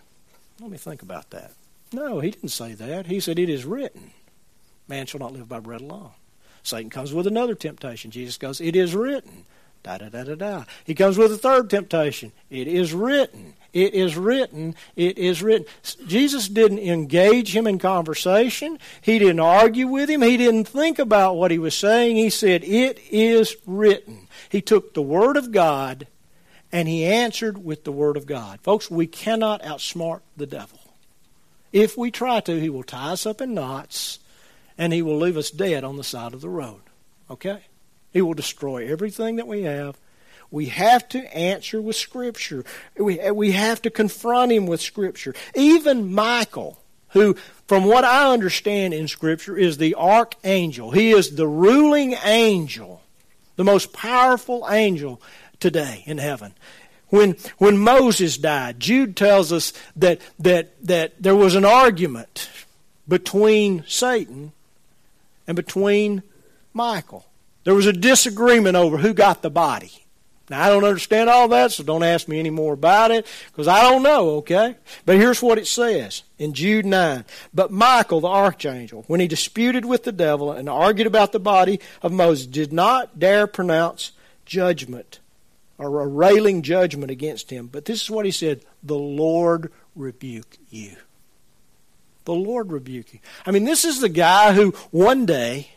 Let 0.59 0.71
me 0.71 0.79
think 0.79 1.03
about 1.03 1.29
that. 1.33 1.53
No, 1.93 2.21
he 2.21 2.31
didn't 2.31 2.49
say 2.49 2.73
that. 2.73 3.09
He 3.09 3.21
said, 3.21 3.39
It 3.39 3.51
is 3.51 3.67
written, 3.67 4.13
man 4.89 5.05
shall 5.05 5.21
not 5.21 5.35
live 5.35 5.47
by 5.47 5.61
bread 5.61 5.83
alone. 5.83 6.13
Satan 6.63 6.89
comes 6.89 7.13
with 7.13 7.27
another 7.27 7.55
temptation. 7.55 8.11
Jesus 8.11 8.39
goes, 8.39 8.59
It 8.59 8.75
is 8.75 8.95
written. 8.95 9.45
Da 9.83 9.99
da 9.99 10.09
da 10.09 10.25
da 10.25 10.35
da. 10.35 10.65
He 10.83 10.95
comes 10.95 11.19
with 11.19 11.31
a 11.31 11.37
third 11.37 11.69
temptation. 11.69 12.33
It 12.49 12.69
is 12.69 12.95
written. 12.95 13.53
It 13.75 13.93
is 13.93 14.17
written. 14.17 14.75
It 14.97 15.19
is 15.19 15.43
written. 15.43 15.67
Jesus 16.07 16.49
didn't 16.49 16.79
engage 16.79 17.55
him 17.55 17.67
in 17.67 17.79
conversation. 17.79 18.79
He 19.03 19.19
didn't 19.19 19.41
argue 19.41 19.89
with 19.89 20.09
him. 20.09 20.23
He 20.23 20.39
didn't 20.39 20.69
think 20.69 20.99
about 20.99 21.37
what 21.37 21.51
he 21.51 21.59
was 21.59 21.75
saying. 21.75 22.17
He 22.17 22.31
said, 22.31 22.65
It 22.65 22.99
is 23.11 23.57
written. 23.67 24.27
He 24.49 24.63
took 24.63 24.95
the 24.95 25.03
Word 25.03 25.37
of 25.37 25.53
God 25.53 26.07
and 26.73 26.89
he 26.89 27.05
answered 27.05 27.65
with 27.65 27.85
the 27.85 27.93
Word 27.93 28.17
of 28.17 28.27
God. 28.27 28.61
Folks, 28.61 28.91
we 28.91 29.07
cannot 29.07 29.63
outsmart 29.63 30.21
the 30.37 30.47
devil. 30.47 30.79
If 31.73 31.97
we 31.97 32.11
try 32.11 32.41
to, 32.41 32.61
he 32.61 32.71
will 32.71 32.83
tie 32.83 33.13
us 33.13 33.27
up 33.27 33.41
in 33.41 33.55
knots 33.55 34.19
and 34.77 34.93
he 34.93 35.03
will 35.03 35.19
leave 35.19 35.37
us 35.37 35.51
dead 35.51 35.85
on 35.85 35.97
the 35.97 36.05
side 36.05 36.35
of 36.35 36.41
the 36.41 36.49
road. 36.49 36.81
Okay? 37.31 37.63
He 38.13 38.23
will 38.23 38.35
destroy 38.35 38.91
everything 38.91 39.37
that 39.37 39.47
we 39.47 39.63
have. 39.63 39.99
We 40.51 40.67
have 40.67 41.09
to 41.11 41.37
answer 41.37 41.81
with 41.83 41.97
Scripture. 41.97 42.65
We, 42.97 43.31
we 43.31 43.53
have 43.53 43.83
to 43.83 43.91
confront 43.91 44.53
him 44.53 44.67
with 44.67 44.81
Scripture. 44.81 45.35
Even 45.55 46.13
Michael, 46.13 46.81
who, 47.11 47.35
from 47.67 47.85
what 47.85 48.05
I 48.05 48.33
understand 48.33 48.95
in 48.95 49.09
Scripture, 49.09 49.59
is 49.59 49.77
the 49.77 49.95
archangel, 49.95 50.93
he 50.93 51.11
is 51.11 51.37
the 51.37 51.47
ruling 51.47 52.15
angel, 52.25 53.03
the 53.57 53.65
most 53.65 53.93
powerful 53.93 54.67
angel 54.71 55.21
today 55.61 56.03
in 56.07 56.19
heaven. 56.19 56.55
When, 57.09 57.37
when 57.57 57.79
Moses 57.79 58.37
died, 58.37 58.81
Jude 58.81 59.17
tells 59.17 59.53
us 59.53 59.73
that, 59.97 60.21
that, 60.39 60.75
that 60.85 61.23
there 61.23 61.37
was 61.37 61.55
an 61.55 61.65
argument 61.65 62.51
between 63.09 63.85
Satan 63.87 64.53
and 65.47 65.57
between 65.57 66.23
Michael. 66.75 67.27
There 67.65 67.75
was 67.75 67.87
a 67.87 67.93
disagreement 67.93 68.77
over 68.77 68.99
who 68.99 69.15
got 69.15 69.43
the 69.43 69.51
body. 69.51 70.05
Now, 70.51 70.63
I 70.63 70.69
don't 70.69 70.85
understand 70.85 71.29
all 71.29 71.49
that, 71.49 71.73
so 71.73 71.83
don't 71.83 72.03
ask 72.03 72.29
me 72.29 72.39
any 72.39 72.51
more 72.51 72.73
about 72.73 73.11
it, 73.11 73.27
because 73.51 73.69
I 73.69 73.83
don't 73.83 74.03
know, 74.03 74.37
okay? 74.37 74.77
But 75.05 75.17
here's 75.17 75.43
what 75.43 75.59
it 75.59 75.67
says 75.67 76.23
in 76.39 76.55
Jude 76.55 76.87
9. 76.87 77.25
But 77.53 77.71
Michael, 77.71 78.21
the 78.21 78.29
archangel, 78.29 79.05
when 79.09 79.21
he 79.21 79.29
disputed 79.29 79.85
with 79.85 80.05
the 80.05 80.13
devil 80.13 80.51
and 80.51 80.69
argued 80.69 81.07
about 81.07 81.33
the 81.33 81.41
body 81.41 81.81
of 82.01 82.13
Moses, 82.13 82.47
did 82.47 82.73
not 82.73 83.19
dare 83.19 83.47
pronounce 83.47 84.13
judgment 84.47 85.21
or 85.79 86.01
a 86.01 86.07
railing 86.07 86.63
judgment 86.63 87.11
against 87.11 87.51
him. 87.51 87.69
But 87.69 87.85
this 87.85 88.03
is 88.03 88.11
what 88.11 88.27
he 88.27 88.33
said 88.33 88.65
The 88.83 88.97
Lord 88.97 89.73
rebuke 89.95 90.59
you. 90.71 90.97
The 92.25 92.35
Lord 92.35 92.73
rebuke 92.73 93.15
you. 93.15 93.21
I 93.47 93.53
mean, 93.53 93.65
this 93.65 93.85
is 93.85 94.01
the 94.01 94.09
guy 94.09 94.53
who 94.53 94.73
one 94.91 95.25
day 95.25 95.71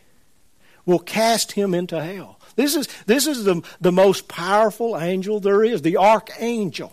will 0.85 0.99
cast 0.99 1.53
him 1.53 1.73
into 1.73 2.03
hell. 2.03 2.39
This 2.55 2.75
is, 2.75 2.87
this 3.05 3.27
is 3.27 3.45
the, 3.45 3.61
the 3.79 3.91
most 3.91 4.27
powerful 4.27 4.99
angel 4.99 5.39
there 5.39 5.63
is, 5.63 5.81
the 5.81 5.97
archangel. 5.97 6.91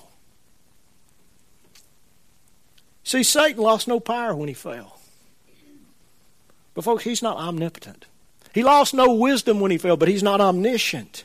See, 3.02 3.22
Satan 3.22 3.62
lost 3.62 3.88
no 3.88 3.98
power 3.98 4.36
when 4.36 4.48
he 4.48 4.54
fell. 4.54 5.00
But, 6.74 6.84
folks, 6.84 7.04
he's 7.04 7.22
not 7.22 7.38
omnipotent. 7.38 8.06
He 8.52 8.62
lost 8.62 8.94
no 8.94 9.12
wisdom 9.14 9.60
when 9.60 9.70
he 9.70 9.78
fell, 9.78 9.96
but 9.96 10.08
he's 10.08 10.22
not 10.22 10.40
omniscient. 10.40 11.24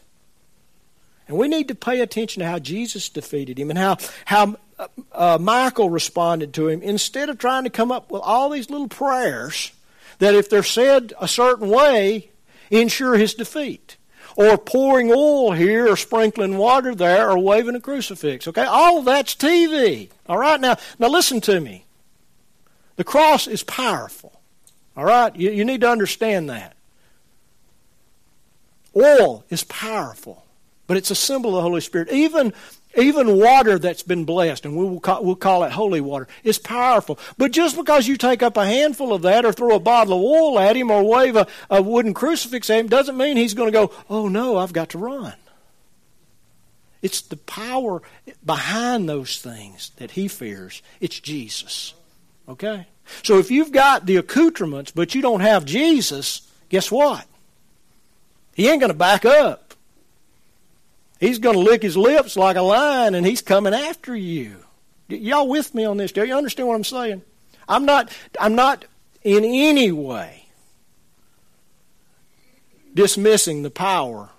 And 1.27 1.37
we 1.37 1.47
need 1.47 1.69
to 1.69 1.75
pay 1.75 2.01
attention 2.01 2.41
to 2.41 2.47
how 2.47 2.59
Jesus 2.59 3.09
defeated 3.09 3.57
him 3.57 3.69
and 3.69 3.79
how, 3.79 3.97
how 4.25 4.57
uh, 4.77 4.87
uh, 5.11 5.37
Michael 5.39 5.89
responded 5.89 6.53
to 6.55 6.67
him 6.67 6.81
instead 6.81 7.29
of 7.29 7.37
trying 7.37 7.63
to 7.63 7.69
come 7.69 7.91
up 7.91 8.11
with 8.11 8.21
all 8.23 8.49
these 8.49 8.69
little 8.69 8.87
prayers 8.89 9.71
that, 10.19 10.35
if 10.35 10.49
they're 10.49 10.63
said 10.63 11.13
a 11.19 11.27
certain 11.27 11.69
way, 11.69 12.29
ensure 12.69 13.17
his 13.17 13.33
defeat 13.33 13.97
or 14.35 14.57
pouring 14.57 15.11
oil 15.11 15.51
here 15.51 15.87
or 15.87 15.95
sprinkling 15.95 16.57
water 16.57 16.95
there 16.95 17.29
or 17.29 17.37
waving 17.37 17.75
a 17.75 17.79
crucifix. 17.79 18.47
Okay? 18.47 18.63
All 18.63 19.01
that's 19.01 19.35
TV. 19.35 20.09
All 20.27 20.37
right? 20.37 20.59
Now, 20.59 20.77
now 20.99 21.07
listen 21.07 21.41
to 21.41 21.59
me. 21.59 21.85
The 22.95 23.03
cross 23.03 23.47
is 23.47 23.63
powerful. 23.63 24.41
All 24.95 25.05
right? 25.05 25.35
You, 25.35 25.51
you 25.51 25.65
need 25.65 25.81
to 25.81 25.89
understand 25.89 26.49
that. 26.49 26.75
Oil 28.95 29.43
is 29.49 29.63
powerful, 29.63 30.42
but 30.87 30.97
it's 30.97 31.11
a 31.11 31.15
symbol 31.15 31.51
of 31.51 31.55
the 31.55 31.61
Holy 31.61 31.81
Spirit. 31.81 32.11
Even 32.11 32.53
even 32.95 33.39
water 33.39 33.79
that's 33.79 34.03
been 34.03 34.23
blessed, 34.23 34.65
and 34.65 34.75
we'll 34.77 34.99
call, 34.99 35.23
we'll 35.23 35.35
call 35.35 35.63
it 35.63 35.71
holy 35.71 36.01
water, 36.01 36.27
is 36.43 36.59
powerful. 36.59 37.17
But 37.37 37.51
just 37.51 37.75
because 37.75 38.07
you 38.07 38.17
take 38.17 38.43
up 38.43 38.55
a 38.55 38.65
handful 38.65 39.13
of 39.13 39.23
that 39.23 39.45
or 39.45 39.51
throw 39.51 39.75
a 39.75 39.79
bottle 39.79 40.13
of 40.13 40.21
oil 40.21 40.59
at 40.59 40.75
him 40.75 40.91
or 40.91 41.03
wave 41.03 41.35
a, 41.35 41.47
a 41.69 41.81
wooden 41.81 42.13
crucifix 42.13 42.69
at 42.69 42.79
him 42.79 42.87
doesn't 42.87 43.17
mean 43.17 43.35
he's 43.35 43.55
going 43.55 43.67
to 43.67 43.71
go, 43.71 43.91
oh 44.09 44.27
no, 44.27 44.57
I've 44.57 44.73
got 44.73 44.89
to 44.89 44.99
run. 44.99 45.33
It's 47.01 47.21
the 47.21 47.37
power 47.37 48.01
behind 48.45 49.09
those 49.09 49.41
things 49.41 49.91
that 49.97 50.11
he 50.11 50.27
fears. 50.27 50.81
It's 51.01 51.19
Jesus. 51.19 51.95
Okay? 52.47 52.87
So 53.23 53.39
if 53.39 53.51
you've 53.51 53.71
got 53.71 54.05
the 54.05 54.17
accoutrements, 54.17 54.91
but 54.91 55.15
you 55.15 55.21
don't 55.21 55.41
have 55.41 55.65
Jesus, 55.65 56.47
guess 56.69 56.91
what? 56.91 57.25
He 58.53 58.69
ain't 58.69 58.79
going 58.79 58.91
to 58.91 58.97
back 58.97 59.25
up. 59.25 59.62
He's 61.23 61.39
going 61.39 61.55
to 61.55 61.61
lick 61.61 61.81
his 61.81 61.95
lips 61.95 62.35
like 62.35 62.57
a 62.57 62.61
lion 62.61 63.15
and 63.15 63.25
he's 63.25 63.41
coming 63.41 63.73
after 63.73 64.13
you. 64.13 64.57
Y- 65.09 65.15
y'all 65.15 65.47
with 65.47 65.73
me 65.73 65.85
on 65.85 65.95
this? 65.95 66.11
Do 66.11 66.25
you 66.25 66.35
understand 66.35 66.67
what 66.67 66.75
I'm 66.75 66.83
saying? 66.83 67.21
I'm 67.65 67.85
not, 67.85 68.11
I'm 68.37 68.55
not 68.55 68.83
in 69.23 69.45
any 69.45 69.89
way 69.89 70.47
dismissing 72.93 73.63
the 73.63 73.71
power 73.71 74.31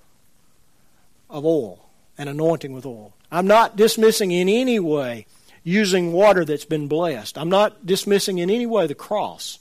of 1.31 1.47
oil 1.47 1.89
and 2.19 2.29
anointing 2.29 2.75
with 2.75 2.85
oil. 2.85 3.15
I'm 3.33 3.47
not 3.47 3.77
dismissing 3.77 4.31
in 4.31 4.51
any 4.51 4.79
way 4.79 5.25
using 5.63 6.13
water 6.13 6.45
that's 6.45 6.67
been 6.67 6.87
blessed. 6.87 7.39
I'm 7.39 7.49
not 7.49 7.87
dismissing 7.87 8.37
in 8.37 8.51
any 8.51 8.67
way 8.67 8.87
the 8.87 8.95
cross. 8.95 9.59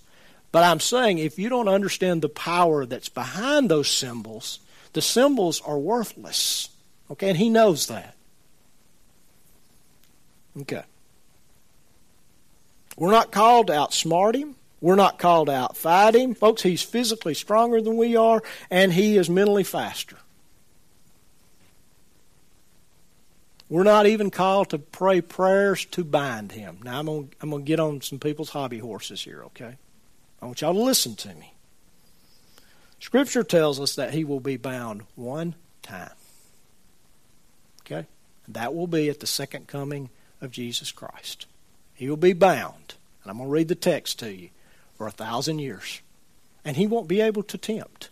But 0.51 0.65
I'm 0.65 0.81
saying 0.81 1.19
if 1.19 1.39
you 1.39 1.47
don't 1.47 1.69
understand 1.69 2.21
the 2.21 2.27
power 2.27 2.85
that's 2.85 3.07
behind 3.07 3.71
those 3.71 3.89
symbols, 3.89 4.59
the 4.91 5.01
symbols 5.01 5.61
are 5.61 5.79
worthless. 5.79 6.67
Okay, 7.13 7.29
and 7.29 7.37
he 7.37 7.49
knows 7.49 7.87
that. 7.87 8.15
Okay. 10.61 10.83
We're 12.97 13.11
not 13.11 13.31
called 13.31 13.67
to 13.67 13.73
outsmart 13.73 14.35
him. 14.35 14.55
We're 14.81 14.95
not 14.95 15.19
called 15.19 15.47
to 15.47 15.53
outfight 15.53 16.15
him. 16.15 16.33
Folks, 16.33 16.63
he's 16.63 16.81
physically 16.81 17.35
stronger 17.35 17.81
than 17.81 17.97
we 17.97 18.15
are, 18.15 18.41
and 18.71 18.91
he 18.91 19.15
is 19.17 19.29
mentally 19.29 19.63
faster. 19.63 20.17
We're 23.69 23.83
not 23.83 24.07
even 24.07 24.31
called 24.31 24.71
to 24.71 24.79
pray 24.79 25.21
prayers 25.21 25.85
to 25.85 26.03
bind 26.03 26.51
him. 26.51 26.79
Now, 26.83 26.99
I'm 26.99 27.05
going 27.05 27.31
I'm 27.41 27.51
to 27.51 27.59
get 27.59 27.79
on 27.79 28.01
some 28.01 28.17
people's 28.17 28.49
hobby 28.49 28.79
horses 28.79 29.23
here, 29.23 29.43
okay? 29.45 29.77
I 30.41 30.45
want 30.47 30.61
y'all 30.61 30.73
to 30.73 30.79
listen 30.79 31.15
to 31.17 31.33
me. 31.35 31.53
Scripture 32.99 33.43
tells 33.43 33.79
us 33.79 33.95
that 33.95 34.15
he 34.15 34.23
will 34.23 34.39
be 34.39 34.57
bound 34.57 35.03
one 35.15 35.53
time. 35.83 36.11
Okay? 37.85 38.07
That 38.47 38.73
will 38.73 38.87
be 38.87 39.09
at 39.09 39.19
the 39.19 39.27
second 39.27 39.67
coming 39.67 40.09
of 40.41 40.51
Jesus 40.51 40.91
Christ. 40.91 41.45
He 41.93 42.09
will 42.09 42.17
be 42.17 42.33
bound. 42.33 42.95
And 43.23 43.31
I'm 43.31 43.37
going 43.37 43.49
to 43.49 43.53
read 43.53 43.67
the 43.67 43.75
text 43.75 44.19
to 44.19 44.33
you 44.33 44.49
for 44.97 45.07
a 45.07 45.11
thousand 45.11 45.59
years. 45.59 46.01
And 46.65 46.77
he 46.77 46.87
won't 46.87 47.07
be 47.07 47.21
able 47.21 47.43
to 47.43 47.57
tempt. 47.57 48.09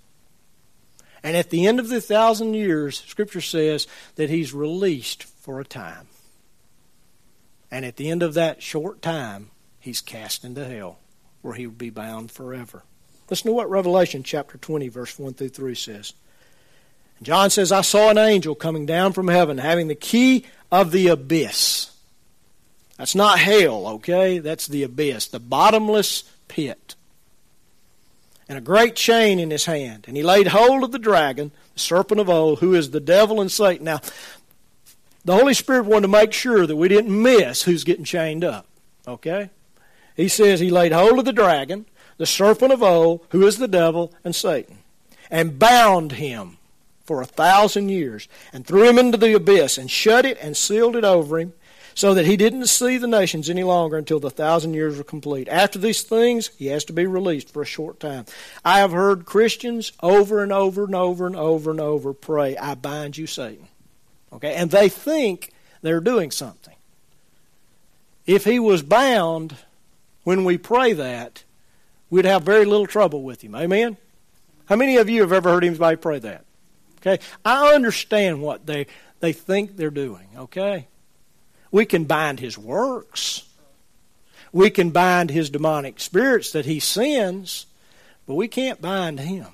And 1.23 1.37
at 1.37 1.49
the 1.49 1.67
end 1.67 1.79
of 1.79 1.89
the 1.89 2.01
thousand 2.01 2.53
years, 2.53 3.03
Scripture 3.05 3.41
says 3.41 3.87
that 4.15 4.29
he's 4.29 4.53
released 4.53 5.23
for 5.23 5.59
a 5.59 5.65
time. 5.65 6.07
And 7.69 7.85
at 7.85 7.97
the 7.97 8.09
end 8.09 8.23
of 8.23 8.33
that 8.33 8.61
short 8.61 9.01
time, 9.01 9.51
he's 9.79 10.01
cast 10.01 10.43
into 10.43 10.65
hell, 10.65 10.99
where 11.41 11.53
he 11.53 11.67
will 11.67 11.73
be 11.73 11.89
bound 11.89 12.31
forever. 12.31 12.83
Listen 13.29 13.47
to 13.47 13.53
what 13.53 13.69
Revelation 13.69 14.23
chapter 14.23 14.57
20, 14.57 14.89
verse 14.89 15.17
1 15.17 15.35
through 15.35 15.49
3 15.49 15.75
says. 15.75 16.13
John 17.21 17.49
says, 17.49 17.71
I 17.71 17.81
saw 17.81 18.09
an 18.09 18.17
angel 18.17 18.55
coming 18.55 18.85
down 18.85 19.13
from 19.13 19.27
heaven 19.27 19.59
having 19.59 19.87
the 19.87 19.95
key 19.95 20.45
of 20.71 20.91
the 20.91 21.07
abyss. 21.07 21.91
That's 22.97 23.15
not 23.15 23.39
hell, 23.39 23.87
okay? 23.87 24.39
That's 24.39 24.67
the 24.67 24.83
abyss, 24.83 25.27
the 25.27 25.39
bottomless 25.39 26.23
pit. 26.47 26.95
And 28.49 28.57
a 28.57 28.61
great 28.61 28.95
chain 28.95 29.39
in 29.39 29.51
his 29.51 29.65
hand. 29.65 30.05
And 30.07 30.17
he 30.17 30.23
laid 30.23 30.47
hold 30.47 30.83
of 30.83 30.91
the 30.91 30.99
dragon, 30.99 31.51
the 31.73 31.79
serpent 31.79 32.19
of 32.19 32.29
old, 32.29 32.59
who 32.59 32.73
is 32.73 32.91
the 32.91 32.99
devil 32.99 33.39
and 33.39 33.51
Satan. 33.51 33.85
Now, 33.85 34.01
the 35.23 35.35
Holy 35.35 35.53
Spirit 35.53 35.85
wanted 35.85 36.03
to 36.03 36.07
make 36.09 36.33
sure 36.33 36.65
that 36.65 36.75
we 36.75 36.87
didn't 36.87 37.21
miss 37.21 37.63
who's 37.63 37.83
getting 37.83 38.03
chained 38.03 38.43
up, 38.43 38.65
okay? 39.07 39.51
He 40.15 40.27
says 40.27 40.59
he 40.59 40.69
laid 40.69 40.91
hold 40.91 41.19
of 41.19 41.25
the 41.25 41.31
dragon, 41.31 41.85
the 42.17 42.25
serpent 42.25 42.73
of 42.73 42.83
old, 42.83 43.25
who 43.29 43.45
is 43.45 43.57
the 43.57 43.67
devil 43.67 44.13
and 44.23 44.35
Satan, 44.35 44.79
and 45.29 45.59
bound 45.59 46.13
him 46.13 46.57
for 47.11 47.21
a 47.21 47.25
thousand 47.25 47.89
years 47.89 48.29
and 48.53 48.65
threw 48.65 48.87
him 48.87 48.97
into 48.97 49.17
the 49.17 49.33
abyss 49.33 49.77
and 49.77 49.91
shut 49.91 50.25
it 50.25 50.37
and 50.39 50.55
sealed 50.55 50.95
it 50.95 51.03
over 51.03 51.37
him 51.37 51.51
so 51.93 52.13
that 52.13 52.25
he 52.25 52.37
didn't 52.37 52.67
see 52.67 52.97
the 52.97 53.05
nations 53.05 53.49
any 53.49 53.63
longer 53.63 53.97
until 53.97 54.21
the 54.21 54.29
thousand 54.29 54.73
years 54.73 54.97
were 54.97 55.03
complete. 55.03 55.49
After 55.49 55.77
these 55.77 56.03
things, 56.03 56.51
he 56.57 56.67
has 56.67 56.85
to 56.85 56.93
be 56.93 57.05
released 57.05 57.49
for 57.49 57.61
a 57.61 57.65
short 57.65 57.99
time. 57.99 58.23
I 58.63 58.79
have 58.79 58.93
heard 58.93 59.25
Christians 59.25 59.91
over 60.01 60.41
and 60.41 60.53
over 60.53 60.85
and 60.85 60.95
over 60.95 61.27
and 61.27 61.35
over 61.35 61.69
and 61.69 61.81
over 61.81 62.13
pray, 62.13 62.55
I 62.55 62.75
bind 62.75 63.17
you, 63.17 63.27
Satan. 63.27 63.67
Okay? 64.31 64.53
And 64.53 64.71
they 64.71 64.87
think 64.87 65.51
they're 65.81 65.99
doing 65.99 66.31
something. 66.31 66.75
If 68.25 68.45
he 68.45 68.57
was 68.57 68.83
bound 68.83 69.57
when 70.23 70.45
we 70.45 70.57
pray 70.57 70.93
that, 70.93 71.43
we'd 72.09 72.23
have 72.23 72.43
very 72.43 72.63
little 72.63 72.87
trouble 72.87 73.21
with 73.21 73.41
him. 73.41 73.53
Amen? 73.53 73.97
How 74.67 74.77
many 74.77 74.95
of 74.95 75.09
you 75.09 75.19
have 75.19 75.33
ever 75.33 75.49
heard 75.49 75.65
anybody 75.65 75.97
pray 75.97 76.19
that? 76.19 76.45
Okay? 77.01 77.23
I 77.43 77.73
understand 77.73 78.41
what 78.41 78.65
they, 78.65 78.87
they 79.19 79.33
think 79.33 79.75
they're 79.75 79.89
doing, 79.89 80.27
okay? 80.37 80.87
We 81.71 81.85
can 81.85 82.05
bind 82.05 82.39
his 82.39 82.57
works. 82.57 83.47
We 84.51 84.69
can 84.69 84.91
bind 84.91 85.31
his 85.31 85.49
demonic 85.49 85.99
spirits 85.99 86.51
that 86.51 86.65
he 86.65 86.79
sends, 86.79 87.65
but 88.27 88.35
we 88.35 88.47
can't 88.47 88.81
bind 88.81 89.19
him. 89.19 89.47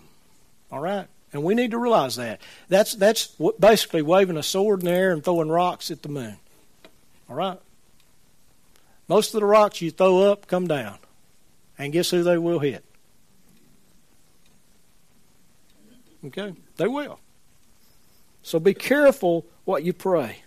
All 0.71 0.79
right? 0.79 1.07
And 1.31 1.43
we 1.43 1.55
need 1.55 1.71
to 1.71 1.77
realize 1.77 2.15
that. 2.15 2.41
That's, 2.67 2.95
that's 2.95 3.27
basically 3.59 4.01
waving 4.01 4.37
a 4.37 4.43
sword 4.43 4.79
in 4.79 4.85
the 4.85 4.91
air 4.91 5.11
and 5.11 5.23
throwing 5.23 5.49
rocks 5.49 5.91
at 5.91 6.01
the 6.01 6.09
moon. 6.09 6.37
All 7.29 7.35
right? 7.35 7.59
Most 9.07 9.33
of 9.33 9.39
the 9.39 9.45
rocks 9.45 9.81
you 9.81 9.91
throw 9.91 10.31
up 10.31 10.47
come 10.47 10.67
down. 10.67 10.97
And 11.77 11.93
guess 11.93 12.09
who 12.09 12.23
they 12.23 12.37
will 12.37 12.59
hit? 12.59 12.83
Okay? 16.25 16.53
They 16.77 16.87
will. 16.87 17.19
So 18.47 18.61
be 18.61 18.73
careful 18.73 19.45
what 19.65 19.83
you 19.83 19.91
pray. 19.91 20.37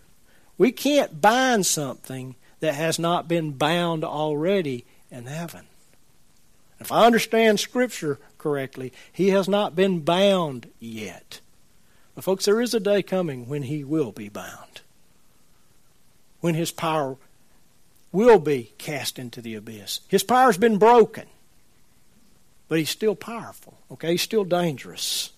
We 0.57 0.73
can't 0.73 1.21
bind 1.21 1.67
something 1.67 2.35
that 2.61 2.75
has 2.75 2.99
not 2.99 3.29
been 3.29 3.51
bound 3.51 4.05
already 4.05 4.87
in 5.11 5.27
heaven. 5.27 5.67
If 6.81 6.91
I 6.91 7.05
understand 7.05 7.61
Scripture 7.61 8.19
correctly, 8.39 8.91
he 9.13 9.29
has 9.29 9.51
not 9.51 9.77
been 9.77 10.01
bound 10.01 10.71
yet. 10.79 11.41
But, 12.15 12.25
folks, 12.25 12.47
there 12.47 12.63
is 12.63 12.73
a 12.73 12.81
day 12.81 13.03
coming 13.03 13.47
when 13.47 13.65
he 13.65 13.85
will 13.85 14.13
be 14.13 14.31
bound, 14.31 14.81
when 16.41 16.55
his 16.55 16.71
power 16.73 17.19
will 18.13 18.39
be 18.39 18.73
cast 18.79 19.19
into 19.19 19.43
the 19.43 19.57
abyss. 19.57 20.01
His 20.09 20.23
power's 20.23 20.57
been 20.57 20.79
broken, 20.79 21.27
but 22.67 22.79
he's 22.79 22.89
still 22.89 23.15
powerful, 23.15 23.77
okay? 23.91 24.13
He's 24.13 24.23
still 24.23 24.45
dangerous. 24.45 25.33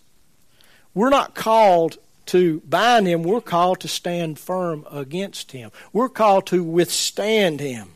We're 0.95 1.11
not 1.11 1.35
called 1.35 1.99
to 2.27 2.61
bind 2.61 3.07
him, 3.07 3.23
we're 3.23 3.41
called 3.41 3.81
to 3.81 3.89
stand 3.89 4.39
firm 4.39 4.87
against 4.91 5.53
him. 5.53 5.71
We're 5.93 6.09
called 6.09 6.47
to 6.49 6.63
withstand 6.63 7.61
him. 7.61 7.91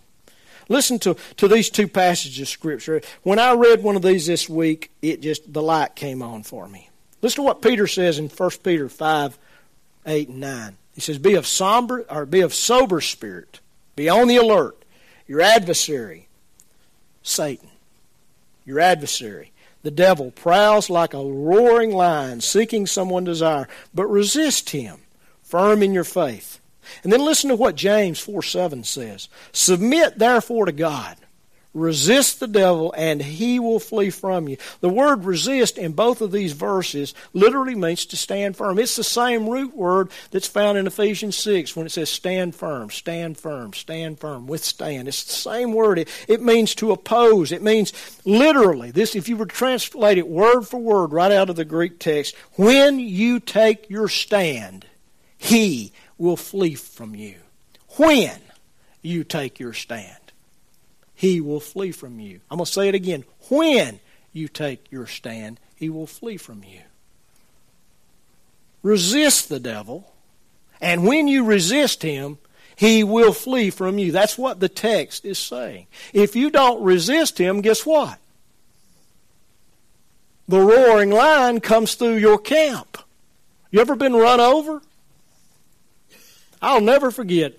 Listen 0.68 0.98
to, 1.00 1.16
to 1.36 1.48
these 1.48 1.70
two 1.70 1.86
passages 1.86 2.40
of 2.40 2.48
Scripture. 2.48 3.00
When 3.22 3.38
I 3.38 3.52
read 3.52 3.82
one 3.82 3.96
of 3.96 4.02
these 4.02 4.26
this 4.26 4.48
week, 4.48 4.90
it 5.00 5.20
just, 5.20 5.52
the 5.52 5.62
light 5.62 5.94
came 5.94 6.22
on 6.22 6.42
for 6.42 6.68
me. 6.68 6.90
Listen 7.22 7.36
to 7.36 7.42
what 7.42 7.62
Peter 7.62 7.86
says 7.86 8.18
in 8.18 8.28
1 8.28 8.50
Peter 8.62 8.88
5, 8.88 9.38
8, 10.06 10.28
and 10.28 10.40
9. 10.40 10.76
He 10.94 11.00
says, 11.00 11.18
Be 11.18 11.34
of 11.34 11.46
somber 11.46 12.04
or 12.10 12.26
be 12.26 12.40
of 12.40 12.52
sober 12.54 13.00
spirit. 13.00 13.60
Be 13.94 14.08
on 14.08 14.28
the 14.28 14.36
alert. 14.36 14.82
Your 15.26 15.40
adversary, 15.40 16.28
Satan, 17.22 17.68
your 18.64 18.80
adversary, 18.80 19.52
the 19.86 19.90
devil, 19.90 20.30
prowls 20.32 20.90
like 20.90 21.14
a 21.14 21.24
roaring 21.24 21.92
lion, 21.92 22.42
seeking 22.42 22.86
someone 22.86 23.24
to 23.24 23.30
desire, 23.30 23.66
but 23.94 24.06
resist 24.06 24.68
him, 24.70 24.98
firm 25.42 25.82
in 25.82 25.94
your 25.94 26.04
faith 26.04 26.60
and 27.02 27.12
then 27.12 27.24
listen 27.24 27.50
to 27.50 27.56
what 27.56 27.74
James 27.74 28.20
4 28.20 28.42
7 28.42 28.84
says. 28.84 29.28
Submit 29.52 30.18
therefore 30.18 30.66
to 30.66 30.72
God. 30.72 31.16
Resist 31.76 32.40
the 32.40 32.46
devil, 32.46 32.94
and 32.96 33.20
he 33.20 33.60
will 33.60 33.78
flee 33.78 34.08
from 34.08 34.48
you. 34.48 34.56
The 34.80 34.88
word 34.88 35.26
resist 35.26 35.76
in 35.76 35.92
both 35.92 36.22
of 36.22 36.32
these 36.32 36.52
verses 36.52 37.12
literally 37.34 37.74
means 37.74 38.06
to 38.06 38.16
stand 38.16 38.56
firm. 38.56 38.78
It's 38.78 38.96
the 38.96 39.04
same 39.04 39.46
root 39.46 39.76
word 39.76 40.10
that's 40.30 40.46
found 40.46 40.78
in 40.78 40.86
Ephesians 40.86 41.36
6 41.36 41.76
when 41.76 41.84
it 41.84 41.90
says 41.90 42.08
stand 42.08 42.54
firm, 42.54 42.88
stand 42.88 43.36
firm, 43.36 43.74
stand 43.74 44.18
firm, 44.18 44.46
withstand. 44.46 45.06
It's 45.06 45.24
the 45.24 45.32
same 45.34 45.74
word. 45.74 45.98
It, 45.98 46.08
it 46.26 46.40
means 46.40 46.74
to 46.76 46.92
oppose. 46.92 47.52
It 47.52 47.62
means 47.62 47.92
literally, 48.24 48.90
this, 48.90 49.14
if 49.14 49.28
you 49.28 49.36
were 49.36 49.44
to 49.44 49.54
translate 49.54 50.16
it 50.16 50.28
word 50.28 50.62
for 50.62 50.80
word 50.80 51.12
right 51.12 51.30
out 51.30 51.50
of 51.50 51.56
the 51.56 51.66
Greek 51.66 51.98
text, 51.98 52.34
when 52.54 52.98
you 52.98 53.38
take 53.38 53.90
your 53.90 54.08
stand, 54.08 54.86
he 55.36 55.92
will 56.16 56.38
flee 56.38 56.74
from 56.74 57.14
you. 57.14 57.36
When 57.98 58.40
you 59.02 59.24
take 59.24 59.60
your 59.60 59.74
stand, 59.74 60.25
he 61.16 61.40
will 61.40 61.60
flee 61.60 61.90
from 61.90 62.20
you. 62.20 62.40
I'm 62.50 62.58
going 62.58 62.66
to 62.66 62.72
say 62.72 62.88
it 62.88 62.94
again. 62.94 63.24
When 63.48 63.98
you 64.32 64.46
take 64.46 64.92
your 64.92 65.06
stand, 65.06 65.58
he 65.74 65.88
will 65.88 66.06
flee 66.06 66.36
from 66.36 66.62
you. 66.62 66.82
Resist 68.82 69.48
the 69.48 69.58
devil, 69.58 70.12
and 70.80 71.06
when 71.06 71.26
you 71.26 71.42
resist 71.42 72.02
him, 72.02 72.38
he 72.76 73.02
will 73.02 73.32
flee 73.32 73.70
from 73.70 73.98
you. 73.98 74.12
That's 74.12 74.36
what 74.36 74.60
the 74.60 74.68
text 74.68 75.24
is 75.24 75.38
saying. 75.38 75.86
If 76.12 76.36
you 76.36 76.50
don't 76.50 76.82
resist 76.82 77.38
him, 77.38 77.62
guess 77.62 77.86
what? 77.86 78.18
The 80.46 80.60
roaring 80.60 81.10
lion 81.10 81.60
comes 81.60 81.94
through 81.94 82.18
your 82.18 82.38
camp. 82.38 82.98
You 83.70 83.80
ever 83.80 83.96
been 83.96 84.14
run 84.14 84.38
over? 84.38 84.82
I'll 86.60 86.82
never 86.82 87.10
forget 87.10 87.58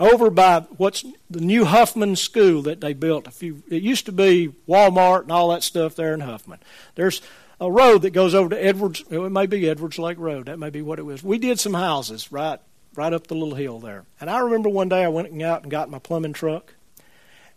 over 0.00 0.30
by 0.30 0.60
what's 0.78 1.04
the 1.28 1.40
new 1.40 1.66
Huffman 1.66 2.16
School 2.16 2.62
that 2.62 2.80
they 2.80 2.94
built 2.94 3.28
a 3.28 3.30
few. 3.30 3.62
It 3.68 3.82
used 3.82 4.06
to 4.06 4.12
be 4.12 4.52
Walmart 4.66 5.22
and 5.22 5.32
all 5.32 5.50
that 5.50 5.62
stuff 5.62 5.94
there 5.94 6.14
in 6.14 6.20
Huffman. 6.20 6.58
There's 6.94 7.20
a 7.60 7.70
road 7.70 8.02
that 8.02 8.10
goes 8.10 8.34
over 8.34 8.48
to 8.48 8.64
Edwards. 8.64 9.04
It 9.10 9.30
may 9.30 9.44
be 9.44 9.68
Edwards 9.68 9.98
Lake 9.98 10.18
Road. 10.18 10.46
That 10.46 10.58
may 10.58 10.70
be 10.70 10.80
what 10.80 10.98
it 10.98 11.02
was. 11.02 11.22
We 11.22 11.38
did 11.38 11.60
some 11.60 11.74
houses 11.74 12.32
right, 12.32 12.58
right 12.94 13.12
up 13.12 13.26
the 13.26 13.34
little 13.34 13.54
hill 13.54 13.78
there. 13.78 14.06
And 14.20 14.30
I 14.30 14.40
remember 14.40 14.70
one 14.70 14.88
day 14.88 15.04
I 15.04 15.08
went 15.08 15.40
out 15.42 15.62
and 15.62 15.70
got 15.70 15.90
my 15.90 15.98
plumbing 15.98 16.32
truck, 16.32 16.74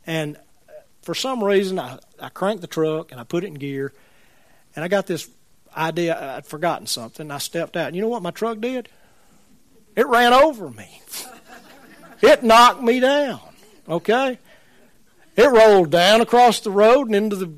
and 0.05 0.35
uh, 0.35 0.73
for 1.01 1.15
some 1.15 1.41
reason 1.41 1.79
I, 1.79 1.99
I 2.19 2.27
cranked 2.27 2.61
the 2.61 2.67
truck 2.67 3.11
and 3.11 3.21
I 3.21 3.23
put 3.23 3.45
it 3.45 3.47
in 3.47 3.53
gear, 3.53 3.93
and 4.75 4.83
I 4.83 4.89
got 4.89 5.07
this 5.07 5.29
idea. 5.75 6.35
I'd 6.35 6.45
forgotten 6.45 6.87
something. 6.87 7.31
I 7.31 7.37
stepped 7.37 7.77
out. 7.77 7.87
And 7.87 7.95
you 7.95 8.01
know 8.01 8.09
what 8.09 8.21
my 8.21 8.31
truck 8.31 8.59
did? 8.59 8.89
It 9.95 10.07
ran 10.07 10.33
over 10.33 10.69
me. 10.69 11.01
It 12.24 12.41
knocked 12.41 12.82
me 12.82 12.99
down. 12.99 13.41
Okay? 13.88 14.39
It 15.36 15.45
rolled 15.45 15.91
down 15.91 16.21
across 16.21 16.61
the 16.61 16.71
road 16.71 17.07
and 17.07 17.15
into 17.15 17.36
the 17.36 17.53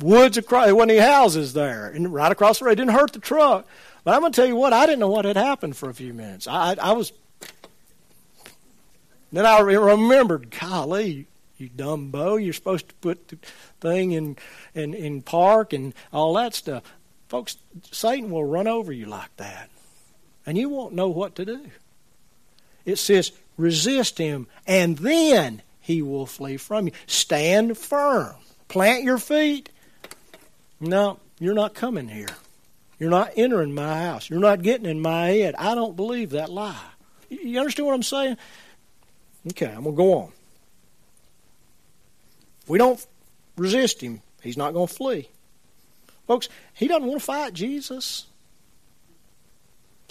woods 0.00 0.38
across. 0.38 0.64
There 0.64 0.74
wasn't 0.74 0.92
any 0.92 1.00
houses 1.00 1.52
there. 1.52 1.88
And 1.88 2.12
right 2.12 2.32
across 2.32 2.58
the 2.58 2.64
road. 2.64 2.72
It 2.72 2.76
didn't 2.76 2.94
hurt 2.94 3.12
the 3.12 3.18
truck. 3.18 3.66
But 4.04 4.14
I'm 4.14 4.20
going 4.20 4.32
to 4.32 4.36
tell 4.36 4.48
you 4.48 4.56
what, 4.56 4.72
I 4.72 4.86
didn't 4.86 5.00
know 5.00 5.10
what 5.10 5.26
had 5.26 5.36
happened 5.36 5.76
for 5.76 5.90
a 5.90 5.94
few 5.94 6.14
minutes. 6.14 6.48
I, 6.48 6.76
I, 6.80 6.92
was. 6.92 7.12
Then 9.30 9.44
I 9.44 9.60
remembered, 9.60 10.56
golly, 10.58 11.26
you 11.58 11.68
dumb 11.68 12.10
dumbo, 12.10 12.42
you're 12.42 12.54
supposed 12.54 12.88
to 12.88 12.94
put 12.96 13.28
the 13.28 13.38
thing 13.80 14.12
in, 14.12 14.36
in, 14.74 14.94
in 14.94 15.20
park 15.20 15.74
and 15.74 15.92
all 16.12 16.32
that 16.34 16.54
stuff. 16.54 16.82
Folks, 17.28 17.58
Satan 17.90 18.30
will 18.30 18.44
run 18.44 18.66
over 18.66 18.90
you 18.90 19.04
like 19.04 19.36
that 19.36 19.68
and 20.46 20.56
you 20.56 20.70
won't 20.70 20.94
know 20.94 21.08
what 21.08 21.34
to 21.34 21.44
do. 21.44 21.70
It 22.86 22.96
says, 22.96 23.32
resist 23.58 24.16
him, 24.16 24.46
and 24.66 24.96
then 24.98 25.60
he 25.80 26.00
will 26.00 26.24
flee 26.24 26.56
from 26.56 26.86
you. 26.86 26.92
Stand 27.06 27.76
firm. 27.76 28.34
Plant 28.68 29.04
your 29.04 29.18
feet. 29.18 29.68
No, 30.80 31.18
you're 31.38 31.54
not 31.54 31.74
coming 31.74 32.08
here. 32.08 32.28
You're 32.98 33.10
not 33.10 33.32
entering 33.36 33.74
my 33.74 34.02
house. 34.02 34.30
You're 34.30 34.40
not 34.40 34.62
getting 34.62 34.86
in 34.86 35.00
my 35.00 35.28
head. 35.28 35.54
I 35.58 35.74
don't 35.74 35.96
believe 35.96 36.30
that 36.30 36.50
lie. 36.50 36.76
You 37.28 37.58
understand 37.58 37.86
what 37.86 37.94
I'm 37.94 38.02
saying? 38.02 38.36
Okay, 39.48 39.66
I'm 39.66 39.84
going 39.84 39.96
to 39.96 40.02
go 40.02 40.14
on. 40.14 40.32
If 42.62 42.68
we 42.70 42.78
don't 42.78 43.04
resist 43.56 44.00
him, 44.00 44.20
he's 44.42 44.56
not 44.56 44.72
going 44.72 44.88
to 44.88 44.94
flee. 44.94 45.28
Folks, 46.26 46.48
he 46.74 46.88
doesn't 46.88 47.06
want 47.06 47.20
to 47.20 47.24
fight 47.24 47.54
Jesus. 47.54 48.26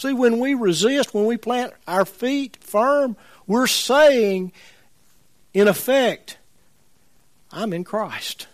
See, 0.00 0.12
when 0.12 0.38
we 0.38 0.54
resist, 0.54 1.12
when 1.12 1.26
we 1.26 1.36
plant 1.36 1.72
our 1.86 2.04
feet 2.04 2.56
firm, 2.60 3.16
we're 3.46 3.66
saying, 3.66 4.52
in 5.52 5.66
effect, 5.66 6.38
I'm 7.50 7.72
in 7.72 7.82
Christ 7.82 8.46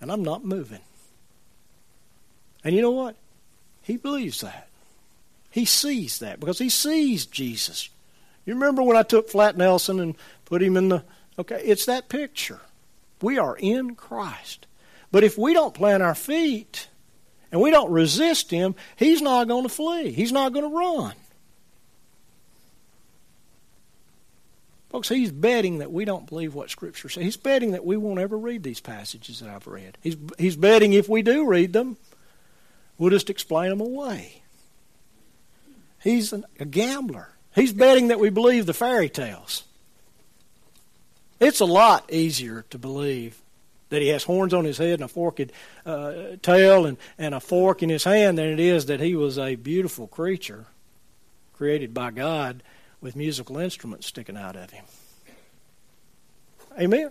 and 0.00 0.10
I'm 0.10 0.22
not 0.22 0.44
moving. 0.44 0.80
And 2.64 2.74
you 2.74 2.80
know 2.80 2.90
what? 2.90 3.16
He 3.82 3.96
believes 3.96 4.40
that. 4.40 4.68
He 5.50 5.64
sees 5.64 6.20
that 6.20 6.40
because 6.40 6.58
he 6.58 6.70
sees 6.70 7.26
Jesus. 7.26 7.90
You 8.46 8.54
remember 8.54 8.82
when 8.82 8.96
I 8.96 9.02
took 9.02 9.28
Flat 9.28 9.56
Nelson 9.56 10.00
and 10.00 10.14
put 10.44 10.62
him 10.62 10.76
in 10.76 10.88
the. 10.88 11.04
Okay, 11.38 11.60
it's 11.64 11.86
that 11.86 12.08
picture. 12.08 12.60
We 13.20 13.38
are 13.38 13.56
in 13.56 13.94
Christ. 13.94 14.66
But 15.10 15.24
if 15.24 15.36
we 15.36 15.52
don't 15.52 15.74
plant 15.74 16.02
our 16.02 16.14
feet, 16.14 16.88
and 17.52 17.60
we 17.60 17.70
don't 17.70 17.92
resist 17.92 18.50
him, 18.50 18.74
he's 18.96 19.20
not 19.20 19.46
going 19.46 19.62
to 19.62 19.68
flee. 19.68 20.10
He's 20.10 20.32
not 20.32 20.54
going 20.54 20.68
to 20.68 20.76
run. 20.76 21.12
Folks, 24.90 25.08
he's 25.08 25.30
betting 25.30 25.78
that 25.78 25.92
we 25.92 26.04
don't 26.04 26.26
believe 26.26 26.54
what 26.54 26.70
Scripture 26.70 27.08
says. 27.08 27.22
He's 27.22 27.36
betting 27.36 27.72
that 27.72 27.84
we 27.84 27.96
won't 27.96 28.20
ever 28.20 28.36
read 28.36 28.62
these 28.62 28.80
passages 28.80 29.40
that 29.40 29.48
I've 29.48 29.66
read. 29.66 29.96
He's, 30.02 30.16
he's 30.38 30.56
betting 30.56 30.92
if 30.94 31.08
we 31.08 31.22
do 31.22 31.46
read 31.46 31.72
them, 31.72 31.98
we'll 32.98 33.10
just 33.10 33.30
explain 33.30 33.70
them 33.70 33.80
away. 33.80 34.42
He's 36.02 36.32
an, 36.32 36.44
a 36.58 36.64
gambler. 36.64 37.28
He's 37.54 37.72
betting 37.72 38.08
that 38.08 38.18
we 38.18 38.30
believe 38.30 38.66
the 38.66 38.74
fairy 38.74 39.08
tales. 39.08 39.64
It's 41.38 41.60
a 41.60 41.66
lot 41.66 42.10
easier 42.12 42.64
to 42.70 42.78
believe 42.78 43.41
that 43.92 44.00
he 44.00 44.08
has 44.08 44.24
horns 44.24 44.54
on 44.54 44.64
his 44.64 44.78
head 44.78 44.94
and 44.94 45.04
a 45.04 45.08
forked 45.08 45.52
uh, 45.84 46.12
tail 46.40 46.86
and, 46.86 46.96
and 47.18 47.34
a 47.34 47.40
fork 47.40 47.82
in 47.82 47.90
his 47.90 48.04
hand 48.04 48.38
than 48.38 48.46
it 48.46 48.58
is 48.58 48.86
that 48.86 49.00
he 49.00 49.14
was 49.14 49.38
a 49.38 49.54
beautiful 49.54 50.06
creature 50.06 50.64
created 51.52 51.92
by 51.92 52.10
God 52.10 52.62
with 53.02 53.16
musical 53.16 53.58
instruments 53.58 54.06
sticking 54.06 54.36
out 54.38 54.56
of 54.56 54.70
him. 54.70 54.84
Amen. 56.80 57.10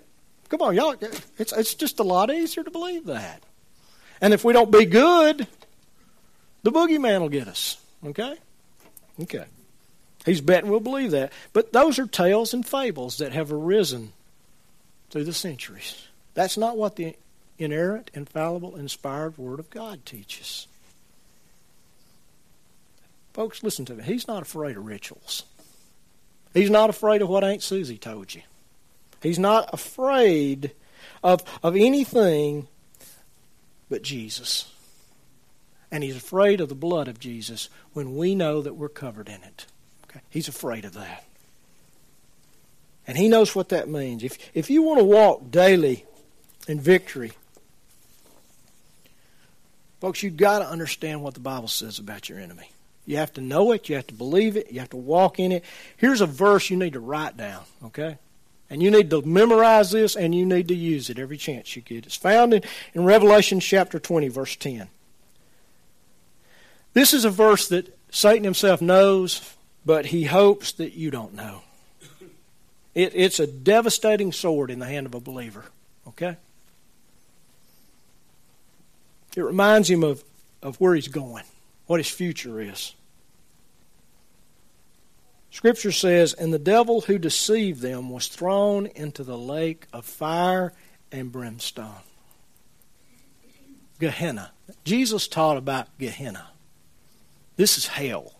Come 0.49 0.63
on, 0.63 0.75
y'all. 0.75 0.95
It's, 1.37 1.53
it's 1.53 1.75
just 1.75 1.99
a 1.99 2.03
lot 2.03 2.33
easier 2.33 2.63
to 2.63 2.71
believe 2.71 3.05
that. 3.05 3.43
And 4.19 4.33
if 4.33 4.43
we 4.43 4.51
don't 4.51 4.71
be 4.71 4.85
good, 4.85 5.47
the 6.63 6.71
boogeyman 6.71 7.21
will 7.21 7.29
get 7.29 7.47
us. 7.47 7.77
Okay? 8.03 8.35
Okay. 9.21 9.45
He's 10.25 10.41
betting 10.41 10.71
we'll 10.71 10.79
believe 10.79 11.11
that. 11.11 11.31
But 11.53 11.73
those 11.73 11.99
are 11.99 12.07
tales 12.07 12.55
and 12.55 12.67
fables 12.67 13.19
that 13.19 13.33
have 13.33 13.51
arisen 13.51 14.13
through 15.11 15.25
the 15.25 15.33
centuries. 15.33 16.07
That's 16.33 16.57
not 16.57 16.77
what 16.77 16.95
the 16.95 17.15
inerrant, 17.57 18.11
infallible, 18.13 18.75
inspired 18.75 19.37
Word 19.37 19.59
of 19.59 19.69
God 19.69 20.05
teaches. 20.05 20.67
Folks, 23.33 23.63
listen 23.63 23.85
to 23.85 23.95
me. 23.95 24.03
He's 24.03 24.27
not 24.27 24.41
afraid 24.41 24.77
of 24.77 24.85
rituals. 24.85 25.43
He's 26.53 26.69
not 26.69 26.89
afraid 26.89 27.21
of 27.21 27.29
what 27.29 27.43
Aunt 27.43 27.63
Susie 27.63 27.97
told 27.97 28.33
you. 28.33 28.41
He's 29.21 29.39
not 29.39 29.73
afraid 29.73 30.71
of, 31.23 31.43
of 31.63 31.75
anything 31.75 32.67
but 33.89 34.01
Jesus. 34.01 34.71
And 35.91 36.03
he's 36.03 36.15
afraid 36.15 36.61
of 36.61 36.69
the 36.69 36.75
blood 36.75 37.07
of 37.07 37.19
Jesus 37.19 37.69
when 37.93 38.15
we 38.15 38.35
know 38.35 38.61
that 38.61 38.75
we're 38.75 38.89
covered 38.89 39.29
in 39.29 39.43
it. 39.43 39.65
Okay? 40.05 40.21
He's 40.29 40.47
afraid 40.47 40.85
of 40.85 40.93
that. 40.93 41.25
And 43.07 43.17
he 43.17 43.29
knows 43.29 43.55
what 43.55 43.69
that 43.69 43.89
means. 43.89 44.23
If, 44.23 44.37
if 44.53 44.69
you 44.69 44.81
want 44.81 44.99
to 44.99 45.05
walk 45.05 45.51
daily 45.51 46.05
in 46.71 46.79
victory, 46.79 47.33
folks, 49.99 50.23
you've 50.23 50.37
got 50.37 50.59
to 50.59 50.67
understand 50.67 51.21
what 51.21 51.35
the 51.35 51.39
Bible 51.39 51.67
says 51.67 51.99
about 51.99 52.29
your 52.29 52.39
enemy. 52.39 52.71
You 53.05 53.17
have 53.17 53.33
to 53.33 53.41
know 53.41 53.71
it, 53.71 53.89
you 53.89 53.95
have 53.95 54.07
to 54.07 54.13
believe 54.13 54.55
it, 54.55 54.71
you 54.71 54.79
have 54.79 54.89
to 54.91 54.97
walk 54.97 55.39
in 55.39 55.51
it. 55.51 55.65
Here's 55.97 56.21
a 56.21 56.25
verse 56.25 56.69
you 56.69 56.77
need 56.77 56.93
to 56.93 56.99
write 56.99 57.35
down, 57.35 57.63
okay? 57.83 58.17
And 58.69 58.81
you 58.81 58.89
need 58.89 59.09
to 59.09 59.21
memorize 59.23 59.91
this 59.91 60.15
and 60.15 60.33
you 60.33 60.45
need 60.45 60.69
to 60.69 60.75
use 60.75 61.09
it 61.09 61.19
every 61.19 61.37
chance 61.37 61.75
you 61.75 61.81
get. 61.81 62.05
It's 62.05 62.15
found 62.15 62.53
in, 62.53 62.63
in 62.93 63.03
Revelation 63.03 63.59
chapter 63.59 63.99
20, 63.99 64.29
verse 64.29 64.55
10. 64.55 64.87
This 66.93 67.13
is 67.13 67.25
a 67.25 67.29
verse 67.29 67.67
that 67.69 67.97
Satan 68.11 68.43
himself 68.43 68.81
knows, 68.81 69.55
but 69.85 70.07
he 70.07 70.23
hopes 70.23 70.71
that 70.73 70.93
you 70.93 71.11
don't 71.11 71.33
know. 71.33 71.63
It, 72.93 73.13
it's 73.15 73.39
a 73.39 73.47
devastating 73.47 74.31
sword 74.31 74.69
in 74.69 74.79
the 74.79 74.85
hand 74.85 75.05
of 75.05 75.15
a 75.15 75.19
believer, 75.19 75.65
okay? 76.07 76.37
It 79.35 79.41
reminds 79.41 79.89
him 79.89 80.03
of, 80.03 80.23
of 80.61 80.79
where 80.79 80.95
he's 80.95 81.07
going 81.07 81.43
what 81.91 81.99
his 81.99 82.09
future 82.09 82.61
is. 82.61 82.95
Scripture 85.49 85.91
says, 85.91 86.31
And 86.31 86.53
the 86.53 86.57
devil 86.57 87.01
who 87.01 87.17
deceived 87.17 87.81
them 87.81 88.09
was 88.09 88.29
thrown 88.29 88.85
into 88.85 89.25
the 89.25 89.37
lake 89.37 89.87
of 89.91 90.05
fire 90.05 90.71
and 91.11 91.33
brimstone. 91.33 92.03
Gehenna. 93.99 94.53
Jesus 94.85 95.27
taught 95.27 95.57
about 95.57 95.89
Gehenna. 95.99 96.47
This 97.57 97.77
is 97.77 97.87
hell. 97.87 98.33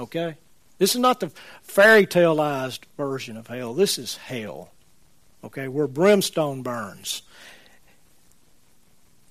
Okay? 0.00 0.36
This 0.78 0.94
is 0.94 1.00
not 1.00 1.20
the 1.20 1.30
fairy 1.60 2.06
taleized 2.06 2.80
version 2.96 3.36
of 3.36 3.46
hell. 3.46 3.74
This 3.74 3.98
is 3.98 4.16
hell. 4.16 4.70
Okay? 5.44 5.68
Where 5.68 5.86
brimstone 5.86 6.62
burns. 6.62 7.20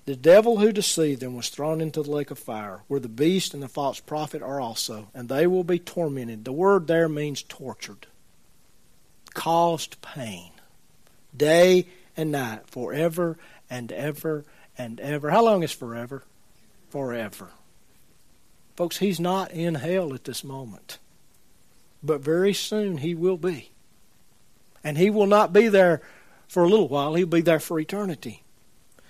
The 0.06 0.16
devil 0.16 0.58
who 0.58 0.70
deceived 0.70 1.20
them 1.20 1.34
was 1.34 1.48
thrown 1.48 1.80
into 1.80 2.00
the 2.00 2.12
lake 2.12 2.30
of 2.30 2.38
fire, 2.38 2.82
where 2.86 3.00
the 3.00 3.08
beast 3.08 3.54
and 3.54 3.62
the 3.62 3.68
false 3.68 3.98
prophet 3.98 4.40
are 4.40 4.60
also, 4.60 5.08
and 5.12 5.28
they 5.28 5.48
will 5.48 5.64
be 5.64 5.80
tormented. 5.80 6.44
The 6.44 6.52
word 6.52 6.86
there 6.86 7.08
means 7.08 7.42
tortured, 7.42 8.06
caused 9.34 10.00
pain, 10.02 10.52
day 11.36 11.86
and 12.16 12.30
night, 12.30 12.70
forever 12.70 13.36
and 13.68 13.90
ever 13.90 14.44
and 14.78 15.00
ever. 15.00 15.30
How 15.30 15.44
long 15.44 15.64
is 15.64 15.72
forever? 15.72 16.22
Forever. 16.88 17.48
Folks, 18.76 18.98
he's 18.98 19.18
not 19.18 19.50
in 19.50 19.74
hell 19.74 20.14
at 20.14 20.22
this 20.22 20.44
moment, 20.44 20.98
but 22.00 22.20
very 22.20 22.52
soon 22.52 22.98
he 22.98 23.16
will 23.16 23.38
be. 23.38 23.70
And 24.84 24.96
he 24.96 25.10
will 25.10 25.26
not 25.26 25.52
be 25.52 25.66
there 25.66 26.00
for 26.46 26.62
a 26.62 26.68
little 26.68 26.86
while, 26.86 27.14
he'll 27.14 27.26
be 27.26 27.40
there 27.40 27.58
for 27.58 27.80
eternity. 27.80 28.44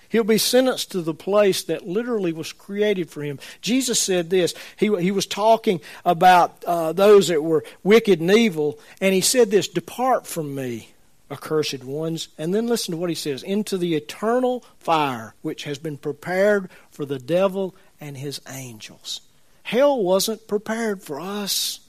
He'll 0.09 0.23
be 0.23 0.37
sentenced 0.37 0.91
to 0.91 1.01
the 1.01 1.13
place 1.13 1.63
that 1.63 1.87
literally 1.87 2.33
was 2.33 2.53
created 2.53 3.09
for 3.09 3.21
him. 3.21 3.39
Jesus 3.61 3.99
said 3.99 4.29
this. 4.29 4.53
He, 4.77 4.95
he 4.97 5.11
was 5.11 5.25
talking 5.25 5.81
about 6.05 6.63
uh, 6.65 6.93
those 6.93 7.27
that 7.27 7.43
were 7.43 7.63
wicked 7.83 8.19
and 8.19 8.31
evil, 8.31 8.79
and 9.01 9.13
he 9.13 9.21
said 9.21 9.51
this 9.51 9.67
Depart 9.67 10.25
from 10.25 10.55
me, 10.55 10.93
accursed 11.29 11.83
ones. 11.83 12.29
And 12.37 12.53
then 12.53 12.67
listen 12.67 12.93
to 12.93 12.97
what 12.97 13.09
he 13.09 13.15
says 13.15 13.43
into 13.43 13.77
the 13.77 13.95
eternal 13.95 14.63
fire 14.79 15.33
which 15.41 15.63
has 15.65 15.77
been 15.77 15.97
prepared 15.97 16.69
for 16.89 17.05
the 17.05 17.19
devil 17.19 17.75
and 17.99 18.17
his 18.17 18.39
angels. 18.49 19.21
Hell 19.63 20.01
wasn't 20.01 20.47
prepared 20.47 21.03
for 21.03 21.19
us. 21.19 21.81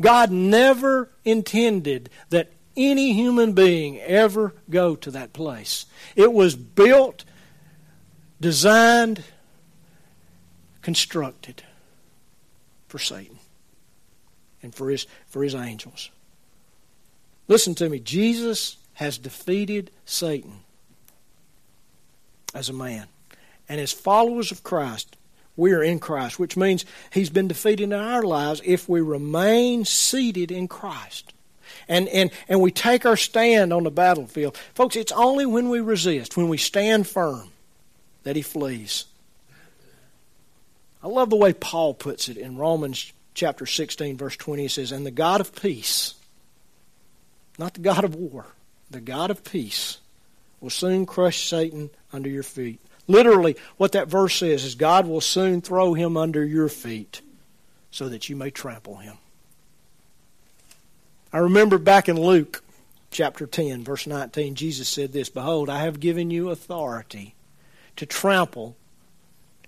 God 0.00 0.30
never 0.30 1.10
intended 1.24 2.10
that 2.30 2.50
any 2.76 3.12
human 3.12 3.52
being 3.52 4.00
ever 4.00 4.54
go 4.70 4.96
to 4.96 5.10
that 5.12 5.32
place. 5.32 5.86
It 6.16 6.32
was 6.32 6.54
built, 6.54 7.24
designed, 8.40 9.24
constructed 10.80 11.62
for 12.88 12.98
Satan 12.98 13.38
and 14.62 14.74
for 14.74 14.90
his, 14.90 15.06
for 15.26 15.42
his 15.42 15.54
angels. 15.54 16.10
Listen 17.48 17.74
to 17.76 17.88
me. 17.88 17.98
Jesus 17.98 18.76
has 18.94 19.18
defeated 19.18 19.90
Satan 20.04 20.60
as 22.54 22.68
a 22.68 22.72
man. 22.72 23.06
And 23.68 23.80
as 23.80 23.92
followers 23.92 24.50
of 24.52 24.62
Christ, 24.62 25.16
we 25.56 25.72
are 25.72 25.82
in 25.82 25.98
Christ, 25.98 26.38
which 26.38 26.56
means 26.56 26.84
he's 27.10 27.30
been 27.30 27.48
defeated 27.48 27.84
in 27.84 27.92
our 27.92 28.22
lives 28.22 28.60
if 28.64 28.88
we 28.88 29.00
remain 29.00 29.84
seated 29.84 30.50
in 30.50 30.68
Christ 30.68 31.32
and, 31.88 32.08
and, 32.08 32.30
and 32.48 32.60
we 32.60 32.70
take 32.70 33.06
our 33.06 33.16
stand 33.16 33.72
on 33.72 33.84
the 33.84 33.90
battlefield. 33.90 34.56
Folks, 34.74 34.96
it's 34.96 35.12
only 35.12 35.46
when 35.46 35.68
we 35.68 35.80
resist, 35.80 36.36
when 36.36 36.48
we 36.48 36.58
stand 36.58 37.06
firm, 37.06 37.50
that 38.22 38.36
he 38.36 38.42
flees. 38.42 39.06
I 41.02 41.08
love 41.08 41.30
the 41.30 41.36
way 41.36 41.52
Paul 41.52 41.94
puts 41.94 42.28
it 42.28 42.36
in 42.36 42.56
Romans 42.56 43.12
chapter 43.34 43.66
16, 43.66 44.16
verse 44.16 44.36
20. 44.36 44.62
He 44.62 44.68
says, 44.68 44.92
And 44.92 45.04
the 45.04 45.10
God 45.10 45.40
of 45.40 45.54
peace, 45.54 46.14
not 47.58 47.74
the 47.74 47.80
God 47.80 48.04
of 48.04 48.14
war, 48.14 48.46
the 48.90 49.00
God 49.00 49.30
of 49.30 49.42
peace, 49.42 49.98
will 50.60 50.70
soon 50.70 51.06
crush 51.06 51.48
Satan 51.48 51.90
under 52.12 52.28
your 52.28 52.44
feet. 52.44 52.80
Literally, 53.08 53.56
what 53.76 53.92
that 53.92 54.08
verse 54.08 54.36
says 54.36 54.64
is 54.64 54.76
God 54.76 55.06
will 55.06 55.20
soon 55.20 55.60
throw 55.60 55.94
him 55.94 56.16
under 56.16 56.44
your 56.44 56.68
feet 56.68 57.20
so 57.90 58.08
that 58.08 58.28
you 58.28 58.36
may 58.36 58.50
trample 58.50 58.96
him. 58.96 59.18
I 61.32 61.38
remember 61.38 61.78
back 61.78 62.08
in 62.08 62.20
Luke 62.20 62.62
chapter 63.10 63.46
10, 63.46 63.84
verse 63.84 64.06
19, 64.06 64.54
Jesus 64.54 64.88
said 64.88 65.12
this 65.12 65.30
Behold, 65.30 65.70
I 65.70 65.80
have 65.80 66.00
given 66.00 66.30
you 66.30 66.50
authority 66.50 67.34
to 67.96 68.04
trample, 68.04 68.76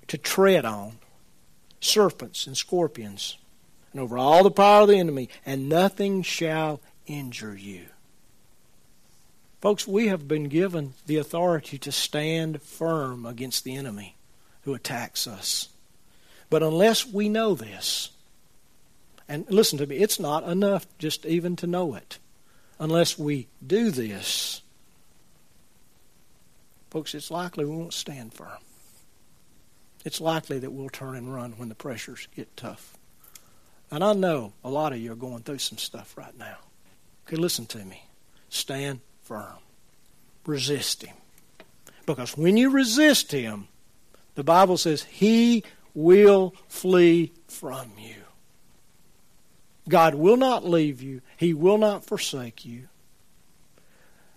to 0.09 0.19
tread 0.19 0.65
on 0.65 0.99
serpents 1.81 2.47
and 2.47 2.57
scorpions, 2.57 3.39
and 3.93 4.01
over 4.01 4.19
all 4.19 4.43
the 4.43 4.51
power 4.51 4.83
of 4.83 4.89
the 4.89 4.99
enemy, 4.99 5.31
and 5.47 5.69
nothing 5.69 6.23
shall 6.23 6.81
injure 7.07 7.57
you. 7.57 7.87
Folks, 9.62 9.89
we 9.89 10.09
have 10.09 10.29
been 10.29 10.49
given 10.49 10.93
the 11.07 11.17
authority 11.17 11.79
to 11.79 11.91
stand 11.91 12.61
firm 12.61 13.25
against 13.25 13.65
the 13.65 13.75
enemy 13.75 14.17
who 14.62 14.75
attacks 14.75 15.27
us. 15.27 15.71
But 16.51 16.62
unless 16.62 17.07
we 17.07 17.31
know 17.31 17.55
this, 17.55 18.11
and 19.29 19.49
listen 19.51 19.79
to 19.79 19.87
me, 19.87 19.97
it's 19.97 20.20
not 20.20 20.45
enough 20.45 20.87
just 20.99 21.25
even 21.25 21.57
to 21.57 21.66
know 21.66 21.95
it. 21.95 22.18
Unless 22.79 23.18
we 23.18 23.49
do 23.64 23.91
this, 23.91 24.62
folks, 26.91 27.14
it's 27.14 27.31
likely 27.31 27.64
we 27.64 27.77
won't 27.77 27.95
stand 27.95 28.35
firm. 28.35 28.59
It's 30.05 30.20
likely 30.20 30.59
that 30.59 30.72
we'll 30.72 30.91
turn 30.91 31.16
and 31.16 31.33
run 31.33 31.53
when 31.53 31.68
the 31.70 31.75
pressures 31.75 32.29
get 32.37 32.55
tough. 32.57 32.99
And 33.91 34.05
I 34.05 34.12
know 34.12 34.53
a 34.62 34.68
lot 34.68 34.93
of 34.93 34.99
you 34.99 35.12
are 35.12 35.16
going 35.16 35.43
through 35.43 35.59
some 35.59 35.79
stuff 35.79 36.16
right 36.16 36.37
now. 36.37 36.57
Okay, 37.27 37.37
listen 37.37 37.64
to 37.66 37.79
me. 37.79 38.03
Stand 38.51 39.01
firm. 39.22 39.57
Resist 40.45 41.03
him. 41.03 41.14
Because 42.05 42.37
when 42.37 42.57
you 42.57 42.70
resist 42.70 43.33
him, 43.33 43.68
the 44.35 44.45
Bible 44.45 44.77
says 44.77 45.05
he 45.05 45.64
will 45.95 46.55
flee 46.68 47.33
from 47.47 47.93
you. 47.99 48.24
God 49.89 50.14
will 50.14 50.37
not 50.37 50.64
leave 50.64 51.03
you, 51.03 51.20
He 51.37 51.53
will 51.55 51.78
not 51.78 52.05
forsake 52.05 52.64
you. 52.64 52.89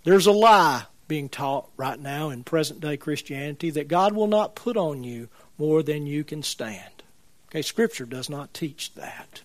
There's 0.03 0.27
a 0.27 0.31
lie 0.31 0.83
being 1.07 1.29
taught 1.29 1.69
right 1.77 1.99
now 1.99 2.29
in 2.29 2.43
present 2.43 2.81
day 2.81 2.97
Christianity 2.97 3.69
that 3.71 3.87
God 3.87 4.13
will 4.13 4.27
not 4.27 4.55
put 4.55 4.77
on 4.77 5.03
you 5.03 5.29
more 5.57 5.81
than 5.81 6.05
you 6.05 6.23
can 6.23 6.43
stand. 6.43 7.03
Okay, 7.49 7.61
Scripture 7.61 8.05
does 8.05 8.29
not 8.29 8.53
teach 8.53 8.93
that. 8.95 9.41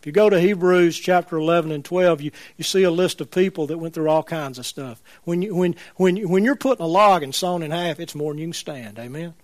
If 0.00 0.06
you 0.06 0.12
go 0.12 0.30
to 0.30 0.40
Hebrews 0.40 0.96
chapter 0.96 1.36
11 1.36 1.72
and 1.72 1.84
12, 1.84 2.20
you, 2.20 2.30
you 2.56 2.62
see 2.62 2.84
a 2.84 2.90
list 2.90 3.20
of 3.20 3.32
people 3.32 3.66
that 3.66 3.78
went 3.78 3.94
through 3.94 4.08
all 4.08 4.22
kinds 4.22 4.58
of 4.58 4.66
stuff. 4.66 5.02
When, 5.24 5.42
you, 5.42 5.54
when, 5.56 5.74
when, 5.96 6.28
when 6.28 6.44
you're 6.44 6.54
putting 6.54 6.84
a 6.84 6.88
log 6.88 7.24
and 7.24 7.34
sawn 7.34 7.64
in 7.64 7.72
half, 7.72 7.98
it's 7.98 8.14
more 8.14 8.32
than 8.32 8.38
you 8.38 8.46
can 8.46 8.52
stand. 8.52 8.98
Amen? 9.00 9.34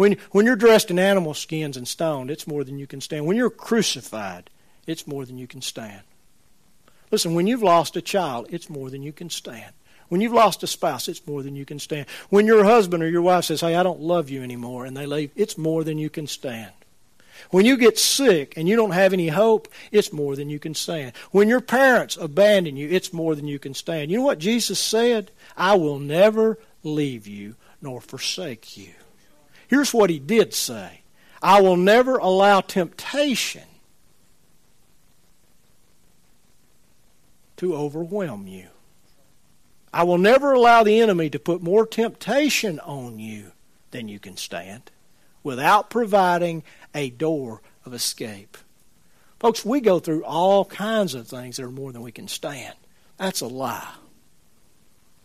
When, 0.00 0.16
when 0.30 0.46
you're 0.46 0.56
dressed 0.56 0.90
in 0.90 0.98
animal 0.98 1.34
skins 1.34 1.76
and 1.76 1.86
stoned, 1.86 2.30
it's 2.30 2.46
more 2.46 2.64
than 2.64 2.78
you 2.78 2.86
can 2.86 3.02
stand. 3.02 3.26
When 3.26 3.36
you're 3.36 3.50
crucified, 3.50 4.48
it's 4.86 5.06
more 5.06 5.26
than 5.26 5.36
you 5.36 5.46
can 5.46 5.60
stand. 5.60 6.00
Listen, 7.10 7.34
when 7.34 7.46
you've 7.46 7.62
lost 7.62 7.96
a 7.96 8.00
child, 8.00 8.46
it's 8.48 8.70
more 8.70 8.88
than 8.88 9.02
you 9.02 9.12
can 9.12 9.28
stand. 9.28 9.74
When 10.08 10.22
you've 10.22 10.32
lost 10.32 10.62
a 10.62 10.66
spouse, 10.66 11.06
it's 11.06 11.26
more 11.26 11.42
than 11.42 11.54
you 11.54 11.66
can 11.66 11.78
stand. 11.78 12.06
When 12.30 12.46
your 12.46 12.64
husband 12.64 13.02
or 13.02 13.10
your 13.10 13.20
wife 13.20 13.44
says, 13.44 13.60
Hey, 13.60 13.74
I 13.74 13.82
don't 13.82 14.00
love 14.00 14.30
you 14.30 14.42
anymore, 14.42 14.86
and 14.86 14.96
they 14.96 15.04
leave, 15.04 15.32
it's 15.36 15.58
more 15.58 15.84
than 15.84 15.98
you 15.98 16.08
can 16.08 16.26
stand. 16.26 16.72
When 17.50 17.66
you 17.66 17.76
get 17.76 17.98
sick 17.98 18.54
and 18.56 18.66
you 18.66 18.76
don't 18.76 18.92
have 18.92 19.12
any 19.12 19.28
hope, 19.28 19.68
it's 19.92 20.14
more 20.14 20.34
than 20.34 20.48
you 20.48 20.58
can 20.58 20.74
stand. 20.74 21.12
When 21.30 21.46
your 21.46 21.60
parents 21.60 22.16
abandon 22.16 22.78
you, 22.78 22.88
it's 22.88 23.12
more 23.12 23.34
than 23.34 23.48
you 23.48 23.58
can 23.58 23.74
stand. 23.74 24.10
You 24.10 24.16
know 24.16 24.24
what 24.24 24.38
Jesus 24.38 24.78
said? 24.78 25.30
I 25.58 25.74
will 25.74 25.98
never 25.98 26.58
leave 26.82 27.26
you 27.26 27.56
nor 27.82 28.00
forsake 28.00 28.78
you. 28.78 28.94
Here's 29.70 29.94
what 29.94 30.10
he 30.10 30.18
did 30.18 30.52
say 30.52 31.02
I 31.40 31.60
will 31.60 31.76
never 31.76 32.18
allow 32.18 32.60
temptation 32.60 33.62
to 37.56 37.76
overwhelm 37.76 38.48
you. 38.48 38.66
I 39.94 40.02
will 40.02 40.18
never 40.18 40.52
allow 40.52 40.82
the 40.82 40.98
enemy 40.98 41.30
to 41.30 41.38
put 41.38 41.62
more 41.62 41.86
temptation 41.86 42.80
on 42.80 43.20
you 43.20 43.52
than 43.92 44.08
you 44.08 44.18
can 44.18 44.36
stand 44.36 44.90
without 45.44 45.88
providing 45.88 46.64
a 46.92 47.10
door 47.10 47.62
of 47.84 47.94
escape. 47.94 48.58
Folks, 49.38 49.64
we 49.64 49.80
go 49.80 50.00
through 50.00 50.24
all 50.24 50.64
kinds 50.64 51.14
of 51.14 51.28
things 51.28 51.58
that 51.58 51.64
are 51.64 51.70
more 51.70 51.92
than 51.92 52.02
we 52.02 52.10
can 52.10 52.26
stand. 52.26 52.74
That's 53.18 53.40
a 53.40 53.46
lie. 53.46 53.94